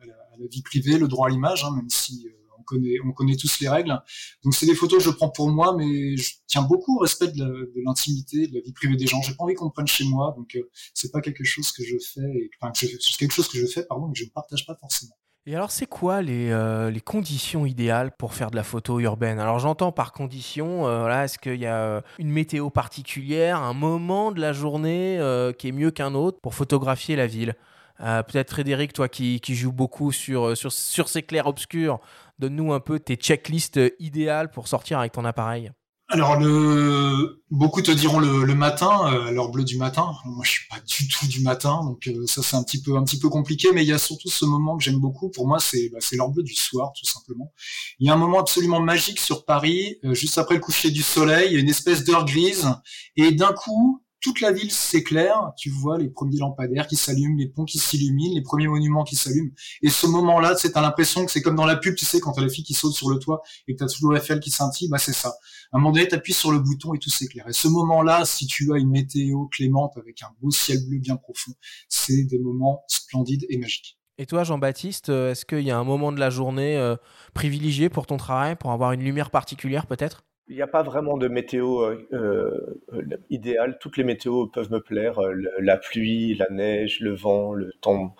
à 0.00 0.06
la, 0.06 0.46
vie 0.50 0.62
privée, 0.62 0.96
le 0.96 1.08
droit 1.08 1.26
à 1.26 1.30
l'image, 1.30 1.62
hein, 1.62 1.72
même 1.76 1.90
si 1.90 2.26
on 2.58 2.62
connaît, 2.62 2.96
on 3.04 3.12
connaît 3.12 3.36
tous 3.36 3.60
les 3.60 3.68
règles. 3.68 4.00
Donc 4.44 4.54
c'est 4.54 4.64
des 4.64 4.74
photos 4.74 5.00
que 5.00 5.04
je 5.04 5.10
prends 5.10 5.28
pour 5.28 5.50
moi, 5.50 5.76
mais 5.76 6.16
je 6.16 6.36
tiens 6.46 6.62
beaucoup 6.62 6.96
au 6.96 7.00
respect 7.00 7.28
de 7.28 7.70
l'intimité, 7.84 8.46
de, 8.46 8.54
la 8.54 8.60
vie 8.62 8.72
privée 8.72 8.96
des 8.96 9.06
gens. 9.06 9.20
J'ai 9.20 9.34
pas 9.34 9.44
envie 9.44 9.54
qu'on 9.54 9.68
prenne 9.68 9.86
chez 9.86 10.04
moi, 10.04 10.32
donc 10.38 10.56
c'est 10.94 11.12
pas 11.12 11.20
quelque 11.20 11.44
chose 11.44 11.70
que 11.70 11.84
je 11.84 11.98
fais, 11.98 12.50
enfin 12.62 12.72
c'est 12.74 12.88
quelque 13.18 13.34
chose 13.34 13.48
que 13.48 13.58
je 13.58 13.66
fais, 13.66 13.84
pardon, 13.84 14.06
mais 14.08 14.14
je 14.14 14.24
ne 14.24 14.30
partage 14.30 14.64
pas 14.64 14.74
forcément. 14.74 15.18
Et 15.46 15.54
alors, 15.54 15.70
c'est 15.70 15.86
quoi 15.86 16.22
les, 16.22 16.50
euh, 16.50 16.90
les, 16.90 17.02
conditions 17.02 17.66
idéales 17.66 18.12
pour 18.12 18.32
faire 18.32 18.50
de 18.50 18.56
la 18.56 18.62
photo 18.62 18.98
urbaine? 18.98 19.38
Alors, 19.38 19.58
j'entends 19.58 19.92
par 19.92 20.12
condition, 20.12 20.86
euh, 20.86 21.22
est-ce 21.22 21.38
qu'il 21.38 21.56
y 21.56 21.66
a 21.66 21.76
euh, 21.76 22.00
une 22.18 22.30
météo 22.30 22.70
particulière, 22.70 23.60
un 23.60 23.74
moment 23.74 24.32
de 24.32 24.40
la 24.40 24.54
journée 24.54 25.20
qui 25.58 25.68
est 25.68 25.72
mieux 25.72 25.90
qu'un 25.90 26.14
autre 26.14 26.40
pour 26.40 26.54
photographier 26.54 27.14
la 27.14 27.26
ville? 27.26 27.54
Peut-être 27.98 28.50
Frédéric, 28.50 28.92
toi 28.92 29.08
qui, 29.08 29.38
qui 29.40 29.54
joues 29.54 29.70
beaucoup 29.70 30.12
sur, 30.12 30.56
sur, 30.56 30.72
sur 30.72 31.08
ces 31.08 31.22
clairs 31.22 31.46
obscurs, 31.46 32.00
donne-nous 32.38 32.72
un 32.72 32.80
peu 32.80 32.98
tes 32.98 33.14
checklists 33.16 33.80
idéales 34.00 34.50
pour 34.50 34.66
sortir 34.66 34.98
avec 34.98 35.12
ton 35.12 35.24
appareil. 35.24 35.70
Alors 36.08 36.38
le 36.38 37.42
beaucoup 37.50 37.80
te 37.80 37.90
diront 37.90 38.18
le, 38.18 38.54
matin, 38.54 39.12
euh, 39.12 39.30
l'heure 39.30 39.50
bleue 39.50 39.64
du 39.64 39.78
matin. 39.78 40.12
Moi 40.26 40.44
je 40.44 40.50
suis 40.50 40.68
pas 40.68 40.76
du 40.80 41.08
tout 41.08 41.26
du 41.26 41.40
matin, 41.40 41.80
donc 41.82 42.06
euh, 42.08 42.26
ça 42.26 42.42
c'est 42.42 42.56
un 42.56 42.62
petit 42.62 42.82
peu 42.82 42.96
un 42.96 43.04
petit 43.04 43.18
peu 43.18 43.28
compliqué. 43.30 43.68
Mais 43.72 43.82
il 43.82 43.88
y 43.88 43.92
a 43.92 43.98
surtout 43.98 44.28
ce 44.28 44.44
moment 44.44 44.76
que 44.76 44.84
j'aime 44.84 44.98
beaucoup. 44.98 45.30
Pour 45.30 45.48
moi 45.48 45.58
c'est 45.60 45.88
bah, 45.90 45.98
l'heure 46.12 46.28
bleue 46.28 46.42
du 46.42 46.54
soir 46.54 46.92
tout 46.98 47.06
simplement. 47.06 47.52
Il 47.98 48.06
y 48.06 48.10
a 48.10 48.12
un 48.12 48.18
moment 48.18 48.40
absolument 48.40 48.80
magique 48.80 49.18
sur 49.18 49.44
Paris, 49.46 49.96
euh, 50.04 50.14
juste 50.14 50.36
après 50.36 50.56
le 50.56 50.60
coucher 50.60 50.90
du 50.90 51.02
soleil, 51.02 51.56
une 51.56 51.68
espèce 51.68 52.04
d'heure 52.04 52.26
grise 52.26 52.68
et 53.16 53.32
d'un 53.32 53.52
coup 53.52 54.03
toute 54.24 54.40
la 54.40 54.52
ville 54.52 54.70
s'éclaire, 54.70 55.52
tu 55.54 55.68
vois 55.68 55.98
les 55.98 56.08
premiers 56.08 56.38
lampadaires 56.38 56.86
qui 56.86 56.96
s'allument, 56.96 57.36
les 57.36 57.46
ponts 57.46 57.66
qui 57.66 57.78
s'illuminent, 57.78 58.34
les 58.34 58.40
premiers 58.40 58.68
monuments 58.68 59.04
qui 59.04 59.16
s'allument. 59.16 59.50
Et 59.82 59.90
ce 59.90 60.06
moment-là, 60.06 60.54
tu 60.54 60.72
t'as 60.72 60.80
l'impression 60.80 61.26
que 61.26 61.30
c'est 61.30 61.42
comme 61.42 61.56
dans 61.56 61.66
la 61.66 61.76
pub, 61.76 61.94
tu 61.94 62.06
sais, 62.06 62.20
quand 62.20 62.32
t'as 62.32 62.40
la 62.40 62.48
fille 62.48 62.64
qui 62.64 62.72
saute 62.72 62.94
sur 62.94 63.10
le 63.10 63.18
toit 63.18 63.42
et 63.68 63.74
que 63.74 63.78
t'as 63.80 63.86
toujours 63.86 64.16
Eiffel 64.16 64.40
qui 64.40 64.50
scintille, 64.50 64.88
bah 64.88 64.96
c'est 64.96 65.12
ça. 65.12 65.28
À 65.72 65.76
un 65.76 65.78
moment 65.78 65.92
donné, 65.92 66.08
t'appuies 66.08 66.32
sur 66.32 66.52
le 66.52 66.58
bouton 66.58 66.94
et 66.94 66.98
tout 66.98 67.10
s'éclaire. 67.10 67.46
Et 67.50 67.52
ce 67.52 67.68
moment-là, 67.68 68.24
si 68.24 68.46
tu 68.46 68.72
as 68.72 68.78
une 68.78 68.88
météo 68.88 69.44
clémente 69.48 69.92
avec 69.98 70.22
un 70.22 70.30
beau 70.40 70.50
ciel 70.50 70.78
bleu 70.88 71.00
bien 71.00 71.16
profond, 71.16 71.52
c'est 71.90 72.24
des 72.24 72.38
moments 72.38 72.82
splendides 72.88 73.44
et 73.50 73.58
magiques. 73.58 73.98
Et 74.16 74.24
toi, 74.24 74.42
Jean-Baptiste, 74.42 75.10
euh, 75.10 75.32
est-ce 75.32 75.44
qu'il 75.44 75.60
y 75.60 75.70
a 75.70 75.76
un 75.76 75.84
moment 75.84 76.12
de 76.12 76.18
la 76.18 76.30
journée 76.30 76.78
euh, 76.78 76.96
privilégié 77.34 77.90
pour 77.90 78.06
ton 78.06 78.16
travail, 78.16 78.56
pour 78.56 78.72
avoir 78.72 78.92
une 78.92 79.02
lumière 79.02 79.30
particulière 79.30 79.86
peut-être? 79.86 80.24
Il 80.48 80.56
n'y 80.56 80.62
a 80.62 80.66
pas 80.66 80.82
vraiment 80.82 81.16
de 81.16 81.26
météo 81.26 81.80
euh, 81.82 82.06
euh, 82.12 83.16
idéale. 83.30 83.78
Toutes 83.80 83.96
les 83.96 84.04
météos 84.04 84.46
peuvent 84.46 84.70
me 84.70 84.80
plaire. 84.80 85.18
Euh, 85.18 85.34
la 85.58 85.78
pluie, 85.78 86.34
la 86.34 86.48
neige, 86.50 87.00
le 87.00 87.14
vent, 87.14 87.54
le 87.54 87.72
temps, 87.80 88.14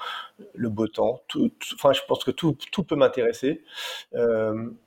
le 0.55 0.71
beau 0.71 0.89
temps. 0.89 1.21
Tout, 1.29 1.53
enfin, 1.75 1.93
je 1.93 2.01
pense 2.09 2.25
que 2.25 2.31
tout, 2.31 2.57
tout 2.73 2.83
peut 2.83 2.97
m'intéresser. 2.97 3.63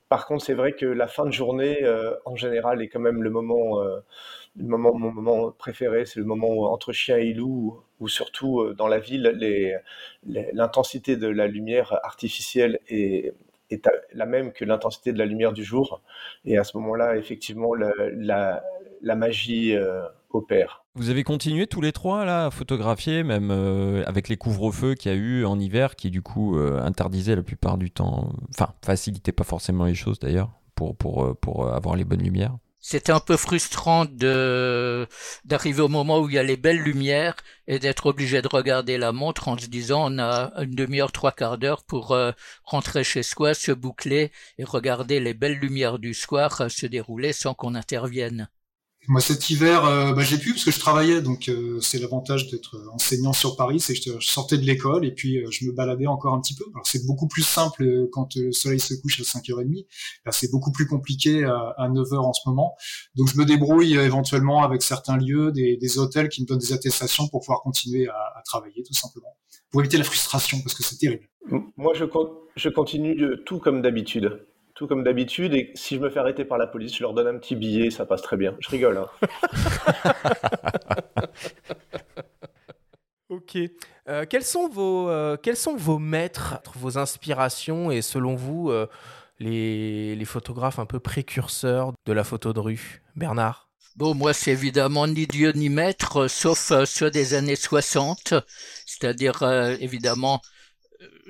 par 0.08 0.26
contre, 0.26 0.44
c'est 0.44 0.54
vrai 0.54 0.72
que 0.72 0.86
la 0.86 1.06
fin 1.06 1.26
de 1.26 1.30
journée, 1.30 1.78
en 2.24 2.34
général, 2.36 2.82
est 2.82 2.88
quand 2.88 3.00
même 3.00 3.22
le 3.22 3.30
moment, 3.30 3.80
le 3.82 4.64
moment 4.66 4.94
mon 4.94 5.12
moment 5.12 5.52
préféré. 5.52 6.06
C'est 6.06 6.20
le 6.20 6.26
moment 6.26 6.72
entre 6.72 6.92
chien 6.92 7.18
et 7.18 7.34
loup, 7.34 7.80
où 8.00 8.08
surtout 8.08 8.72
dans 8.74 8.88
la 8.88 8.98
ville, 8.98 9.38
l'intensité 10.24 11.16
de 11.16 11.28
la 11.28 11.46
lumière 11.46 11.98
artificielle 12.02 12.80
est 12.88 13.32
est 13.70 13.88
la 14.12 14.26
même 14.26 14.52
que 14.52 14.64
l'intensité 14.64 15.12
de 15.12 15.18
la 15.18 15.26
lumière 15.26 15.52
du 15.52 15.64
jour. 15.64 16.02
Et 16.44 16.58
à 16.58 16.64
ce 16.64 16.76
moment-là, 16.78 17.16
effectivement, 17.16 17.74
la, 17.74 18.62
magie 19.02 19.74
euh, 19.76 20.02
opère. 20.30 20.84
Vous 20.94 21.10
avez 21.10 21.22
continué 21.22 21.66
tous 21.66 21.80
les 21.80 21.92
trois 21.92 22.24
là 22.24 22.46
à 22.46 22.50
photographier, 22.50 23.22
même 23.22 23.50
euh, 23.50 24.02
avec 24.06 24.28
les 24.28 24.36
couvre-feux 24.36 24.94
qu'il 24.94 25.12
y 25.12 25.14
a 25.14 25.18
eu 25.18 25.44
en 25.44 25.58
hiver, 25.58 25.96
qui 25.96 26.10
du 26.10 26.22
coup 26.22 26.56
euh, 26.56 26.80
interdisaient 26.80 27.36
la 27.36 27.42
plupart 27.42 27.78
du 27.78 27.90
temps, 27.90 28.32
enfin 28.50 28.72
facilitaient 28.84 29.32
pas 29.32 29.44
forcément 29.44 29.84
les 29.84 29.94
choses 29.94 30.18
d'ailleurs 30.18 30.50
pour, 30.74 30.96
pour, 30.96 31.36
pour 31.36 31.68
avoir 31.68 31.96
les 31.96 32.04
bonnes 32.04 32.22
lumières? 32.22 32.56
C'était 32.80 33.12
un 33.12 33.20
peu 33.20 33.36
frustrant 33.36 34.04
de 34.04 35.06
d'arriver 35.44 35.82
au 35.82 35.88
moment 35.88 36.20
où 36.20 36.28
il 36.28 36.34
y 36.36 36.38
a 36.38 36.42
les 36.42 36.56
belles 36.56 36.80
lumières 36.80 37.36
et 37.66 37.78
d'être 37.78 38.06
obligé 38.06 38.40
de 38.40 38.48
regarder 38.48 38.98
la 38.98 39.12
montre 39.12 39.48
en 39.48 39.58
se 39.58 39.66
disant 39.66 40.12
on 40.12 40.18
a 40.18 40.52
une 40.62 40.74
demi-heure, 40.74 41.12
trois 41.12 41.32
quarts 41.32 41.58
d'heure 41.58 41.84
pour 41.84 42.12
euh, 42.12 42.32
rentrer 42.64 43.04
chez 43.04 43.22
soi, 43.22 43.54
se 43.54 43.72
boucler 43.72 44.32
et 44.58 44.64
regarder 44.64 45.20
les 45.20 45.34
belles 45.34 45.58
lumières 45.58 45.98
du 45.98 46.14
soir 46.14 46.60
euh, 46.60 46.68
se 46.68 46.86
dérouler 46.86 47.32
sans 47.32 47.54
qu'on 47.54 47.74
intervienne. 47.74 48.48
Moi, 49.10 49.22
cet 49.22 49.48
hiver, 49.48 49.86
euh, 49.86 50.12
bah, 50.12 50.22
j'ai 50.22 50.36
pu 50.36 50.50
parce 50.52 50.66
que 50.66 50.70
je 50.70 50.78
travaillais, 50.78 51.22
donc 51.22 51.48
euh, 51.48 51.80
c'est 51.80 51.98
l'avantage 51.98 52.50
d'être 52.50 52.76
enseignant 52.92 53.32
sur 53.32 53.56
Paris, 53.56 53.80
c'est 53.80 53.94
que 53.94 54.20
je, 54.20 54.26
sortais 54.26 54.58
de 54.58 54.66
l'école 54.66 55.06
et 55.06 55.12
puis 55.12 55.38
euh, 55.38 55.50
je 55.50 55.64
me 55.64 55.72
baladais 55.72 56.06
encore 56.06 56.34
un 56.34 56.40
petit 56.42 56.54
peu. 56.54 56.64
Alors 56.74 56.86
c'est 56.86 57.06
beaucoup 57.06 57.26
plus 57.26 57.42
simple 57.42 58.08
quand 58.12 58.36
le 58.36 58.52
soleil 58.52 58.80
se 58.80 58.92
couche 59.00 59.18
à 59.20 59.22
5h30. 59.22 59.86
Là, 60.26 60.32
c'est 60.32 60.50
beaucoup 60.50 60.72
plus 60.72 60.86
compliqué 60.86 61.42
à, 61.42 61.88
9h 61.88 62.18
en 62.18 62.34
ce 62.34 62.46
moment. 62.46 62.76
Donc 63.14 63.28
je 63.28 63.38
me 63.38 63.46
débrouille 63.46 63.96
éventuellement 63.96 64.62
avec 64.62 64.82
certains 64.82 65.16
lieux, 65.16 65.52
des, 65.52 65.98
hôtels 65.98 66.28
qui 66.28 66.42
me 66.42 66.46
donnent 66.46 66.58
des 66.58 66.74
attestations 66.74 67.28
pour 67.28 67.40
pouvoir 67.40 67.62
continuer 67.62 68.08
à, 68.08 68.12
à 68.12 68.42
travailler 68.44 68.82
tout 68.82 68.92
simplement, 68.92 69.38
pour 69.70 69.80
éviter 69.80 69.96
la 69.96 70.04
frustration 70.04 70.60
parce 70.60 70.74
que 70.74 70.82
c'est 70.82 70.98
terrible. 70.98 71.26
Moi, 71.78 71.94
je, 71.94 72.04
je 72.56 72.68
continue 72.68 73.14
de 73.14 73.36
tout 73.46 73.58
comme 73.58 73.80
d'habitude 73.80 74.46
tout 74.78 74.86
comme 74.86 75.02
d'habitude. 75.02 75.54
Et 75.54 75.72
si 75.74 75.96
je 75.96 76.00
me 76.00 76.08
fais 76.08 76.20
arrêter 76.20 76.44
par 76.44 76.56
la 76.56 76.68
police, 76.68 76.96
je 76.96 77.02
leur 77.02 77.12
donne 77.12 77.26
un 77.26 77.38
petit 77.38 77.56
billet, 77.56 77.90
ça 77.90 78.06
passe 78.06 78.22
très 78.22 78.36
bien. 78.36 78.54
Je 78.60 78.70
rigole. 78.70 78.96
Hein. 78.96 79.08
ok. 83.28 83.58
Euh, 84.08 84.24
quels, 84.24 84.44
sont 84.44 84.68
vos, 84.68 85.10
euh, 85.10 85.36
quels 85.36 85.56
sont 85.56 85.74
vos 85.74 85.98
maîtres, 85.98 86.60
vos 86.76 86.96
inspirations 86.96 87.90
et 87.90 88.02
selon 88.02 88.36
vous, 88.36 88.70
euh, 88.70 88.86
les, 89.40 90.14
les, 90.14 90.24
photographes 90.24 90.78
un 90.78 90.86
peu 90.86 91.00
précurseurs 91.00 91.92
de 92.06 92.12
la 92.12 92.22
photo 92.22 92.52
de 92.52 92.60
rue? 92.60 93.02
Bernard? 93.16 93.68
Bon, 93.96 94.14
moi, 94.14 94.32
c'est 94.32 94.52
évidemment 94.52 95.08
ni 95.08 95.26
Dieu 95.26 95.50
ni 95.56 95.70
maître, 95.70 96.28
sauf 96.28 96.72
ceux 96.84 97.10
des 97.10 97.34
années 97.34 97.56
60, 97.56 98.34
c'est-à-dire 98.86 99.42
évidemment 99.80 100.40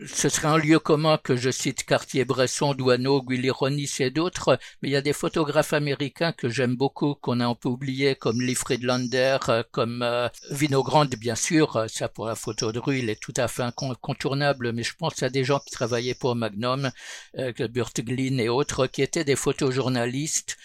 ce 0.06 0.28
serait 0.28 0.48
un 0.48 0.58
lieu 0.58 0.78
commun 0.78 1.18
que 1.22 1.36
je 1.36 1.50
cite 1.50 1.84
Cartier-Bresson, 1.84 2.74
Douaneau, 2.74 3.22
Guilleroni 3.22 3.88
et 4.00 4.10
d'autres, 4.10 4.58
mais 4.82 4.88
il 4.88 4.92
y 4.92 4.96
a 4.96 5.02
des 5.02 5.12
photographes 5.12 5.72
américains 5.72 6.32
que 6.32 6.48
j'aime 6.48 6.76
beaucoup, 6.76 7.14
qu'on 7.14 7.40
a 7.40 7.46
un 7.46 7.54
peu 7.54 7.68
oubliés, 7.68 8.14
comme 8.14 8.40
Lee 8.40 8.54
Friedlander, 8.54 9.38
euh, 9.48 9.62
comme 9.70 10.02
euh, 10.02 10.28
Vinogrand, 10.50 11.06
bien 11.06 11.34
sûr, 11.34 11.76
euh, 11.76 11.88
ça 11.88 12.08
pour 12.08 12.26
la 12.26 12.34
photo 12.34 12.72
de 12.72 12.78
rue, 12.78 12.98
il 12.98 13.10
est 13.10 13.20
tout 13.20 13.34
à 13.36 13.48
fait 13.48 13.62
incontournable, 13.62 14.72
mais 14.72 14.82
je 14.82 14.94
pense 14.94 15.22
à 15.22 15.30
des 15.30 15.44
gens 15.44 15.60
qui 15.60 15.70
travaillaient 15.70 16.14
pour 16.14 16.34
Magnum, 16.36 16.90
euh, 17.38 17.52
Burt 17.68 18.00
Glynn 18.00 18.40
et 18.40 18.48
autres, 18.48 18.86
qui 18.86 19.02
étaient 19.02 19.24
des 19.24 19.36
photojournalistes 19.36 20.56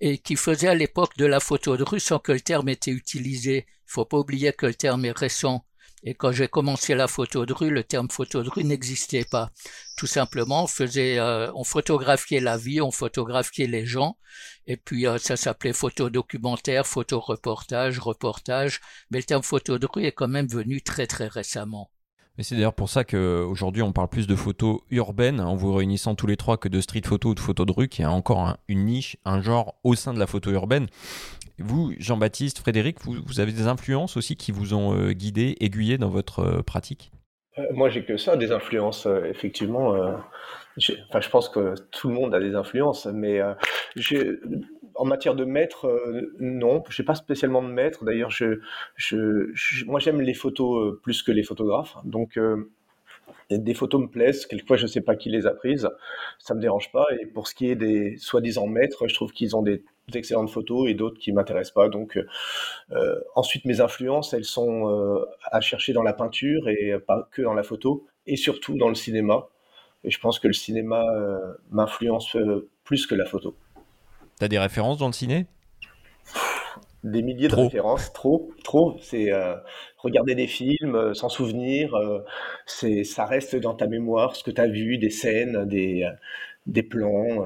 et 0.00 0.18
qui 0.18 0.36
faisaient 0.36 0.68
à 0.68 0.74
l'époque 0.74 1.16
de 1.16 1.26
la 1.26 1.40
photo 1.40 1.76
de 1.76 1.84
rue 1.84 2.00
sans 2.00 2.18
que 2.18 2.32
le 2.32 2.40
terme 2.40 2.68
était 2.68 2.90
utilisé. 2.90 3.66
Il 3.68 3.92
faut 3.92 4.04
pas 4.04 4.18
oublier 4.18 4.52
que 4.52 4.66
le 4.66 4.74
terme 4.74 5.04
est 5.04 5.16
récent. 5.16 5.64
Et 6.04 6.14
quand 6.14 6.32
j'ai 6.32 6.48
commencé 6.48 6.94
la 6.96 7.06
photo 7.06 7.46
de 7.46 7.52
rue, 7.52 7.70
le 7.70 7.84
terme 7.84 8.10
photo 8.10 8.42
de 8.42 8.48
rue 8.48 8.64
n'existait 8.64 9.24
pas. 9.24 9.50
Tout 9.96 10.08
simplement, 10.08 10.64
on 10.64 10.84
euh, 10.96 11.64
photographiait 11.64 12.40
la 12.40 12.56
vie, 12.56 12.80
on 12.80 12.90
photographiait 12.90 13.68
les 13.68 13.86
gens, 13.86 14.16
et 14.66 14.76
puis 14.76 15.06
euh, 15.06 15.18
ça 15.18 15.36
s'appelait 15.36 15.72
photo 15.72 16.10
documentaire, 16.10 16.86
photo 16.86 17.20
reportage, 17.20 18.00
reportage. 18.00 18.80
Mais 19.10 19.18
le 19.18 19.24
terme 19.24 19.44
photo 19.44 19.78
de 19.78 19.86
rue 19.86 20.04
est 20.04 20.12
quand 20.12 20.28
même 20.28 20.48
venu 20.48 20.82
très 20.82 21.06
très 21.06 21.28
récemment. 21.28 21.90
Mais 22.36 22.44
c'est 22.44 22.54
d'ailleurs 22.54 22.74
pour 22.74 22.88
ça 22.88 23.04
qu'aujourd'hui 23.04 23.82
on 23.82 23.92
parle 23.92 24.08
plus 24.08 24.26
de 24.26 24.34
photos 24.34 24.80
urbaines 24.90 25.40
en 25.40 25.54
vous 25.54 25.74
réunissant 25.74 26.14
tous 26.14 26.26
les 26.26 26.38
trois 26.38 26.56
que 26.56 26.68
de 26.68 26.80
street 26.80 27.02
photo 27.04 27.30
ou 27.30 27.34
de 27.34 27.40
photo 27.40 27.66
de 27.66 27.72
rue, 27.72 27.88
qui 27.88 28.02
a 28.02 28.10
encore 28.10 28.56
une 28.68 28.86
niche, 28.86 29.18
un 29.24 29.42
genre 29.42 29.74
au 29.84 29.94
sein 29.94 30.14
de 30.14 30.18
la 30.18 30.26
photo 30.26 30.50
urbaine. 30.50 30.88
Vous, 31.64 31.92
Jean-Baptiste, 31.98 32.58
Frédéric, 32.58 32.98
vous, 33.04 33.40
avez 33.40 33.52
des 33.52 33.66
influences 33.66 34.16
aussi 34.16 34.36
qui 34.36 34.52
vous 34.52 34.74
ont 34.74 34.94
euh, 34.94 35.12
guidé, 35.12 35.56
aiguillé 35.60 35.98
dans 35.98 36.08
votre 36.08 36.40
euh, 36.40 36.62
pratique? 36.62 37.12
Euh, 37.58 37.66
Moi, 37.72 37.88
j'ai 37.88 38.04
que 38.04 38.16
ça, 38.16 38.36
des 38.36 38.52
influences, 38.52 39.06
effectivement. 39.28 39.90
enfin, 39.90 41.20
je 41.20 41.28
pense 41.28 41.48
que 41.48 41.74
tout 41.90 42.08
le 42.08 42.14
monde 42.14 42.34
a 42.34 42.40
des 42.40 42.54
influences, 42.54 43.06
mais 43.06 43.40
en 44.94 45.04
matière 45.04 45.34
de 45.34 45.44
maître, 45.44 45.88
non, 46.40 46.82
je 46.88 47.00
n'ai 47.00 47.06
pas 47.06 47.14
spécialement 47.14 47.62
de 47.62 47.68
maître. 47.68 48.04
D'ailleurs, 48.04 48.30
moi, 49.86 50.00
j'aime 50.00 50.20
les 50.20 50.34
photos 50.34 50.98
plus 51.02 51.22
que 51.22 51.32
les 51.32 51.42
photographes. 51.42 51.96
Donc, 52.04 52.38
des 53.50 53.74
photos 53.74 54.00
me 54.00 54.08
plaisent, 54.08 54.46
quelquefois 54.46 54.76
je 54.76 54.84
ne 54.84 54.88
sais 54.88 55.00
pas 55.00 55.16
qui 55.16 55.28
les 55.28 55.46
a 55.46 55.50
prises, 55.50 55.88
ça 56.38 56.54
me 56.54 56.60
dérange 56.60 56.90
pas. 56.92 57.06
Et 57.20 57.26
pour 57.26 57.48
ce 57.48 57.54
qui 57.54 57.70
est 57.70 57.76
des 57.76 58.16
soi-disant 58.16 58.66
maîtres, 58.66 59.08
je 59.08 59.14
trouve 59.14 59.32
qu'ils 59.32 59.56
ont 59.56 59.62
des 59.62 59.84
d'excellentes 60.08 60.50
photos 60.50 60.88
et 60.88 60.94
d'autres 60.94 61.18
qui 61.18 61.32
m'intéressent 61.32 61.74
pas. 61.74 61.88
Donc 61.88 62.18
euh, 62.90 63.20
ensuite 63.34 63.64
mes 63.64 63.80
influences, 63.80 64.32
elles 64.34 64.44
sont 64.44 64.88
euh, 64.90 65.24
à 65.50 65.60
chercher 65.60 65.92
dans 65.92 66.02
la 66.02 66.12
peinture 66.12 66.68
et 66.68 66.94
pas 67.06 67.28
que 67.30 67.42
dans 67.42 67.54
la 67.54 67.62
photo, 67.62 68.06
et 68.26 68.36
surtout 68.36 68.76
dans 68.76 68.88
le 68.88 68.94
cinéma. 68.94 69.48
Et 70.04 70.10
je 70.10 70.18
pense 70.18 70.38
que 70.38 70.48
le 70.48 70.52
cinéma 70.52 71.04
euh, 71.14 71.54
m'influence 71.70 72.36
plus 72.84 73.06
que 73.06 73.14
la 73.14 73.24
photo. 73.24 73.54
T'as 74.38 74.48
des 74.48 74.58
références 74.58 74.98
dans 74.98 75.06
le 75.06 75.12
ciné? 75.12 75.46
Des 77.04 77.22
milliers 77.22 77.48
de 77.48 77.56
références, 77.56 78.12
trop, 78.12 78.52
trop. 78.62 78.96
C'est 79.00 79.32
regarder 79.98 80.36
des 80.36 80.46
films, 80.46 81.14
s'en 81.14 81.28
souvenir. 81.28 81.96
c'est, 82.64 83.02
ça 83.02 83.26
reste 83.26 83.56
dans 83.56 83.74
ta 83.74 83.88
mémoire 83.88 84.36
ce 84.36 84.44
que 84.44 84.52
tu 84.52 84.60
as 84.60 84.68
vu, 84.68 84.98
des 84.98 85.10
scènes, 85.10 85.64
des, 85.64 86.08
des 86.66 86.84
plans. 86.84 87.44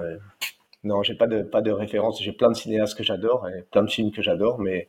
Non, 0.87 1.03
j'ai 1.03 1.17
pas 1.17 1.27
de, 1.27 1.43
pas 1.43 1.63
de 1.63 1.73
référence. 1.73 2.23
J'ai 2.23 2.33
plein 2.33 2.49
de 2.49 2.57
cinéastes 2.57 2.97
que 2.97 3.03
j'adore 3.03 3.49
et 3.49 3.63
plein 3.73 3.83
de 3.83 3.91
films 3.91 4.13
que 4.13 4.23
j'adore, 4.23 4.61
mais 4.61 4.89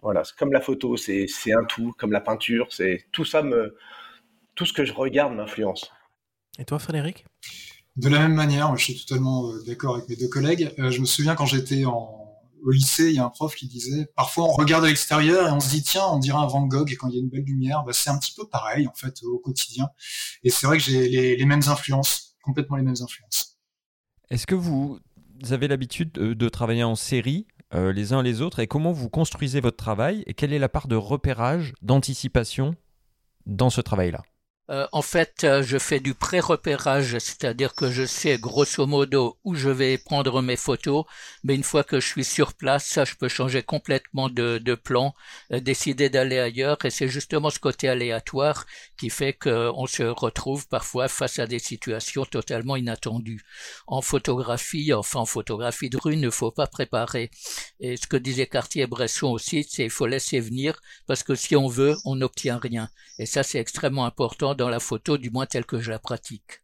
voilà, 0.00 0.22
comme 0.38 0.50
la 0.50 0.62
photo, 0.62 0.96
c'est 0.96 1.26
un 1.52 1.64
tout, 1.64 1.92
comme 1.98 2.10
la 2.10 2.22
peinture, 2.22 2.68
c'est 2.70 3.04
tout 3.12 3.26
ça 3.26 3.42
me, 3.42 3.76
tout 4.54 4.64
ce 4.64 4.72
que 4.72 4.86
je 4.86 4.94
regarde 4.94 5.34
m'influence. 5.34 5.90
Et 6.58 6.64
toi, 6.64 6.78
Frédéric? 6.78 7.26
De 7.96 8.08
la 8.08 8.20
même 8.20 8.34
manière, 8.34 8.74
je 8.76 8.84
suis 8.84 9.04
totalement 9.04 9.50
euh, 9.50 9.62
d'accord 9.66 9.96
avec 9.96 10.08
mes 10.08 10.16
deux 10.16 10.28
collègues. 10.28 10.72
Euh, 10.78 10.90
je 10.90 11.00
me 11.00 11.06
souviens 11.06 11.34
quand 11.34 11.46
j'étais 11.46 11.84
au 11.84 12.70
lycée, 12.70 13.10
il 13.10 13.16
y 13.16 13.18
a 13.18 13.24
un 13.24 13.30
prof 13.30 13.54
qui 13.54 13.66
disait 13.66 14.06
parfois 14.16 14.44
on 14.44 14.52
regarde 14.52 14.84
à 14.84 14.88
l'extérieur 14.88 15.48
et 15.48 15.50
on 15.50 15.60
se 15.60 15.68
dit 15.68 15.82
tiens, 15.82 16.06
on 16.10 16.18
dirait 16.18 16.38
un 16.38 16.46
Van 16.46 16.66
Gogh 16.66 16.90
et 16.90 16.96
quand 16.96 17.08
il 17.08 17.14
y 17.14 17.18
a 17.18 17.20
une 17.20 17.28
belle 17.28 17.44
lumière, 17.44 17.84
bah, 17.84 17.92
c'est 17.92 18.08
un 18.08 18.18
petit 18.18 18.32
peu 18.34 18.48
pareil 18.48 18.88
en 18.88 18.94
fait 18.94 19.22
au 19.22 19.38
quotidien. 19.38 19.88
Et 20.44 20.50
c'est 20.50 20.66
vrai 20.66 20.78
que 20.78 20.82
j'ai 20.82 21.08
les, 21.08 21.36
les 21.36 21.44
mêmes 21.44 21.62
influences, 21.68 22.36
complètement 22.42 22.76
les 22.76 22.82
mêmes 22.82 23.02
influences. 23.02 23.58
Est-ce 24.30 24.46
que 24.46 24.56
vous 24.56 24.98
avez 25.50 25.68
l'habitude 25.68 26.12
de, 26.12 26.48
travailler 26.48 26.84
en 26.84 26.94
série 26.94 27.46
les 27.72 28.12
uns 28.12 28.22
les 28.22 28.40
autres 28.42 28.60
et 28.60 28.66
comment 28.66 28.92
vous 28.92 29.10
construisez 29.10 29.60
votre 29.60 29.76
travail 29.76 30.22
et 30.26 30.34
quelle 30.34 30.52
est 30.52 30.58
la 30.58 30.68
part 30.68 30.88
de 30.88 30.96
repérage, 30.96 31.74
d'anticipation 31.82 32.74
dans 33.44 33.70
ce 33.70 33.80
travail-là? 33.80 34.22
Euh, 34.68 34.86
en 34.90 35.02
fait, 35.02 35.44
euh, 35.44 35.62
je 35.62 35.78
fais 35.78 36.00
du 36.00 36.14
pré-repérage, 36.14 37.18
c'est-à-dire 37.18 37.76
que 37.76 37.88
je 37.88 38.04
sais 38.04 38.36
grosso 38.36 38.84
modo 38.84 39.38
où 39.44 39.54
je 39.54 39.68
vais 39.68 39.96
prendre 39.96 40.42
mes 40.42 40.56
photos, 40.56 41.04
mais 41.44 41.54
une 41.54 41.62
fois 41.62 41.84
que 41.84 42.00
je 42.00 42.06
suis 42.06 42.24
sur 42.24 42.52
place, 42.52 42.98
je 43.04 43.14
peux 43.14 43.28
changer 43.28 43.62
complètement 43.62 44.28
de, 44.28 44.58
de 44.58 44.74
plan, 44.74 45.14
euh, 45.52 45.60
décider 45.60 46.10
d'aller 46.10 46.40
ailleurs, 46.40 46.78
et 46.84 46.90
c'est 46.90 47.06
justement 47.06 47.50
ce 47.50 47.60
côté 47.60 47.88
aléatoire 47.88 48.66
qui 48.98 49.08
fait 49.08 49.34
qu'on 49.34 49.86
se 49.86 50.02
retrouve 50.02 50.66
parfois 50.66 51.06
face 51.06 51.38
à 51.38 51.46
des 51.46 51.60
situations 51.60 52.24
totalement 52.24 52.74
inattendues. 52.74 53.42
En 53.86 54.02
photographie, 54.02 54.92
enfin 54.92 55.20
en 55.20 55.26
photographie 55.26 55.90
de 55.90 55.96
rue, 55.96 56.14
il 56.14 56.20
ne 56.20 56.30
faut 56.30 56.50
pas 56.50 56.66
préparer. 56.66 57.30
Et 57.78 57.96
ce 57.96 58.08
que 58.08 58.16
disait 58.16 58.48
Cartier-Bresson 58.48 59.28
aussi, 59.28 59.64
c'est 59.68 59.84
il 59.84 59.90
faut 59.90 60.06
laisser 60.06 60.40
venir, 60.40 60.80
parce 61.06 61.22
que 61.22 61.36
si 61.36 61.54
on 61.54 61.68
veut, 61.68 61.96
on 62.04 62.16
n'obtient 62.16 62.58
rien. 62.58 62.88
Et 63.20 63.26
ça, 63.26 63.44
c'est 63.44 63.58
extrêmement 63.58 64.06
important 64.06 64.55
dans 64.56 64.68
la 64.68 64.80
photo, 64.80 65.18
du 65.18 65.30
moins 65.30 65.46
telle 65.46 65.66
que 65.66 65.80
je 65.80 65.90
la 65.90 65.98
pratique. 65.98 66.62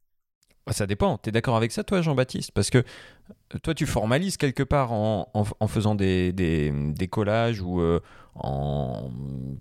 Bah, 0.66 0.72
ça 0.72 0.86
dépend. 0.86 1.18
Tu 1.18 1.28
es 1.28 1.32
d'accord 1.32 1.56
avec 1.56 1.72
ça, 1.72 1.82
toi, 1.82 2.02
Jean-Baptiste? 2.02 2.52
Parce 2.52 2.70
que 2.70 2.78
euh, 2.78 3.58
toi, 3.62 3.74
tu 3.74 3.86
formalises 3.86 4.36
quelque 4.36 4.62
part 4.62 4.92
en, 4.92 5.28
en, 5.34 5.66
faisant 5.66 5.94
des, 5.94 6.32
des, 6.32 6.70
des, 6.70 7.08
collages 7.08 7.60
ou 7.60 7.80
euh, 7.80 8.00
en. 8.36 9.10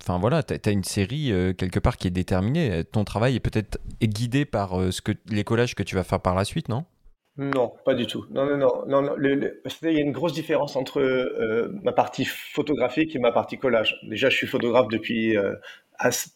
Enfin, 0.01 0.19
voilà, 0.19 0.43
tu 0.43 0.53
as, 0.53 0.71
une 0.71 0.83
série 0.83 1.31
euh, 1.31 1.53
quelque 1.53 1.79
part 1.79 1.97
qui 1.97 2.07
est 2.07 2.11
déterminée. 2.11 2.83
Ton 2.83 3.03
travail 3.03 3.35
est 3.35 3.39
peut-être 3.39 3.79
guidé 4.01 4.45
par 4.45 4.71
ce 4.91 5.01
que, 5.01 5.13
les 5.29 5.43
collages 5.43 5.73
que 5.73 5.83
tu 5.83 5.95
vas 5.95 6.03
faire 6.03 6.19
par 6.19 6.35
la 6.35 6.45
suite, 6.45 6.69
non? 6.69 6.85
Non, 7.37 7.73
pas 7.85 7.95
du 7.95 8.05
tout. 8.05 8.25
Non, 8.29 8.45
non, 8.45 8.57
non. 8.57 8.85
non, 8.87 9.15
il 9.17 9.51
y 9.83 9.97
a 9.97 10.01
une 10.01 10.11
grosse 10.11 10.33
différence 10.33 10.75
entre 10.75 11.01
ma 11.81 11.93
partie 11.93 12.25
photographique 12.25 13.15
et 13.15 13.19
ma 13.19 13.31
partie 13.31 13.57
collage. 13.57 13.97
Déjà, 14.03 14.29
je 14.29 14.35
suis 14.35 14.47
photographe 14.47 14.89
depuis 14.89 15.37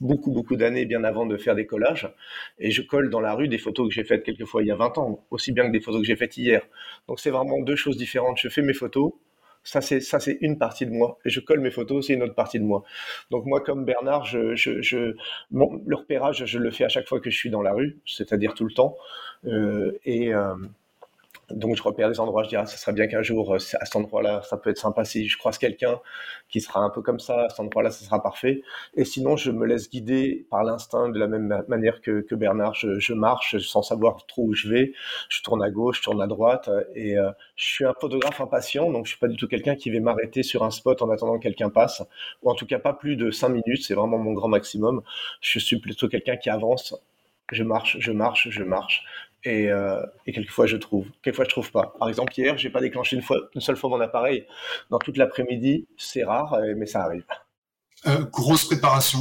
beaucoup, 0.01 0.31
beaucoup 0.31 0.55
d'années, 0.55 0.85
bien 0.85 1.03
avant 1.03 1.25
de 1.25 1.37
faire 1.37 1.55
des 1.55 1.65
collages. 1.65 2.13
Et 2.59 2.71
je 2.71 2.81
colle 2.81 3.09
dans 3.09 3.21
la 3.21 3.33
rue 3.33 3.47
des 3.47 3.57
photos 3.57 3.87
que 3.87 3.93
j'ai 3.93 4.03
faites 4.03 4.23
quelquefois 4.23 4.61
il 4.63 4.67
y 4.67 4.71
a 4.71 4.75
20 4.75 4.97
ans, 4.97 5.25
aussi 5.31 5.51
bien 5.51 5.65
que 5.67 5.71
des 5.71 5.81
photos 5.81 6.01
que 6.01 6.07
j'ai 6.07 6.15
faites 6.15 6.37
hier. 6.37 6.61
Donc 7.07 7.19
c'est 7.19 7.31
vraiment 7.31 7.59
deux 7.61 7.75
choses 7.75 7.97
différentes. 7.97 8.37
Je 8.39 8.49
fais 8.49 8.61
mes 8.61 8.73
photos, 8.73 9.13
ça 9.65 9.81
c'est 9.81 9.99
ça 9.99 10.19
c'est 10.19 10.37
une 10.41 10.57
partie 10.57 10.85
de 10.85 10.91
moi 10.91 11.17
et 11.25 11.29
je 11.29 11.39
colle 11.39 11.59
mes 11.59 11.71
photos 11.71 12.07
c'est 12.07 12.13
une 12.13 12.23
autre 12.23 12.35
partie 12.35 12.59
de 12.59 12.63
moi 12.63 12.83
donc 13.31 13.45
moi 13.45 13.61
comme 13.61 13.83
Bernard 13.83 14.23
je, 14.25 14.55
je, 14.55 14.81
je 14.81 15.15
le 15.51 15.95
repérage 15.95 16.45
je 16.45 16.59
le 16.59 16.71
fais 16.71 16.85
à 16.85 16.89
chaque 16.89 17.07
fois 17.07 17.19
que 17.19 17.31
je 17.31 17.35
suis 17.35 17.49
dans 17.49 17.63
la 17.63 17.73
rue 17.73 17.97
c'est-à-dire 18.05 18.53
tout 18.53 18.65
le 18.65 18.73
temps 18.73 18.95
euh, 19.45 19.91
et 20.05 20.33
euh, 20.33 20.53
donc 21.51 21.75
je 21.75 21.83
repère 21.83 22.09
des 22.09 22.19
endroits, 22.19 22.43
je 22.43 22.49
dis 22.49 22.55
ah, 22.55 22.65
ça 22.65 22.77
serait 22.77 22.93
bien 22.93 23.07
qu'un 23.07 23.21
jour 23.21 23.53
euh, 23.53 23.57
à 23.57 23.85
cet 23.85 23.95
endroit-là, 23.95 24.41
ça 24.43 24.57
peut 24.57 24.69
être 24.71 24.77
sympa 24.77 25.05
si 25.05 25.27
je 25.27 25.37
croise 25.37 25.57
quelqu'un 25.57 25.99
qui 26.49 26.61
sera 26.61 26.79
un 26.79 26.89
peu 26.89 27.01
comme 27.01 27.19
ça, 27.19 27.45
à 27.45 27.49
cet 27.49 27.59
endroit-là, 27.59 27.91
ça 27.91 28.03
sera 28.05 28.21
parfait. 28.21 28.61
Et 28.95 29.05
sinon, 29.05 29.37
je 29.37 29.51
me 29.51 29.65
laisse 29.65 29.89
guider 29.89 30.47
par 30.49 30.63
l'instinct 30.63 31.09
de 31.09 31.19
la 31.19 31.27
même 31.27 31.63
manière 31.67 32.01
que, 32.01 32.21
que 32.21 32.35
Bernard. 32.35 32.73
Je, 32.73 33.13
marche 33.13 33.57
sans 33.59 33.81
savoir 33.81 34.25
trop 34.25 34.43
où 34.43 34.53
je 34.53 34.67
vais. 34.69 34.93
Je 35.29 35.41
tourne 35.41 35.63
à 35.63 35.69
gauche, 35.69 35.99
je 35.99 36.03
tourne 36.03 36.21
à 36.21 36.27
droite. 36.27 36.69
Et 36.95 37.17
euh, 37.17 37.31
je 37.55 37.65
suis 37.65 37.85
un 37.85 37.93
photographe 37.99 38.41
impatient, 38.41 38.91
donc 38.91 39.05
je 39.05 39.11
suis 39.11 39.19
pas 39.19 39.27
du 39.27 39.37
tout 39.37 39.47
quelqu'un 39.47 39.75
qui 39.75 39.89
va 39.91 39.99
m'arrêter 39.99 40.43
sur 40.43 40.63
un 40.63 40.71
spot 40.71 41.01
en 41.01 41.09
attendant 41.09 41.37
que 41.37 41.43
quelqu'un 41.43 41.69
passe, 41.69 42.03
ou 42.43 42.49
en 42.51 42.55
tout 42.55 42.65
cas 42.65 42.79
pas 42.79 42.93
plus 42.93 43.15
de 43.15 43.31
cinq 43.31 43.49
minutes. 43.49 43.83
C'est 43.85 43.95
vraiment 43.95 44.17
mon 44.17 44.33
grand 44.33 44.49
maximum. 44.49 45.01
Je 45.41 45.59
suis 45.59 45.79
plutôt 45.79 46.07
quelqu'un 46.09 46.37
qui 46.37 46.49
avance 46.49 46.95
je 47.51 47.63
marche, 47.63 47.97
je 47.99 48.11
marche, 48.11 48.49
je 48.49 48.63
marche. 48.63 49.03
Euh, 49.47 50.05
et, 50.25 50.33
quelquefois 50.33 50.65
je 50.65 50.77
trouve, 50.77 51.07
quelquefois 51.21 51.45
je 51.45 51.49
trouve 51.49 51.71
pas. 51.71 51.93
Par 51.99 52.09
exemple 52.09 52.33
hier, 52.35 52.57
j'ai 52.57 52.69
pas 52.69 52.81
déclenché 52.81 53.15
une, 53.15 53.21
fois, 53.21 53.37
une 53.53 53.61
seule 53.61 53.75
fois 53.75 53.89
mon 53.89 54.01
appareil 54.01 54.45
dans 54.89 54.99
toute 54.99 55.17
l'après-midi. 55.17 55.87
C'est 55.97 56.23
rare, 56.23 56.53
euh, 56.55 56.73
mais 56.75 56.85
ça 56.85 57.03
arrive. 57.03 57.25
Euh, 58.07 58.23
grosse 58.25 58.65
préparation. 58.65 59.19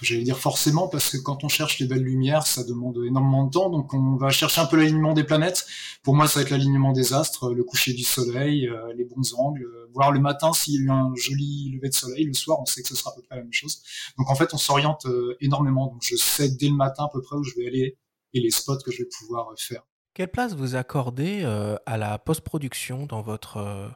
J'allais 0.00 0.22
dire 0.22 0.38
forcément 0.38 0.86
parce 0.86 1.10
que 1.10 1.16
quand 1.16 1.42
on 1.42 1.48
cherche 1.48 1.80
les 1.80 1.86
belles 1.86 2.04
lumières, 2.04 2.46
ça 2.46 2.62
demande 2.62 2.98
énormément 3.04 3.44
de 3.44 3.50
temps. 3.50 3.68
Donc 3.68 3.92
on 3.92 4.16
va 4.16 4.30
chercher 4.30 4.60
un 4.60 4.66
peu 4.66 4.76
l'alignement 4.76 5.12
des 5.12 5.24
planètes. 5.24 5.66
Pour 6.04 6.14
moi, 6.14 6.28
ça 6.28 6.38
va 6.38 6.44
être 6.44 6.50
l'alignement 6.50 6.92
des 6.92 7.12
astres, 7.12 7.52
le 7.52 7.64
coucher 7.64 7.92
du 7.92 8.04
soleil, 8.04 8.70
les 8.96 9.04
bons 9.04 9.34
angles. 9.34 9.66
Voir 9.92 10.12
le 10.12 10.20
matin 10.20 10.52
s'il 10.52 10.74
y 10.74 10.78
a 10.78 10.80
eu 10.82 10.90
un 10.90 11.12
joli 11.16 11.72
lever 11.74 11.88
de 11.88 11.94
soleil. 11.94 12.24
Le 12.24 12.32
soir, 12.32 12.60
on 12.60 12.64
sait 12.64 12.82
que 12.82 12.88
ce 12.88 12.94
sera 12.94 13.10
à 13.10 13.14
peu 13.14 13.22
près 13.22 13.36
la 13.36 13.42
même 13.42 13.52
chose. 13.52 13.82
Donc 14.18 14.30
en 14.30 14.36
fait, 14.36 14.54
on 14.54 14.58
s'oriente 14.58 15.04
énormément. 15.40 15.88
Donc 15.88 16.02
je 16.02 16.14
sais 16.14 16.48
dès 16.48 16.68
le 16.68 16.76
matin 16.76 17.04
à 17.06 17.08
peu 17.12 17.20
près 17.20 17.34
où 17.34 17.42
je 17.42 17.56
vais 17.56 17.66
aller 17.66 17.96
et 18.34 18.40
les 18.40 18.50
spots 18.50 18.78
que 18.84 18.90
je 18.90 19.02
vais 19.02 19.08
pouvoir 19.18 19.50
euh, 19.50 19.54
faire. 19.58 19.82
Quelle 20.14 20.28
place 20.28 20.54
vous 20.54 20.76
accordez 20.76 21.42
euh, 21.42 21.76
à 21.86 21.96
la 21.96 22.18
post-production 22.18 23.06
dans 23.06 23.22
votre, 23.22 23.56
euh, 23.58 23.88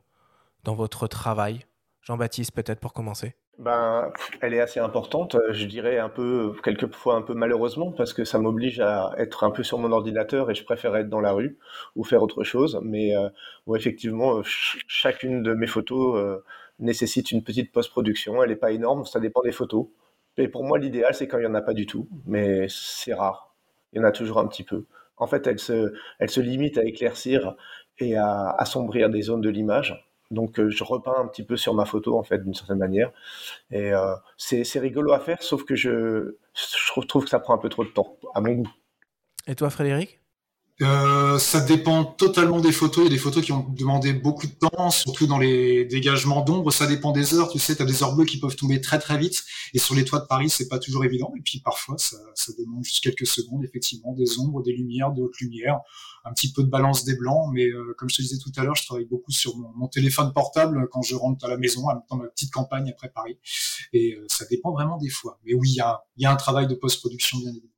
dans 0.64 0.74
votre 0.74 1.06
travail? 1.06 1.66
Jean-Baptiste, 2.02 2.52
peut-être 2.52 2.80
pour 2.80 2.92
commencer 2.92 3.34
ben, 3.58 4.12
elle 4.42 4.52
est 4.52 4.60
assez 4.60 4.80
importante, 4.80 5.34
je 5.48 5.64
dirais 5.64 5.98
un 5.98 6.10
peu, 6.10 6.52
quelquefois 6.62 7.14
un 7.14 7.22
peu 7.22 7.32
malheureusement, 7.32 7.90
parce 7.90 8.12
que 8.12 8.26
ça 8.26 8.38
m'oblige 8.38 8.80
à 8.80 9.14
être 9.16 9.44
un 9.44 9.50
peu 9.50 9.62
sur 9.62 9.78
mon 9.78 9.92
ordinateur 9.92 10.50
et 10.50 10.54
je 10.54 10.62
préfère 10.62 10.94
être 10.94 11.08
dans 11.08 11.22
la 11.22 11.32
rue 11.32 11.58
ou 11.94 12.04
faire 12.04 12.22
autre 12.22 12.44
chose. 12.44 12.78
Mais 12.82 13.14
effectivement, 13.74 14.42
chacune 14.44 15.42
de 15.42 15.54
mes 15.54 15.66
photos 15.66 16.42
nécessite 16.80 17.32
une 17.32 17.42
petite 17.42 17.72
post-production. 17.72 18.42
Elle 18.42 18.50
n'est 18.50 18.56
pas 18.56 18.72
énorme, 18.72 19.06
ça 19.06 19.20
dépend 19.20 19.40
des 19.40 19.52
photos. 19.52 19.86
Et 20.36 20.48
pour 20.48 20.62
moi, 20.62 20.78
l'idéal, 20.78 21.14
c'est 21.14 21.26
quand 21.26 21.38
il 21.38 21.46
n'y 21.46 21.46
en 21.46 21.54
a 21.54 21.62
pas 21.62 21.72
du 21.72 21.86
tout, 21.86 22.10
mais 22.26 22.66
c'est 22.68 23.14
rare 23.14 23.45
il 23.96 24.00
y 24.00 24.04
en 24.04 24.04
a 24.04 24.12
toujours 24.12 24.38
un 24.38 24.46
petit 24.46 24.62
peu. 24.62 24.84
En 25.16 25.26
fait, 25.26 25.46
elle 25.46 25.58
se, 25.58 25.94
elle 26.18 26.28
se 26.28 26.40
limite 26.40 26.76
à 26.76 26.84
éclaircir 26.84 27.56
et 27.98 28.16
à 28.16 28.50
assombrir 28.58 29.08
des 29.08 29.22
zones 29.22 29.40
de 29.40 29.48
l'image. 29.48 30.06
Donc, 30.30 30.60
euh, 30.60 30.68
je 30.68 30.84
repeins 30.84 31.14
un 31.16 31.26
petit 31.26 31.44
peu 31.44 31.56
sur 31.56 31.72
ma 31.72 31.86
photo, 31.86 32.18
en 32.18 32.22
fait, 32.22 32.44
d'une 32.44 32.52
certaine 32.52 32.78
manière. 32.78 33.10
Et 33.70 33.94
euh, 33.94 34.14
c'est 34.36 34.78
rigolo 34.78 35.12
à 35.12 35.20
faire, 35.20 35.42
sauf 35.42 35.64
que 35.64 35.74
je, 35.74 36.36
je 36.54 37.06
trouve 37.06 37.24
que 37.24 37.30
ça 37.30 37.38
prend 37.38 37.54
un 37.54 37.58
peu 37.58 37.70
trop 37.70 37.84
de 37.84 37.90
temps, 37.90 38.18
à 38.34 38.40
mon 38.42 38.52
goût. 38.52 38.72
Et 39.46 39.54
toi, 39.54 39.70
Frédéric? 39.70 40.20
Euh, 40.82 41.38
ça 41.38 41.60
dépend 41.60 42.04
totalement 42.04 42.60
des 42.60 42.72
photos. 42.72 43.04
Il 43.04 43.04
y 43.04 43.06
a 43.06 43.10
des 43.10 43.18
photos 43.18 43.42
qui 43.42 43.52
ont 43.52 43.66
demandé 43.70 44.12
beaucoup 44.12 44.46
de 44.46 44.52
temps, 44.52 44.90
surtout 44.90 45.26
dans 45.26 45.38
les 45.38 45.86
dégagements 45.86 46.42
d'ombre. 46.42 46.70
Ça 46.70 46.86
dépend 46.86 47.12
des 47.12 47.34
heures. 47.34 47.48
Tu 47.48 47.58
sais, 47.58 47.74
tu 47.74 47.82
as 47.82 47.86
des 47.86 48.02
heures 48.02 48.14
bleues 48.14 48.26
qui 48.26 48.38
peuvent 48.38 48.56
tomber 48.56 48.80
très 48.82 48.98
très 48.98 49.16
vite. 49.16 49.42
Et 49.72 49.78
sur 49.78 49.94
les 49.94 50.04
toits 50.04 50.20
de 50.20 50.26
Paris, 50.26 50.50
c'est 50.50 50.68
pas 50.68 50.78
toujours 50.78 51.04
évident. 51.04 51.32
Et 51.36 51.40
puis 51.40 51.60
parfois, 51.60 51.96
ça, 51.96 52.18
ça, 52.34 52.52
demande 52.58 52.84
juste 52.84 53.02
quelques 53.02 53.26
secondes, 53.26 53.64
effectivement, 53.64 54.12
des 54.12 54.38
ombres, 54.38 54.62
des 54.62 54.72
lumières, 54.72 55.12
de 55.12 55.22
hautes 55.22 55.38
lumières, 55.40 55.80
un 56.26 56.32
petit 56.32 56.52
peu 56.52 56.62
de 56.62 56.68
balance 56.68 57.04
des 57.04 57.16
blancs. 57.16 57.50
Mais 57.54 57.68
euh, 57.68 57.94
comme 57.96 58.10
je 58.10 58.16
te 58.16 58.22
disais 58.22 58.38
tout 58.38 58.52
à 58.56 58.62
l'heure, 58.62 58.74
je 58.74 58.84
travaille 58.84 59.06
beaucoup 59.06 59.32
sur 59.32 59.56
mon, 59.56 59.88
téléphone 59.88 60.30
portable 60.34 60.88
quand 60.90 61.00
je 61.00 61.14
rentre 61.14 61.46
à 61.46 61.48
la 61.48 61.56
maison, 61.56 61.84
dans 62.10 62.16
ma 62.16 62.26
petite 62.26 62.52
campagne 62.52 62.90
après 62.90 63.08
Paris. 63.08 63.38
Et 63.94 64.12
euh, 64.12 64.26
ça 64.28 64.44
dépend 64.50 64.72
vraiment 64.72 64.98
des 64.98 65.08
fois. 65.08 65.38
Mais 65.46 65.54
oui, 65.54 65.70
il 65.70 65.76
y 65.76 65.80
a, 65.80 66.04
y 66.18 66.26
a 66.26 66.30
un 66.30 66.36
travail 66.36 66.66
de 66.66 66.74
post-production, 66.74 67.38
bien 67.38 67.50
évidemment. 67.50 67.75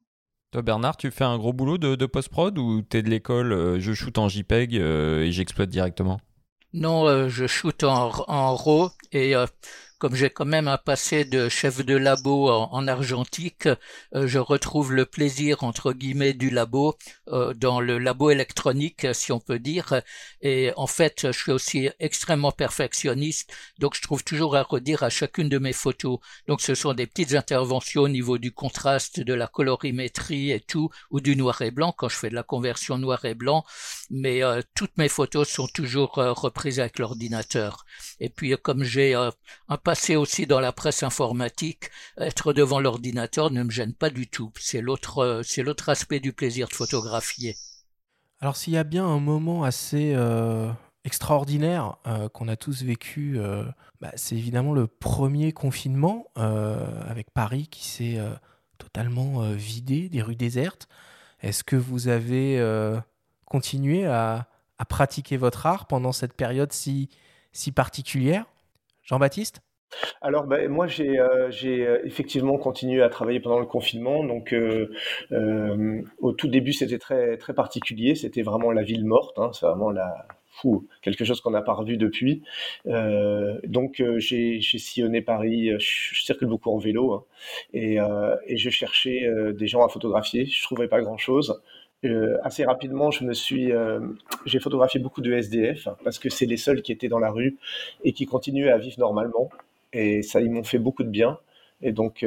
Toi, 0.51 0.63
Bernard, 0.63 0.97
tu 0.97 1.11
fais 1.11 1.25
un 1.25 1.37
gros 1.37 1.53
boulot 1.53 1.77
de, 1.77 2.07
post-prod 2.07 2.57
ou 2.57 2.81
t'es 2.81 3.03
de 3.03 3.11
l'école, 3.11 3.53
euh, 3.53 3.81
je 3.81 3.93
shoot 3.93 4.17
en 4.17 4.31
JPEG 4.31 4.77
euh, 4.77 5.23
et 5.23 5.31
j'exploite 5.31 5.69
directement? 5.69 6.21
Non, 6.73 7.07
euh, 7.07 7.29
je 7.29 7.47
shoot 7.47 7.85
en, 7.85 8.11
en 8.29 8.57
RAW 8.57 8.91
et 9.13 9.35
comme 9.99 10.15
j'ai 10.15 10.31
quand 10.31 10.45
même 10.45 10.69
un 10.69 10.79
passé 10.79 11.25
de 11.25 11.49
chef 11.49 11.85
de 11.85 11.97
labo 11.97 12.49
en, 12.49 12.87
argentique, 12.87 13.67
euh, 14.15 14.27
je 14.27 14.39
retrouve 14.39 14.93
le 14.93 15.05
plaisir 15.07 15.65
entre 15.65 15.93
guillemets 15.93 16.35
du 16.35 16.51
labo 16.51 16.97
euh, 17.29 17.53
dans 17.55 17.81
le 17.81 17.99
labo 17.99 18.31
électronique, 18.31 19.07
si 19.13 19.33
on 19.33 19.41
peut 19.41 19.59
dire. 19.59 20.01
Et 20.41 20.73
en 20.77 20.87
fait, 20.87 21.33
je 21.33 21.39
suis 21.39 21.53
aussi 21.53 21.91
extrêmement 21.99 22.53
perfectionniste, 22.53 23.53
donc 23.79 23.97
je 23.97 24.03
trouve 24.03 24.23
toujours 24.23 24.57
à 24.57 24.63
redire 24.63 25.03
à 25.03 25.11
chacune 25.11 25.49
de 25.49 25.59
mes 25.59 25.73
photos. 25.73 26.21
Donc 26.47 26.61
ce 26.61 26.75
sont 26.77 26.95
des 26.95 27.07
petites 27.07 27.35
interventions 27.35 28.03
au 28.03 28.09
niveau 28.09 28.39
du 28.39 28.53
contraste, 28.53 29.19
de 29.21 29.35
la 29.35 29.49
colorimétrie 29.49 30.53
et 30.53 30.61
tout, 30.61 30.91
ou 31.11 31.21
du 31.21 31.35
noir 31.35 31.61
et 31.63 31.73
blanc 31.73 31.93
quand 31.97 32.09
je 32.09 32.17
fais 32.17 32.31
de 32.31 32.37
la 32.37 32.45
conversion 32.45 32.99
noir 32.99 33.25
et 33.25 33.35
blanc. 33.35 33.65
Mais 34.11 34.45
euh, 34.45 34.63
toutes 34.77 34.97
mes 34.97 35.09
photos 35.09 35.49
sont 35.49 35.67
toujours 35.67 36.13
reprises 36.15 36.79
avec 36.79 37.01
l'ordinateur. 37.01 37.85
Et 38.21 38.29
puis 38.29 38.55
comme 38.63 38.85
j'ai 38.85 39.15
un 39.15 39.33
passer 39.89 40.17
aussi 40.17 40.47
dans 40.47 40.61
la 40.61 40.71
presse 40.71 41.03
informatique, 41.03 41.89
être 42.19 42.53
devant 42.53 42.79
l'ordinateur 42.79 43.51
ne 43.51 43.63
me 43.63 43.71
gêne 43.71 43.95
pas 43.95 44.11
du 44.11 44.29
tout. 44.29 44.53
C'est 44.61 44.83
l'autre, 44.83 45.41
c'est 45.43 45.63
l'autre 45.63 45.89
aspect 45.89 46.21
du 46.21 46.35
plaisir 46.35 46.69
de 46.69 46.75
photographier. 46.75 47.57
Alors 48.39 48.55
s'il 48.59 48.75
y 48.75 48.77
a 48.77 48.85
bien 48.85 49.07
un 49.07 49.19
moment 49.19 49.65
assez 49.65 50.13
euh, 50.15 50.71
extraordinaire 51.05 51.97
euh, 52.07 52.29
qu'on 52.29 52.49
a 52.49 52.57
tous 52.57 52.83
vécu, 52.83 53.39
euh, 53.39 53.65
bah, 54.03 54.13
c'est 54.15 54.37
évidemment 54.37 54.75
le 54.75 54.89
premier 54.89 55.53
confinement 55.53 56.27
avec 56.37 57.31
Paris 57.31 57.67
qui 57.71 57.89
s'est 57.89 58.21
totalement 58.77 59.53
vidé, 59.53 60.11
des 60.11 60.21
rues 60.21 60.37
désertes. 60.37 60.87
Est-ce 61.41 61.65
que 61.65 61.77
vous 61.77 62.09
avez 62.09 62.63
continué 63.47 64.05
à, 64.05 64.49
à, 64.77 64.85
pratiquer 64.85 65.39
votre 65.39 65.65
art 65.65 65.87
pendant 65.87 66.13
cette 66.13 66.35
période 66.35 66.75
si, 66.75 67.09
si 67.53 67.73
particulière? 67.73 68.45
Jean-Baptiste? 69.03 69.63
Alors, 70.21 70.47
ben, 70.47 70.69
moi, 70.69 70.87
j'ai 70.87 71.19
euh, 71.19 71.51
euh, 71.65 71.99
effectivement 72.05 72.59
continué 72.59 73.03
à 73.03 73.09
travailler 73.09 73.41
pendant 73.41 73.61
le 73.61 73.67
confinement. 73.67 74.25
Donc, 74.25 74.53
euh, 74.53 74.91
au 76.19 76.33
tout 76.33 76.49
début, 76.49 76.73
c'était 76.73 76.99
très, 76.99 77.37
très 77.37 77.55
particulier. 77.55 78.15
C'était 78.15 78.43
vraiment 78.43 78.71
la 78.73 78.83
ville 78.83 79.05
morte. 79.05 79.39
Hein. 79.39 79.51
c'est 79.53 79.67
vraiment 79.67 79.91
la, 79.91 80.27
quelque 81.03 81.25
chose 81.25 81.41
qu'on 81.41 81.53
n'a 81.53 81.63
pas 81.63 81.75
revu 81.75 81.97
depuis. 81.97 82.43
donc 82.85 84.03
j'ai 84.17 84.61
sillonné 84.61 85.23
Paris, 85.23 85.71
je, 85.79 86.23
circule 86.23 86.49
beaucoup 86.49 86.71
en 86.71 86.79
vélo 86.79 87.13
hein, 87.15 87.25
et, 87.73 87.99
et, 88.47 88.57
je 88.57 88.71
cherchais 88.71 89.31
des 89.55 89.67
gens 89.69 89.85
à 89.85 89.89
photographier. 89.89 90.47
Je 90.47 90.63
trouvais 90.65 90.89
pas 90.89 91.01
grand-chose. 91.01 91.63
assez 92.43 92.65
rapidement, 92.65 93.13
je 93.13 93.25
me 93.25 93.35
suis, 93.35 93.71
j'ai 94.47 94.59
photographié 94.59 94.99
beaucoup 94.99 95.21
de 95.21 95.33
SDF 95.33 95.89
parce 96.03 96.19
que 96.19 96.29
c'est 96.29 96.47
les 96.47 96.57
seuls 96.57 96.83
qui 96.83 96.91
étaient 96.91 97.09
dans 97.09 97.21
la 97.21 97.31
rue 97.31 97.57
et 98.03 98.13
qui 98.13 98.27
continuaient 98.27 98.71
à 98.71 98.79
vivre 98.79 98.99
normalement. 98.99 99.51
Et 99.93 100.23
ça, 100.23 100.41
ils 100.41 100.51
m'ont 100.51 100.65
fait 100.65 100.79
beaucoup 100.79 101.05
de 101.05 101.11
bien. 101.11 101.39
Et 101.83 101.93
donc, 101.93 102.25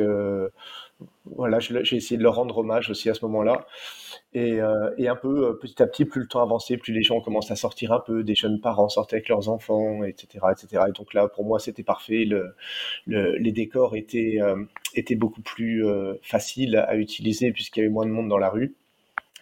voilà, 1.26 1.60
j'ai 1.60 1.96
essayé 1.96 2.18
de 2.18 2.24
leur 2.24 2.36
rendre 2.36 2.58
hommage 2.58 2.90
aussi 2.90 3.10
à 3.10 3.14
ce 3.14 3.26
moment-là. 3.26 3.66
Et, 4.34 4.62
euh, 4.62 4.90
un 5.00 5.16
peu 5.16 5.50
euh, 5.50 5.54
petit 5.54 5.82
à 5.82 5.88
petit, 5.88 6.06
plus 6.06 6.22
le 6.22 6.28
temps 6.28 6.42
avançait, 6.42 6.78
plus 6.78 6.94
les 6.94 7.04
gens 7.04 7.22
commencent 7.22 7.52
à 7.52 7.56
sortir 7.56 7.92
un 7.92 8.00
peu, 8.00 8.24
des 8.24 8.36
jeunes 8.36 8.60
parents 8.62 8.90
sortaient 8.90 9.18
avec 9.18 9.30
leurs 9.30 9.50
enfants, 9.50 10.04
etc., 10.04 10.46
etc. 10.52 10.84
Et 10.90 10.92
donc 10.92 11.14
là, 11.14 11.28
pour 11.28 11.46
moi, 11.46 11.60
c'était 11.60 11.84
parfait. 11.84 12.26
Le, 12.26 12.56
le, 13.08 13.36
les 13.38 13.52
décors 13.52 13.96
étaient, 13.96 14.38
euh, 14.42 14.64
étaient 14.96 15.16
beaucoup 15.16 15.42
plus 15.42 15.84
faciles 16.22 16.78
à 16.78 16.96
utiliser 16.96 17.52
puisqu'il 17.52 17.82
y 17.82 17.84
avait 17.84 17.94
moins 17.94 18.06
de 18.06 18.12
monde 18.12 18.30
dans 18.30 18.38
la 18.38 18.50
rue 18.50 18.76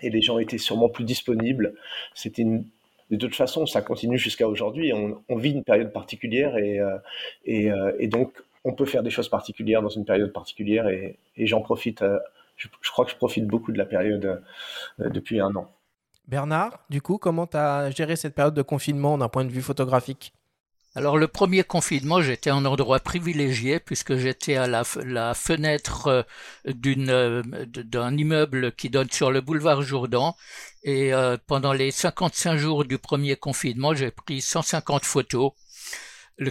et 0.01 0.09
les 0.09 0.21
gens 0.21 0.39
étaient 0.39 0.57
sûrement 0.57 0.89
plus 0.89 1.03
disponibles. 1.03 1.75
C'était 2.13 2.41
une 2.41 2.65
de 3.17 3.27
toute 3.27 3.35
façon, 3.35 3.65
ça 3.65 3.81
continue 3.81 4.17
jusqu'à 4.17 4.47
aujourd'hui. 4.47 4.93
On, 4.93 5.35
vit 5.35 5.51
une 5.51 5.63
période 5.63 5.91
particulière 5.91 6.57
et, 6.57 6.79
et, 7.45 7.71
et, 7.97 8.07
donc 8.07 8.33
on 8.63 8.73
peut 8.73 8.85
faire 8.85 9.03
des 9.03 9.09
choses 9.09 9.29
particulières 9.29 9.81
dans 9.81 9.89
une 9.89 10.05
période 10.05 10.33
particulière 10.33 10.87
et, 10.87 11.17
j'en 11.37 11.61
profite. 11.61 12.01
Euh, 12.01 12.19
je, 12.57 12.67
crois 12.91 13.05
que 13.05 13.11
je 13.11 13.15
profite 13.15 13.47
beaucoup 13.47 13.71
de 13.71 13.77
la 13.77 13.85
période 13.85 14.41
euh, 14.99 15.09
depuis 15.09 15.39
un 15.39 15.55
an. 15.55 15.71
Bernard, 16.27 16.79
du 16.89 17.01
coup, 17.01 17.17
comment 17.17 17.47
tu 17.47 17.57
as 17.57 17.89
géré 17.91 18.15
cette 18.15 18.35
période 18.35 18.53
de 18.53 18.61
confinement 18.61 19.17
d'un 19.17 19.29
point 19.29 19.45
de 19.45 19.49
vue 19.49 19.61
photographique? 19.61 20.33
Alors 20.95 21.17
le 21.17 21.27
premier 21.27 21.63
confinement, 21.63 22.21
j'étais 22.21 22.51
en 22.51 22.65
endroit 22.65 22.99
privilégié 22.99 23.79
puisque 23.79 24.15
j'étais 24.17 24.55
à 24.55 24.67
la, 24.67 24.83
fenêtre 25.33 26.07
euh, 26.07 26.23
d'une 26.65 27.43
d'un 27.65 28.17
immeuble 28.17 28.71
qui 28.73 28.89
donne 28.89 29.09
sur 29.11 29.31
le 29.31 29.41
boulevard 29.41 29.81
Jourdan 29.81 30.35
et 30.83 31.11
pendant 31.45 31.73
les 31.73 31.91
55 31.91 32.57
jours 32.57 32.85
du 32.85 32.97
premier 32.97 33.35
confinement, 33.35 33.93
j'ai 33.93 34.11
pris 34.11 34.41
150 34.41 35.03
photos 35.03 35.51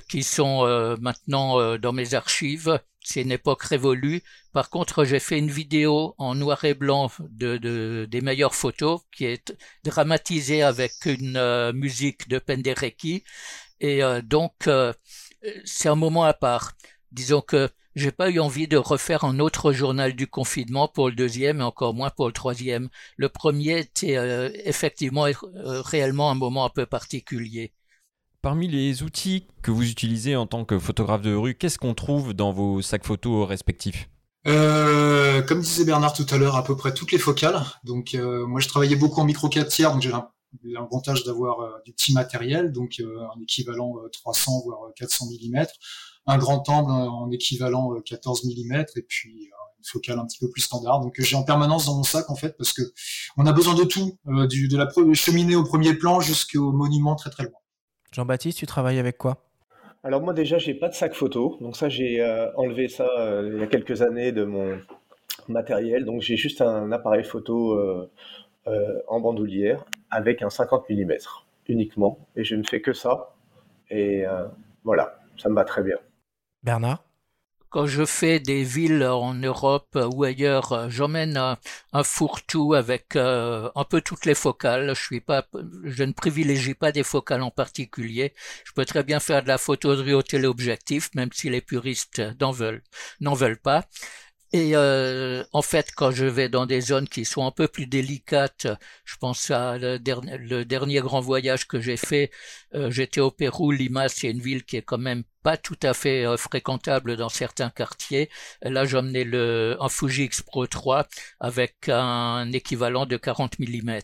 qui 0.09 0.23
sont 0.23 0.65
euh, 0.67 0.97
maintenant 1.01 1.61
euh, 1.61 1.79
dans 1.79 1.93
mes 1.93 2.15
archives. 2.15 2.81
C'est 3.03 3.23
une 3.23 3.33
époque 3.33 3.63
révolue. 3.63 4.23
Par 4.53 4.69
contre, 4.69 5.05
j'ai 5.05 5.21
fait 5.21 5.39
une 5.39 5.51
vidéo 5.51 6.15
en 6.19 6.35
noir 6.35 6.65
et 6.65 6.75
blanc 6.75 7.11
de, 7.21 7.57
de 7.57 8.07
des 8.11 8.21
meilleures 8.21 8.55
photos 8.55 9.01
qui 9.13 9.25
est 9.25 9.57
dramatisée 9.85 10.63
avec 10.63 10.93
une 11.07 11.37
euh, 11.37 11.73
musique 11.73 12.29
de 12.29 12.39
Penderecki. 12.39 13.25
Et 13.81 14.01
donc, 14.25 14.69
c'est 15.65 15.89
un 15.89 15.95
moment 15.95 16.25
à 16.25 16.35
part. 16.35 16.73
Disons 17.13 17.41
que 17.41 17.69
j'ai 17.95 18.13
pas 18.13 18.31
eu 18.31 18.39
envie 18.39 18.69
de 18.69 18.77
refaire 18.77 19.25
un 19.25 19.39
autre 19.39 19.73
journal 19.73 20.15
du 20.15 20.27
confinement 20.27 20.89
pour 20.89 21.09
le 21.09 21.15
deuxième 21.15 21.61
et 21.61 21.65
encore 21.65 21.95
moins 21.95 22.11
pour 22.11 22.27
le 22.27 22.33
troisième. 22.33 22.89
Le 23.17 23.29
premier 23.29 23.79
était 23.79 24.17
effectivement 24.65 25.27
réellement 25.63 26.31
un 26.31 26.35
moment 26.35 26.65
un 26.65 26.71
peu 26.71 26.87
particulier. 26.87 27.73
Parmi 28.41 28.69
les 28.69 29.03
outils 29.03 29.47
que 29.63 29.73
vous 29.73 29.91
utilisez 29.91 30.37
en 30.37 30.47
tant 30.47 30.65
que 30.65 30.79
photographe 30.79 31.23
de 31.23 31.35
rue, 31.35 31.55
qu'est-ce 31.55 31.79
qu'on 31.79 31.95
trouve 31.95 32.35
dans 32.35 32.53
vos 32.53 32.83
sacs 32.83 33.05
photos 33.05 33.49
respectifs? 33.49 34.09
Euh, 34.47 35.43
Comme 35.43 35.61
disait 35.61 35.85
Bernard 35.85 36.13
tout 36.13 36.27
à 36.31 36.39
l'heure, 36.39 36.55
à 36.55 36.63
peu 36.63 36.77
près 36.77 36.95
toutes 36.95 37.11
les 37.11 37.19
focales. 37.19 37.61
Donc 37.83 38.15
euh, 38.15 38.47
moi 38.47 38.61
je 38.61 38.69
travaillais 38.69 38.97
beaucoup 38.97 39.21
en 39.21 39.25
micro 39.25 39.49
4 39.49 39.69
tiers, 39.69 39.93
donc 39.93 40.03
j'ai 40.03 40.13
l'avantage 40.65 41.25
d'avoir 41.25 41.61
euh, 41.61 41.71
du 41.85 41.93
petit 41.93 42.13
matériel, 42.13 42.73
donc 42.73 43.01
un 43.01 43.41
équivalent 43.43 43.95
300 44.13 44.63
voire 44.65 44.93
400 44.97 45.27
mm, 45.27 45.65
un 46.27 46.39
grand 46.39 46.69
angle 46.69 46.91
en 46.91 47.31
équivalent 47.31 47.95
14 48.05 48.45
mm 48.45 48.85
et 48.97 49.03
puis 49.03 49.51
une 49.79 49.85
focale 49.85 50.19
un 50.19 50.27
petit 50.27 50.39
peu 50.39 50.51
plus 50.51 50.63
standard. 50.63 51.01
Donc 51.01 51.15
j'ai 51.19 51.37
en 51.37 51.43
permanence 51.45 51.87
dans 51.87 51.97
mon 51.97 52.03
sac 52.03 52.29
en 52.31 52.37
fait 52.37 52.57
parce 52.57 52.73
que 52.73 52.83
on 53.37 53.47
a 53.47 53.53
besoin 53.53 53.75
de 53.75 53.85
tout, 53.85 54.19
du, 54.49 54.69
de 54.69 54.77
la 54.77 54.89
cheminée 55.15 55.57
au 55.57 55.65
premier 55.65 55.95
plan 55.95 56.21
jusqu'au 56.21 56.73
monument 56.73 57.15
très 57.15 57.31
très 57.31 57.45
loin. 57.45 57.59
Jean-Baptiste, 58.13 58.59
tu 58.59 58.67
travailles 58.67 58.99
avec 58.99 59.19
quoi? 59.19 59.49
Alors 60.05 60.23
moi 60.23 60.33
déjà, 60.33 60.59
j'ai 60.59 60.75
pas 60.75 60.89
de 60.89 60.95
sac 60.95 61.13
photo, 61.15 61.59
donc 61.61 61.77
ça 61.77 61.89
j'ai 61.89 62.21
euh, 62.21 62.51
enlevé 62.57 62.89
ça 62.89 63.09
euh, 63.19 63.51
il 63.53 63.61
y 63.61 63.63
a 63.63 63.67
quelques 63.67 64.03
années 64.03 64.31
de 64.31 64.45
mon 64.45 64.79
matériel, 65.49 66.05
donc 66.05 66.23
j'ai 66.23 66.37
juste 66.37 66.63
un 66.63 66.93
appareil 66.93 67.25
photo 67.25 67.73
euh, 67.73 68.11
en 69.09 69.21
bandoulière 69.21 69.85
avec 70.11 70.43
un 70.43 70.51
50 70.51 70.89
mm 70.91 71.13
uniquement, 71.69 72.27
et 72.35 72.45
je 72.45 72.57
ne 72.57 72.63
fais 72.63 72.81
que 72.81 72.93
ça, 72.93 73.35
et 73.91 74.25
voilà, 74.85 75.19
ça 75.37 75.49
me 75.49 75.55
va 75.55 75.65
très 75.65 75.83
bien. 75.83 75.99
Bernard? 76.63 77.05
Quand 77.71 77.87
je 77.87 78.07
fais 78.07 78.41
des 78.41 78.65
villes 78.65 79.05
en 79.05 79.35
Europe 79.35 79.99
ou 80.15 80.25
ailleurs, 80.25 80.89
j'emmène 80.89 81.37
un, 81.37 82.03
fourre-tout 82.03 82.73
avec 82.73 83.15
euh, 83.15 83.71
un 83.75 83.85
peu 83.85 84.01
toutes 84.01 84.25
les 84.25 84.35
focales. 84.35 84.95
Je 84.95 85.03
suis 85.03 85.21
pas, 85.21 85.47
je 85.85 86.03
ne 86.05 86.13
privilégie 86.13 86.73
pas 86.73 86.93
des 86.93 87.03
focales 87.03 87.43
en 87.43 87.51
particulier. 87.51 88.33
Je 88.65 88.73
peux 88.73 88.87
très 88.87 89.03
bien 89.03 89.21
faire 89.21 89.43
de 89.43 89.49
la 89.49 89.59
photo 89.59 89.95
de 89.97 90.01
rue 90.03 90.15
au 90.15 90.23
téléobjectif, 90.23 91.11
même 91.15 91.29
si 91.33 91.51
les 91.51 91.61
puristes 91.61 92.23
n'en 92.41 92.53
veulent, 92.53 92.83
n'en 93.21 93.35
veulent 93.35 93.61
pas. 93.61 93.85
Et 94.53 94.75
euh, 94.75 95.45
en 95.53 95.61
fait, 95.61 95.93
quand 95.95 96.11
je 96.11 96.25
vais 96.25 96.49
dans 96.49 96.65
des 96.65 96.81
zones 96.81 97.07
qui 97.09 97.27
sont 97.27 97.47
un 97.47 97.51
peu 97.51 97.69
plus 97.69 97.87
délicates, 97.87 98.67
je 99.05 99.17
pense 99.19 99.51
à 99.51 99.77
le, 99.77 99.99
dernier, 99.99 100.39
le 100.39 101.03
grand 101.03 101.21
voyage 101.21 101.67
que 101.69 101.81
j'ai 101.81 101.99
fait. 101.99 102.31
Euh, 102.75 102.91
j'étais 102.91 103.21
au 103.21 103.31
Pérou, 103.31 103.71
Lima, 103.73 104.09
c'est 104.09 104.31
une 104.31 104.41
ville 104.41 104.65
qui 104.65 104.77
est 104.77 104.83
quand 104.83 104.99
même 104.99 105.25
pas 105.43 105.59
tout 105.59 105.79
à 105.83 105.93
fait 105.93 106.25
euh, 106.27 106.39
fréquentable 106.39 107.17
dans 107.17 107.29
certains 107.29 107.69
quartiers. 107.71 108.31
Là, 108.63 108.87
j'emmenais 108.87 109.25
le 109.25 109.77
un 109.81 109.89
Fuji 109.91 110.25
X 110.25 110.43
Pro 110.43 110.67
3 110.67 111.07
avec 111.41 111.89
un 111.91 112.51
équivalent 112.53 113.05
de 113.07 113.19
40 113.19 113.59
mm 113.59 113.99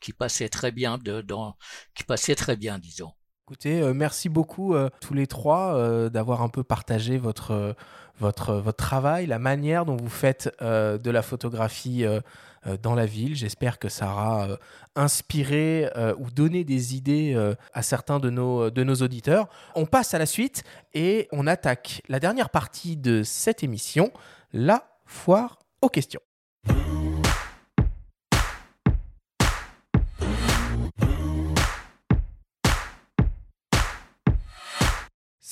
qui 0.00 0.12
passait 0.12 0.48
très 0.48 0.72
bien 0.72 0.98
de, 0.98 1.20
dans, 1.22 1.56
qui 1.94 2.02
passait 2.04 2.34
très 2.34 2.56
bien, 2.56 2.78
disons. 2.78 3.12
Écoutez, 3.46 3.92
merci 3.92 4.30
beaucoup 4.30 4.74
tous 5.00 5.12
les 5.12 5.26
trois 5.26 6.08
d'avoir 6.08 6.40
un 6.40 6.48
peu 6.48 6.64
partagé 6.64 7.18
votre 7.18 7.76
votre, 8.18 8.54
votre 8.54 8.76
travail, 8.76 9.26
la 9.26 9.38
manière 9.38 9.84
dont 9.84 9.96
vous 9.96 10.08
faites 10.08 10.54
euh, 10.62 10.98
de 10.98 11.10
la 11.10 11.22
photographie 11.22 12.04
euh, 12.04 12.20
euh, 12.66 12.76
dans 12.80 12.94
la 12.94 13.06
ville. 13.06 13.34
J'espère 13.34 13.78
que 13.78 13.88
ça 13.88 14.06
aura 14.10 14.48
inspiré 14.94 15.90
ou 16.18 16.30
donné 16.30 16.64
des 16.64 16.94
idées 16.94 17.36
à 17.72 17.82
certains 17.82 18.20
de 18.20 18.30
nos, 18.30 18.70
de 18.70 18.84
nos 18.84 18.94
auditeurs. 18.96 19.48
On 19.74 19.86
passe 19.86 20.14
à 20.14 20.18
la 20.18 20.26
suite 20.26 20.62
et 20.92 21.28
on 21.32 21.46
attaque 21.46 22.02
la 22.08 22.20
dernière 22.20 22.50
partie 22.50 22.96
de 22.96 23.22
cette 23.24 23.64
émission, 23.64 24.12
la 24.52 24.86
foire 25.04 25.58
aux 25.82 25.88
questions. 25.88 26.20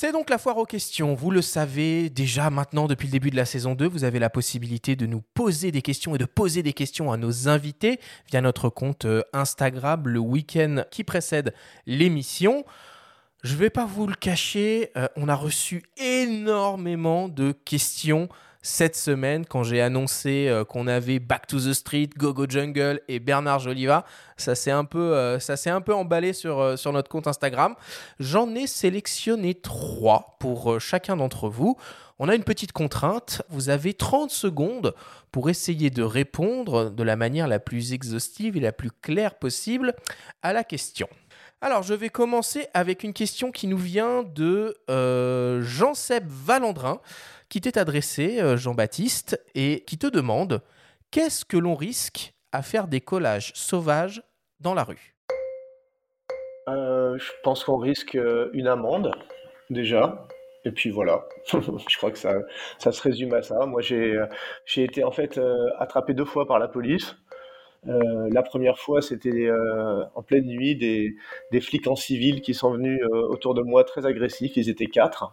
C'est 0.03 0.11
donc 0.11 0.31
la 0.31 0.39
foire 0.39 0.59
aux 0.59 0.67
questions. 0.67 1.15
Vous 1.15 1.31
le 1.31 1.43
savez 1.43 2.11
déjà 2.11 2.51
maintenant 2.51 2.89
depuis 2.89 3.07
le 3.07 3.13
début 3.13 3.31
de 3.31 3.37
la 3.37 3.45
saison 3.45 3.77
2, 3.77 3.87
vous 3.87 4.03
avez 4.03 4.19
la 4.19 4.31
possibilité 4.31 4.97
de 4.97 5.07
nous 5.07 5.23
poser 5.33 5.71
des 5.71 5.81
questions 5.81 6.17
et 6.17 6.19
de 6.19 6.25
poser 6.25 6.65
des 6.65 6.73
questions 6.73 7.13
à 7.13 7.17
nos 7.17 7.47
invités 7.47 8.01
via 8.29 8.41
notre 8.41 8.69
compte 8.69 9.05
euh, 9.05 9.23
Instagram 9.33 10.09
le 10.09 10.19
week-end 10.19 10.83
qui 10.91 11.05
précède 11.05 11.55
l'émission. 11.87 12.65
Je 13.45 13.53
ne 13.53 13.59
vais 13.61 13.71
pas 13.71 13.87
vous 13.87 14.09
le 14.09 14.17
cacher, 14.17 14.91
euh, 14.97 15.07
on 15.15 15.29
a 15.29 15.37
reçu 15.37 15.85
énormément 15.99 17.29
de 17.29 17.53
questions 17.53 18.29
cette 18.63 18.95
semaine 18.95 19.45
quand 19.45 19.65
j'ai 19.65 19.83
annoncé 19.83 20.47
euh, 20.49 20.65
qu'on 20.65 20.87
avait 20.87 21.19
Back 21.19 21.49
to 21.49 21.59
the 21.59 21.73
Street, 21.73 22.11
Gogo 22.17 22.47
Jungle 22.49 23.01
et 23.09 23.19
Bernard 23.19 23.59
Joliva. 23.59 24.05
Ça 24.37 24.55
s'est 24.55 24.71
un 24.71 24.85
peu, 24.85 25.15
euh, 25.15 25.39
un 25.67 25.81
peu 25.81 25.93
emballé 25.95 26.33
sur, 26.33 26.61
euh, 26.61 26.77
sur 26.77 26.93
notre 26.93 27.11
compte 27.11 27.27
Instagram. 27.27 27.75
J'en 28.21 28.55
ai 28.55 28.69
sélectionné 28.69 29.55
trois 29.55 30.37
pour 30.39 30.81
chacun 30.81 31.17
d'entre 31.17 31.49
vous. 31.49 31.77
On 32.21 32.29
a 32.29 32.37
une 32.37 32.45
petite 32.45 32.71
contrainte. 32.71 33.43
Vous 33.49 33.69
avez 33.69 33.95
30 33.95 34.31
secondes 34.31 34.95
pour 35.33 35.51
essayer 35.51 35.91
de 35.91 36.05
répondre 36.05 36.91
de 36.91 37.03
la 37.03 37.17
manière 37.17 37.49
la 37.49 37.59
plus 37.59 37.93
exhaustive 37.93 38.57
et 38.57 38.61
la 38.61 38.73
plus 38.73 38.93
claire 38.93 39.35
possible 39.35 39.95
à 40.43 40.53
la 40.53 40.63
question. 40.63 41.09
Alors, 41.61 41.83
je 41.83 41.95
vais 41.95 42.11
commencer 42.11 42.67
avec 42.75 43.03
une 43.03 43.13
question 43.13 43.51
qui 43.51 43.67
nous 43.67 43.79
vient 43.79 44.23
de 44.23 44.77
Jean-Seb 45.63 46.25
Valandrin 46.29 47.01
qui 47.53 47.61
t'est 47.61 47.77
adressé, 47.77 48.41
euh, 48.41 48.57
Jean-Baptiste, 48.57 49.39
et 49.55 49.85
qui 49.87 49.99
te 49.99 50.07
demande 50.07 50.63
qu'est-ce 51.11 51.45
que 51.45 51.59
l'on 51.59 51.75
risque 51.75 52.33
à 52.51 52.63
faire 52.63 52.89
des 52.89 53.03
collages 53.03 53.53
sauvages 53.55 54.23
dans 54.61 54.73
la 54.73 54.85
rue? 54.85 55.15
Euh, 56.69 57.19
Je 57.19 57.31
pense 57.43 57.63
qu'on 57.63 57.77
risque 57.77 58.15
euh, 58.15 58.49
une 58.55 58.69
amende, 58.69 59.15
déjà. 59.69 60.27
Et 60.65 60.71
puis 60.71 60.89
voilà, 60.89 61.27
je 61.53 61.97
crois 61.99 62.11
que 62.11 62.17
ça, 62.17 62.37
ça 62.79 62.91
se 62.91 63.03
résume 63.03 63.35
à 63.35 63.43
ça. 63.43 63.67
Moi, 63.67 63.83
j'ai 63.83 64.17
été 64.75 65.05
en 65.05 65.11
fait 65.11 65.39
attrapé 65.79 66.15
deux 66.15 66.25
fois 66.25 66.47
par 66.47 66.59
la 66.59 66.69
police. 66.69 67.17
la 67.85 68.43
première 68.43 68.79
fois, 68.79 69.03
c'était 69.03 69.51
en 70.15 70.23
pleine 70.23 70.47
nuit, 70.47 70.77
des, 70.77 71.17
des, 71.51 71.61
flics 71.61 71.89
en 71.89 71.97
civil 71.97 72.41
qui 72.41 72.55
sont 72.55 72.71
venus 72.71 73.03
autour 73.11 73.55
de 73.55 73.63
moi 73.63 73.83
très 73.83 74.07
agressifs. 74.07 74.57
Ils 74.57 74.71
étaient 74.71 74.87
quatre. 74.87 75.33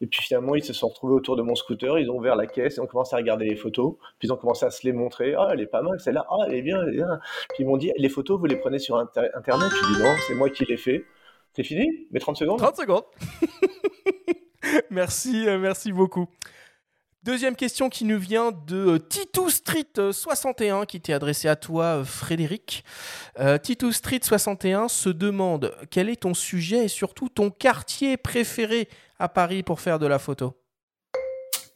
Et 0.00 0.06
puis 0.06 0.22
finalement, 0.22 0.54
ils 0.54 0.64
se 0.64 0.72
sont 0.72 0.88
retrouvés 0.88 1.14
autour 1.14 1.36
de 1.36 1.42
mon 1.42 1.54
scooter, 1.54 1.98
ils 1.98 2.10
ont 2.10 2.16
ouvert 2.16 2.36
la 2.36 2.46
caisse 2.46 2.78
et 2.78 2.80
ont 2.80 2.86
commencé 2.86 3.14
à 3.14 3.18
regarder 3.18 3.46
les 3.46 3.56
photos. 3.56 3.96
Puis 4.18 4.28
ils 4.28 4.32
ont 4.32 4.36
commencé 4.36 4.64
à 4.64 4.70
se 4.70 4.86
les 4.86 4.92
montrer. 4.92 5.34
Ah, 5.36 5.50
elle 5.52 5.60
est 5.60 5.66
pas 5.66 5.82
mal, 5.82 5.98
celle-là. 5.98 6.26
Ah, 6.30 6.44
elle 6.46 6.54
est 6.54 6.62
bien, 6.62 6.80
elle 6.82 6.90
est 6.90 6.96
bien. 6.96 7.20
Puis 7.50 7.64
ils 7.64 7.66
m'ont 7.66 7.76
dit, 7.76 7.92
les 7.96 8.08
photos, 8.08 8.38
vous 8.38 8.46
les 8.46 8.56
prenez 8.56 8.78
sur 8.78 8.96
Internet 8.96 9.70
Je 9.70 9.94
dis 9.94 10.02
non, 10.02 10.14
c'est 10.26 10.34
moi 10.34 10.50
qui 10.50 10.64
les 10.66 10.76
fais. 10.76 11.04
C'est 11.54 11.64
fini? 11.64 12.06
Mais 12.12 12.20
30 12.20 12.36
secondes? 12.36 12.58
30 12.58 12.76
secondes. 12.76 13.04
merci, 14.90 15.48
euh, 15.48 15.58
merci 15.58 15.90
beaucoup. 15.92 16.28
Deuxième 17.24 17.56
question 17.56 17.88
qui 17.88 18.04
nous 18.04 18.18
vient 18.18 18.52
de 18.52 18.76
euh, 18.76 18.98
Titou 18.98 19.50
Street 19.50 20.12
61 20.12 20.86
qui 20.86 21.00
t'est 21.00 21.12
adressée 21.12 21.48
à 21.48 21.56
toi, 21.56 21.84
euh, 21.84 22.04
Frédéric. 22.04 22.84
Titou 23.62 23.92
Street 23.92 24.20
61 24.22 24.88
se 24.88 25.08
demande 25.08 25.74
quel 25.90 26.08
est 26.08 26.22
ton 26.22 26.34
sujet 26.34 26.84
et 26.84 26.88
surtout 26.88 27.28
ton 27.28 27.50
quartier 27.50 28.16
préféré 28.16 28.88
à 29.18 29.28
Paris 29.28 29.62
pour 29.62 29.80
faire 29.80 29.98
de 29.98 30.06
la 30.06 30.18
photo? 30.18 30.54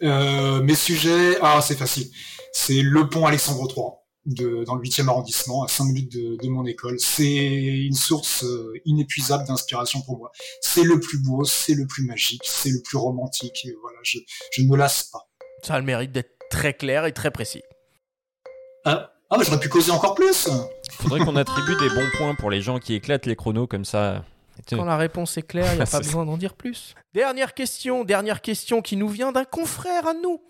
Mes 0.01 0.75
sujets, 0.75 1.39
ah 1.41 1.61
c'est 1.63 1.77
facile. 1.77 2.09
C'est 2.53 2.83
le 2.83 3.09
pont 3.09 3.27
Alexandre 3.27 3.69
III 3.69 4.03
dans 4.25 4.77
le 4.77 4.83
8e 4.83 5.09
arrondissement, 5.09 5.65
à 5.65 5.69
5 5.69 5.85
minutes 5.85 6.13
de, 6.13 6.49
mon 6.49 6.65
école. 6.67 6.99
C'est 6.99 7.27
une 7.27 7.95
source 7.95 8.45
euh, 8.45 8.73
inépuisable 8.85 9.45
d'inspiration 9.47 10.01
pour 10.03 10.19
moi. 10.19 10.31
C'est 10.61 10.85
le 10.85 11.01
plus 11.01 11.19
beau, 11.19 11.45
c'est 11.45 11.75
le 11.75 11.87
plus 11.87 12.05
magique, 12.05 12.43
c'est 12.45 12.71
le 12.71 12.81
plus 12.83 12.99
romantique. 12.99 13.65
Et 13.65 13.75
voilà, 13.81 13.99
je, 14.03 14.19
ne 14.59 14.69
me 14.69 14.77
lasse 14.77 15.05
pas. 15.05 15.29
Ça 15.63 15.75
a 15.75 15.79
le 15.79 15.85
mérite 15.85 16.11
d'être 16.11 16.39
très 16.51 16.75
clair 16.75 17.07
et 17.07 17.13
très 17.13 17.31
précis. 17.31 17.63
Ah, 18.85 19.13
ah 19.31 19.37
j'aurais 19.41 19.61
pu 19.61 19.69
causer 19.69 19.93
encore 19.93 20.15
plus. 20.15 20.49
Faudrait 20.91 21.21
qu'on 21.21 21.37
attribue 21.37 21.77
des 21.77 21.89
bons 21.89 22.09
points 22.17 22.35
pour 22.35 22.51
les 22.51 22.61
gens 22.61 22.79
qui 22.81 22.95
éclatent 22.95 23.27
les 23.27 23.37
chronos 23.37 23.69
comme 23.69 23.85
ça. 23.85 24.25
Quand 24.69 24.85
la 24.85 24.97
réponse 24.97 25.37
est 25.39 25.43
claire, 25.43 25.73
il 25.73 25.77
n'y 25.77 25.83
a 25.83 25.87
pas 25.91 25.99
besoin 25.99 26.27
d'en 26.27 26.37
dire 26.37 26.55
plus. 26.55 26.95
Dernière 27.15 27.55
question, 27.55 28.05
dernière 28.05 28.41
question 28.41 28.83
qui 28.83 28.97
nous 28.97 29.09
vient 29.09 29.33
d'un 29.33 29.45
confrère 29.45 30.07
à 30.07 30.15
nous, 30.15 30.41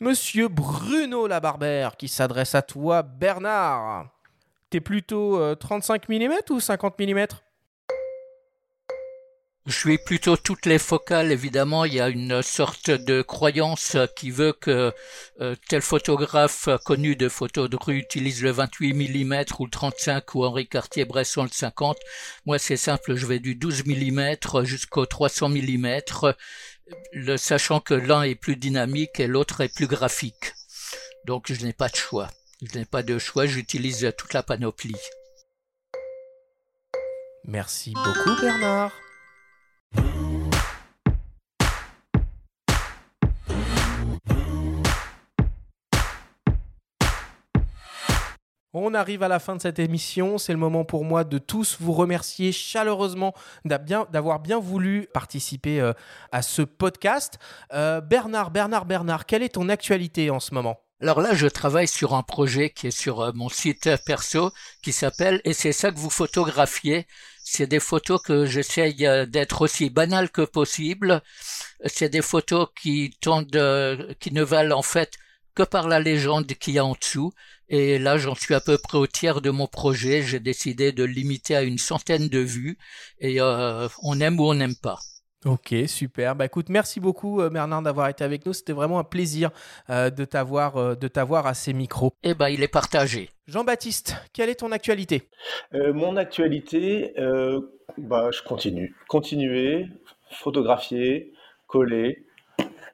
Monsieur 0.00 0.48
Bruno 0.48 1.26
Labarbère, 1.26 1.96
qui 1.96 2.08
s'adresse 2.08 2.54
à 2.54 2.62
toi, 2.62 3.02
Bernard. 3.02 4.08
T'es 4.70 4.80
plutôt 4.80 5.54
35 5.54 6.10
euh, 6.10 6.18
mm 6.18 6.34
ou 6.50 6.60
50 6.60 6.98
mm 6.98 7.26
je 9.66 9.72
suis 9.72 9.98
plutôt 9.98 10.36
toutes 10.36 10.66
les 10.66 10.80
focales, 10.80 11.30
évidemment. 11.30 11.84
Il 11.84 11.94
y 11.94 12.00
a 12.00 12.08
une 12.08 12.42
sorte 12.42 12.90
de 12.90 13.22
croyance 13.22 13.96
qui 14.16 14.32
veut 14.32 14.52
que 14.52 14.92
euh, 15.40 15.54
tel 15.68 15.82
photographe 15.82 16.68
connu 16.84 17.14
de 17.14 17.28
photos 17.28 17.70
de 17.70 17.76
rue 17.80 17.98
utilise 17.98 18.42
le 18.42 18.50
28 18.50 18.92
mm 18.92 19.44
ou 19.60 19.66
le 19.66 19.70
35 19.70 20.34
ou 20.34 20.44
Henri 20.44 20.66
Cartier-Bresson 20.66 21.44
le 21.44 21.48
50. 21.48 21.96
Moi, 22.44 22.58
c'est 22.58 22.76
simple, 22.76 23.14
je 23.14 23.24
vais 23.24 23.38
du 23.38 23.54
12 23.54 23.84
mm 23.86 24.34
jusqu'au 24.64 25.06
300 25.06 25.50
mm, 25.50 26.00
sachant 27.36 27.78
que 27.78 27.94
l'un 27.94 28.24
est 28.24 28.34
plus 28.34 28.56
dynamique 28.56 29.20
et 29.20 29.28
l'autre 29.28 29.60
est 29.60 29.72
plus 29.72 29.86
graphique. 29.86 30.54
Donc, 31.24 31.52
je 31.52 31.64
n'ai 31.64 31.72
pas 31.72 31.88
de 31.88 31.96
choix. 31.96 32.28
Je 32.62 32.76
n'ai 32.76 32.84
pas 32.84 33.04
de 33.04 33.16
choix, 33.16 33.46
j'utilise 33.46 34.12
toute 34.18 34.34
la 34.34 34.42
panoplie. 34.42 34.96
Merci 37.44 37.92
beaucoup, 37.92 38.40
Bernard. 38.40 38.92
On 48.74 48.94
arrive 48.94 49.22
à 49.22 49.28
la 49.28 49.38
fin 49.38 49.54
de 49.54 49.60
cette 49.60 49.78
émission. 49.78 50.38
C'est 50.38 50.54
le 50.54 50.58
moment 50.58 50.86
pour 50.86 51.04
moi 51.04 51.24
de 51.24 51.36
tous 51.36 51.76
vous 51.78 51.92
remercier 51.92 52.52
chaleureusement 52.52 53.34
d'avoir 53.66 54.40
bien, 54.40 54.58
voulu 54.58 55.08
participer 55.12 55.78
euh, 55.78 55.92
à 56.30 56.40
ce 56.40 56.62
podcast. 56.62 57.38
Euh, 57.74 58.00
Bernard, 58.00 58.50
Bernard, 58.50 58.86
Bernard, 58.86 59.26
quelle 59.26 59.42
est 59.42 59.56
ton 59.56 59.68
actualité 59.68 60.30
en 60.30 60.40
ce 60.40 60.54
moment? 60.54 60.80
Alors 61.02 61.20
là, 61.20 61.34
je 61.34 61.48
travaille 61.48 61.88
sur 61.88 62.14
un 62.14 62.22
projet 62.22 62.70
qui 62.70 62.86
est 62.86 62.98
sur 62.98 63.20
euh, 63.20 63.32
mon 63.34 63.50
site 63.50 63.90
perso 64.06 64.52
qui 64.82 64.92
s'appelle 64.92 65.42
Et 65.44 65.52
c'est 65.52 65.72
ça 65.72 65.90
que 65.90 65.98
vous 65.98 66.08
photographiez. 66.08 67.06
C'est 67.44 67.66
des 67.66 67.80
photos 67.80 68.22
que 68.22 68.46
j'essaye 68.46 68.94
d'être 69.28 69.62
aussi 69.62 69.90
banales 69.90 70.30
que 70.30 70.42
possible. 70.42 71.20
C'est 71.84 72.08
des 72.08 72.22
photos 72.22 72.68
qui 72.80 73.18
tendent, 73.20 74.16
qui 74.18 74.32
ne 74.32 74.42
valent 74.42 74.78
en 74.78 74.82
fait 74.82 75.18
que 75.54 75.62
par 75.62 75.88
la 75.88 76.00
légende 76.00 76.46
qu'il 76.46 76.74
y 76.74 76.78
a 76.78 76.84
en 76.84 76.94
dessous. 76.94 77.32
Et 77.68 77.98
là, 77.98 78.18
j'en 78.18 78.34
suis 78.34 78.54
à 78.54 78.60
peu 78.60 78.76
près 78.76 78.98
au 78.98 79.06
tiers 79.06 79.40
de 79.40 79.50
mon 79.50 79.66
projet. 79.66 80.22
J'ai 80.22 80.40
décidé 80.40 80.92
de 80.92 81.04
limiter 81.04 81.56
à 81.56 81.62
une 81.62 81.78
centaine 81.78 82.28
de 82.28 82.38
vues. 82.38 82.76
Et 83.18 83.40
euh, 83.40 83.88
on 84.02 84.20
aime 84.20 84.38
ou 84.38 84.44
on 84.44 84.54
n'aime 84.54 84.76
pas. 84.76 84.98
Ok, 85.44 85.74
super. 85.86 86.36
Bah 86.36 86.44
écoute, 86.44 86.68
merci 86.68 87.00
beaucoup 87.00 87.40
euh, 87.40 87.50
Bernard 87.50 87.82
d'avoir 87.82 88.08
été 88.08 88.22
avec 88.22 88.46
nous. 88.46 88.52
C'était 88.52 88.74
vraiment 88.74 89.00
un 89.00 89.04
plaisir 89.04 89.50
euh, 89.90 90.10
de 90.10 90.24
t'avoir 90.24 90.96
de 90.96 91.08
t'avoir 91.08 91.46
à 91.46 91.54
ces 91.54 91.72
micros. 91.72 92.12
Eh 92.22 92.34
ben, 92.34 92.48
il 92.48 92.62
est 92.62 92.68
partagé. 92.68 93.30
Jean-Baptiste, 93.48 94.16
quelle 94.32 94.50
est 94.50 94.56
ton 94.56 94.70
actualité? 94.70 95.28
Mon 95.72 96.16
actualité, 96.16 97.12
bah, 97.98 98.30
je 98.30 98.40
continue, 98.42 98.94
continuer, 99.08 99.88
photographier, 100.30 101.32
coller, 101.66 102.24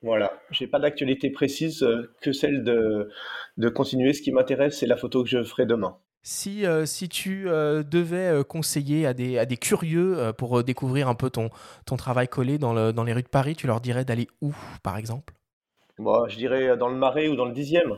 voilà, 0.03 0.33
j'ai 0.51 0.67
pas 0.67 0.79
d'actualité 0.79 1.31
précise 1.31 1.83
euh, 1.83 2.15
que 2.23 2.33
celle 2.33 2.63
de, 2.63 3.11
de 3.57 3.69
continuer. 3.69 4.13
Ce 4.13 4.23
qui 4.23 4.33
m'intéresse, 4.33 4.79
c'est 4.79 4.87
la 4.87 4.97
photo 4.97 5.23
que 5.23 5.29
je 5.29 5.43
ferai 5.43 5.67
demain. 5.67 5.97
Si, 6.23 6.67
euh, 6.67 6.85
si 6.85 7.09
tu 7.09 7.49
euh, 7.49 7.83
devais 7.83 8.43
conseiller 8.47 9.07
à 9.07 9.15
des, 9.15 9.39
à 9.39 9.47
des 9.47 9.57
curieux 9.57 10.33
pour 10.37 10.63
découvrir 10.63 11.09
un 11.09 11.15
peu 11.15 11.31
ton, 11.31 11.51
ton 11.87 11.97
travail 11.97 12.29
collé 12.29 12.59
dans, 12.59 12.73
le, 12.73 12.93
dans 12.93 13.05
les 13.05 13.13
rues 13.13 13.23
de 13.23 13.29
Paris, 13.29 13.57
tu 13.57 13.67
leur 13.67 13.81
dirais 13.81 14.05
d'aller 14.05 14.29
où, 14.41 14.55
par 14.83 14.97
exemple? 14.97 15.35
Moi, 15.99 16.29
Je 16.29 16.37
dirais 16.37 16.77
dans 16.77 16.89
le 16.89 16.97
Marais 16.97 17.29
ou 17.29 17.35
dans 17.35 17.47
le 17.47 17.53
10e. 17.55 17.97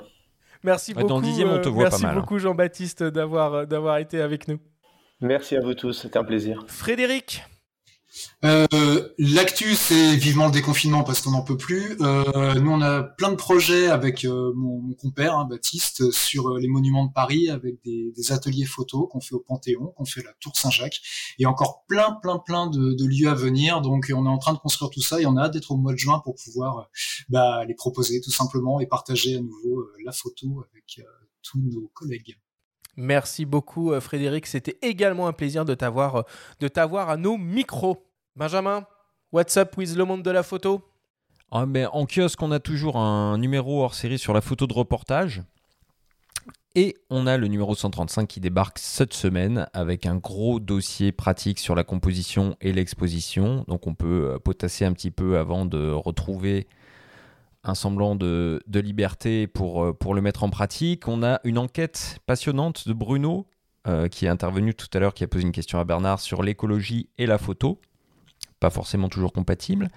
Merci 0.62 0.94
beaucoup. 0.94 1.08
Dans 1.08 1.20
le 1.20 1.26
10e, 1.26 1.48
on 1.48 1.60
te 1.60 1.68
voit 1.68 1.84
merci 1.84 2.00
pas 2.00 2.08
mal. 2.08 2.16
Hein. 2.16 2.20
beaucoup, 2.20 2.38
Jean-Baptiste, 2.38 3.02
d'avoir, 3.02 3.66
d'avoir 3.66 3.98
été 3.98 4.20
avec 4.20 4.48
nous. 4.48 4.58
Merci 5.20 5.56
à 5.56 5.60
vous 5.60 5.74
tous, 5.74 5.92
c'était 5.92 6.18
un 6.18 6.24
plaisir. 6.24 6.64
Frédéric 6.66 7.42
euh, 8.44 9.08
L'actu, 9.18 9.74
c'est 9.74 10.16
vivement 10.16 10.46
le 10.46 10.52
déconfinement 10.52 11.04
parce 11.04 11.20
qu'on 11.20 11.32
n'en 11.32 11.42
peut 11.42 11.56
plus. 11.56 11.96
Euh, 12.00 12.54
nous, 12.54 12.70
on 12.70 12.80
a 12.80 13.02
plein 13.02 13.30
de 13.30 13.36
projets 13.36 13.88
avec 13.88 14.24
euh, 14.24 14.52
mon, 14.54 14.94
compère, 14.94 15.36
hein, 15.36 15.46
Baptiste, 15.48 16.10
sur 16.10 16.48
euh, 16.48 16.58
les 16.58 16.68
monuments 16.68 17.06
de 17.06 17.12
Paris, 17.12 17.50
avec 17.50 17.76
des, 17.84 18.32
ateliers 18.32 18.66
photos 18.66 19.08
qu'on 19.10 19.20
fait 19.20 19.34
au 19.34 19.40
Panthéon, 19.40 19.92
qu'on 19.96 20.04
fait 20.04 20.20
à 20.20 20.24
la 20.24 20.32
Tour 20.40 20.56
Saint-Jacques, 20.56 21.00
et 21.38 21.46
encore 21.46 21.84
plein, 21.86 22.12
plein, 22.22 22.38
plein 22.38 22.68
de, 22.68 23.04
lieux 23.04 23.28
à 23.28 23.34
venir. 23.34 23.80
Donc, 23.80 24.12
on 24.14 24.24
est 24.26 24.28
en 24.28 24.38
train 24.38 24.52
de 24.52 24.58
construire 24.58 24.90
tout 24.90 25.02
ça, 25.02 25.20
et 25.20 25.26
on 25.26 25.36
a 25.36 25.42
hâte 25.42 25.52
d'être 25.52 25.70
au 25.70 25.76
mois 25.76 25.92
de 25.92 25.98
juin 25.98 26.20
pour 26.24 26.34
pouvoir 26.36 26.88
bah, 27.28 27.64
les 27.66 27.74
proposer 27.74 28.20
tout 28.20 28.30
simplement 28.30 28.80
et 28.80 28.86
partager 28.86 29.36
à 29.36 29.40
nouveau 29.40 29.86
la 30.04 30.12
photo 30.12 30.64
avec 30.70 31.00
tous 31.42 31.58
nos 31.58 31.90
collègues. 31.94 32.36
Merci 32.96 33.44
beaucoup 33.44 33.92
euh, 33.92 34.00
Frédéric, 34.00 34.46
c'était 34.46 34.76
également 34.82 35.26
un 35.28 35.32
plaisir 35.32 35.64
de 35.64 35.74
t'avoir 35.74 36.16
euh, 36.16 36.22
de 36.60 36.68
t'avoir 36.68 37.08
à 37.10 37.16
nos 37.16 37.36
micros. 37.36 38.06
Benjamin, 38.36 38.86
what's 39.32 39.56
up 39.56 39.76
with 39.76 39.96
le 39.96 40.04
monde 40.04 40.22
de 40.22 40.30
la 40.30 40.42
photo? 40.42 40.82
Ah, 41.52 41.66
En 41.92 42.06
kiosque, 42.06 42.40
on 42.42 42.52
a 42.52 42.60
toujours 42.60 42.96
un 42.96 43.36
numéro 43.38 43.82
hors 43.82 43.94
série 43.94 44.18
sur 44.18 44.32
la 44.32 44.40
photo 44.40 44.66
de 44.66 44.72
reportage. 44.72 45.42
Et 46.76 46.94
on 47.10 47.26
a 47.26 47.36
le 47.36 47.48
numéro 47.48 47.74
135 47.74 48.28
qui 48.28 48.38
débarque 48.38 48.78
cette 48.78 49.12
semaine 49.12 49.66
avec 49.72 50.06
un 50.06 50.14
gros 50.14 50.60
dossier 50.60 51.10
pratique 51.10 51.58
sur 51.58 51.74
la 51.74 51.82
composition 51.82 52.56
et 52.60 52.72
l'exposition. 52.72 53.64
Donc 53.66 53.88
on 53.88 53.94
peut 53.94 54.34
euh, 54.34 54.38
potasser 54.38 54.84
un 54.84 54.92
petit 54.92 55.10
peu 55.10 55.38
avant 55.38 55.66
de 55.66 55.90
retrouver 55.90 56.68
un 57.64 57.74
semblant 57.74 58.14
de, 58.16 58.60
liberté 58.72 59.46
pour, 59.46 59.84
euh, 59.84 59.92
pour 59.92 60.14
le 60.14 60.20
mettre 60.20 60.44
en 60.44 60.50
pratique. 60.50 61.08
On 61.08 61.22
a 61.22 61.40
une 61.44 61.58
enquête 61.58 62.18
passionnante 62.26 62.88
de 62.88 62.92
Bruno, 62.92 63.46
euh, 63.86 64.08
qui 64.08 64.26
est 64.26 64.28
intervenu 64.28 64.74
tout 64.74 64.88
à 64.94 64.98
l'heure, 64.98 65.14
qui 65.14 65.24
a 65.24 65.28
posé 65.28 65.44
une 65.44 65.52
question 65.52 65.78
à 65.78 65.84
Bernard 65.84 66.20
sur 66.20 66.42
l'écologie 66.42 67.08
et 67.18 67.26
la 67.26 67.38
photo. 67.38 67.80
Pas 68.60 68.70
forcément 68.70 69.08
toujours 69.08 69.32
compatible 69.32 69.88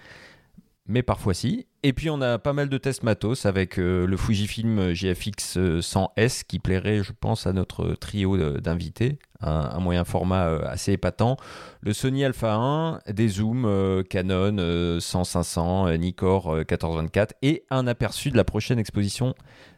mais 0.85 1.01
parfois 1.01 1.33
si. 1.33 1.65
Et 1.81 1.93
puis 1.93 2.09
on 2.09 2.21
a 2.21 2.39
pas 2.39 2.53
mal 2.53 2.69
de 2.69 2.77
tests 2.77 3.03
matos 3.03 3.45
avec 3.45 3.79
euh, 3.79 4.05
le 4.05 4.17
Fujifilm 4.17 4.91
GFX 4.91 5.57
100S 5.57 6.43
qui 6.45 6.59
plairait, 6.59 7.03
je 7.03 7.13
pense, 7.17 7.47
à 7.47 7.53
notre 7.53 7.93
trio 7.95 8.59
d'invités. 8.59 9.17
Un, 9.43 9.79
moyen 9.79 10.03
format 10.03 10.47
euh, 10.47 10.61
assez 10.65 10.93
épatant. 10.93 11.37
Le 11.81 11.93
Sony 11.93 12.23
Alpha 12.23 12.53
1, 12.53 12.99
des 13.11 13.27
zooms 13.27 13.65
euh, 13.65 14.03
Canon 14.03 14.55
100-500, 14.97 15.97
Nikkor 15.97 16.55
1424 16.55 17.35
et 17.41 17.65
un 17.69 17.87
aperçu 17.87 18.31
de 18.31 18.37
la 18.37 18.43
prochaine 18.43 18.79
exposition 18.79 19.35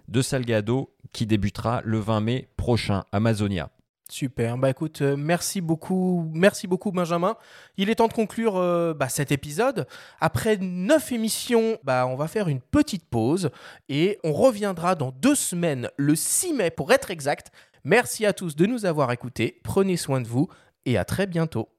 de 0.07 0.21
Salgado 0.21 0.93
qui 1.13 1.25
débutera 1.25 1.81
le 1.83 1.99
20 1.99 2.19
mai 2.21 2.47
prochain, 2.57 3.03
Amazonia. 3.11 3.69
Super. 4.09 4.57
Bah 4.57 4.69
euh, 5.01 5.15
merci 5.17 5.61
beaucoup, 5.61 6.29
merci 6.31 6.67
beaucoup 6.67 6.91
Benjamin. 6.91 7.35
Il 7.77 7.89
est 7.89 7.95
temps 7.95 8.07
de 8.07 8.13
conclure 8.13 8.55
euh, 8.55 8.93
bah, 8.93 9.09
cet 9.09 9.31
épisode. 9.31 9.87
Après 10.19 10.57
neuf 10.57 11.11
émissions, 11.11 11.79
bah, 11.83 12.05
on 12.07 12.15
va 12.15 12.27
faire 12.27 12.47
une 12.47 12.61
petite 12.61 13.05
pause 13.09 13.49
et 13.89 14.19
on 14.23 14.31
reviendra 14.31 14.93
dans 14.93 15.11
deux 15.11 15.33
semaines, 15.33 15.89
le 15.97 16.15
6 16.15 16.53
mai 16.53 16.69
pour 16.69 16.91
être 16.91 17.09
exact. 17.09 17.51
Merci 17.87 18.25
à 18.25 18.33
tous 18.33 18.55
de 18.55 18.65
nous 18.65 18.87
avoir 18.87 19.11
écoutés, 19.11 19.61
prenez 19.63 19.95
soin 19.95 20.19
de 20.19 20.27
vous 20.27 20.47
et 20.87 20.97
à 20.97 21.05
très 21.05 21.27
bientôt. 21.27 21.69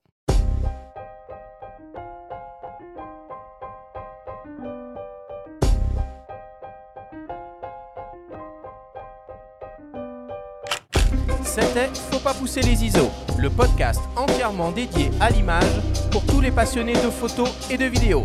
C'était 11.42 11.88
Faut 12.12 12.20
pas 12.20 12.34
pousser 12.34 12.60
les 12.60 12.84
ISO, 12.84 13.10
le 13.36 13.50
podcast 13.50 14.00
entièrement 14.14 14.70
dédié 14.70 15.10
à 15.20 15.30
l'image 15.30 15.64
pour 16.12 16.24
tous 16.24 16.40
les 16.40 16.52
passionnés 16.52 16.92
de 16.92 17.10
photos 17.10 17.48
et 17.68 17.76
de 17.76 17.86
vidéos. 17.86 18.24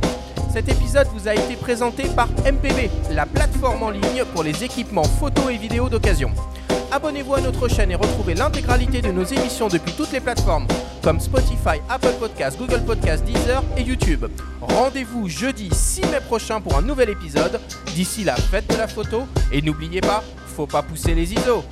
Cet 0.54 0.68
épisode 0.68 1.08
vous 1.14 1.30
a 1.30 1.34
été 1.34 1.56
présenté 1.56 2.04
par 2.10 2.28
MPB, 2.28 2.90
la 3.12 3.26
plateforme 3.26 3.84
en 3.84 3.90
ligne 3.90 4.26
pour 4.34 4.44
les 4.44 4.66
équipements 4.66 5.06
photos 5.06 5.50
et 5.50 5.58
vidéos 5.58 5.88
d'occasion. 5.88 6.32
Abonnez-vous 6.92 7.36
à 7.36 7.42
notre 7.42 7.70
chaîne 7.70 7.90
et 7.92 7.96
retrouvez 7.96 8.34
l'intégralité 8.34 9.02
de 9.02 9.14
nos 9.14 9.24
émissions 9.24 9.70
depuis 9.70 9.94
toutes 9.94 10.12
les 10.12 10.20
plateformes 10.20 10.68
comme 11.02 11.22
Spotify, 11.22 11.80
Apple 11.88 12.14
Podcasts, 12.20 12.60
Google 12.60 12.84
Podcasts, 12.86 13.24
Deezer 13.24 13.64
et 13.78 13.82
YouTube. 13.82 14.26
Rendez-vous 14.60 15.30
jeudi 15.30 15.70
6 15.72 16.02
mai 16.08 16.20
prochain 16.20 16.60
pour 16.60 16.78
un 16.78 16.82
nouvel 16.82 17.10
épisode. 17.10 17.62
D'ici 17.96 18.26
la 18.26 18.36
fête 18.36 18.70
de 18.70 18.76
la 18.76 18.90
photo 18.90 19.24
et 19.54 19.62
n'oubliez 19.62 20.02
pas, 20.02 20.22
faut 20.48 20.68
pas 20.68 20.82
pousser 20.82 21.16
les 21.16 21.34
ISO. 21.34 21.64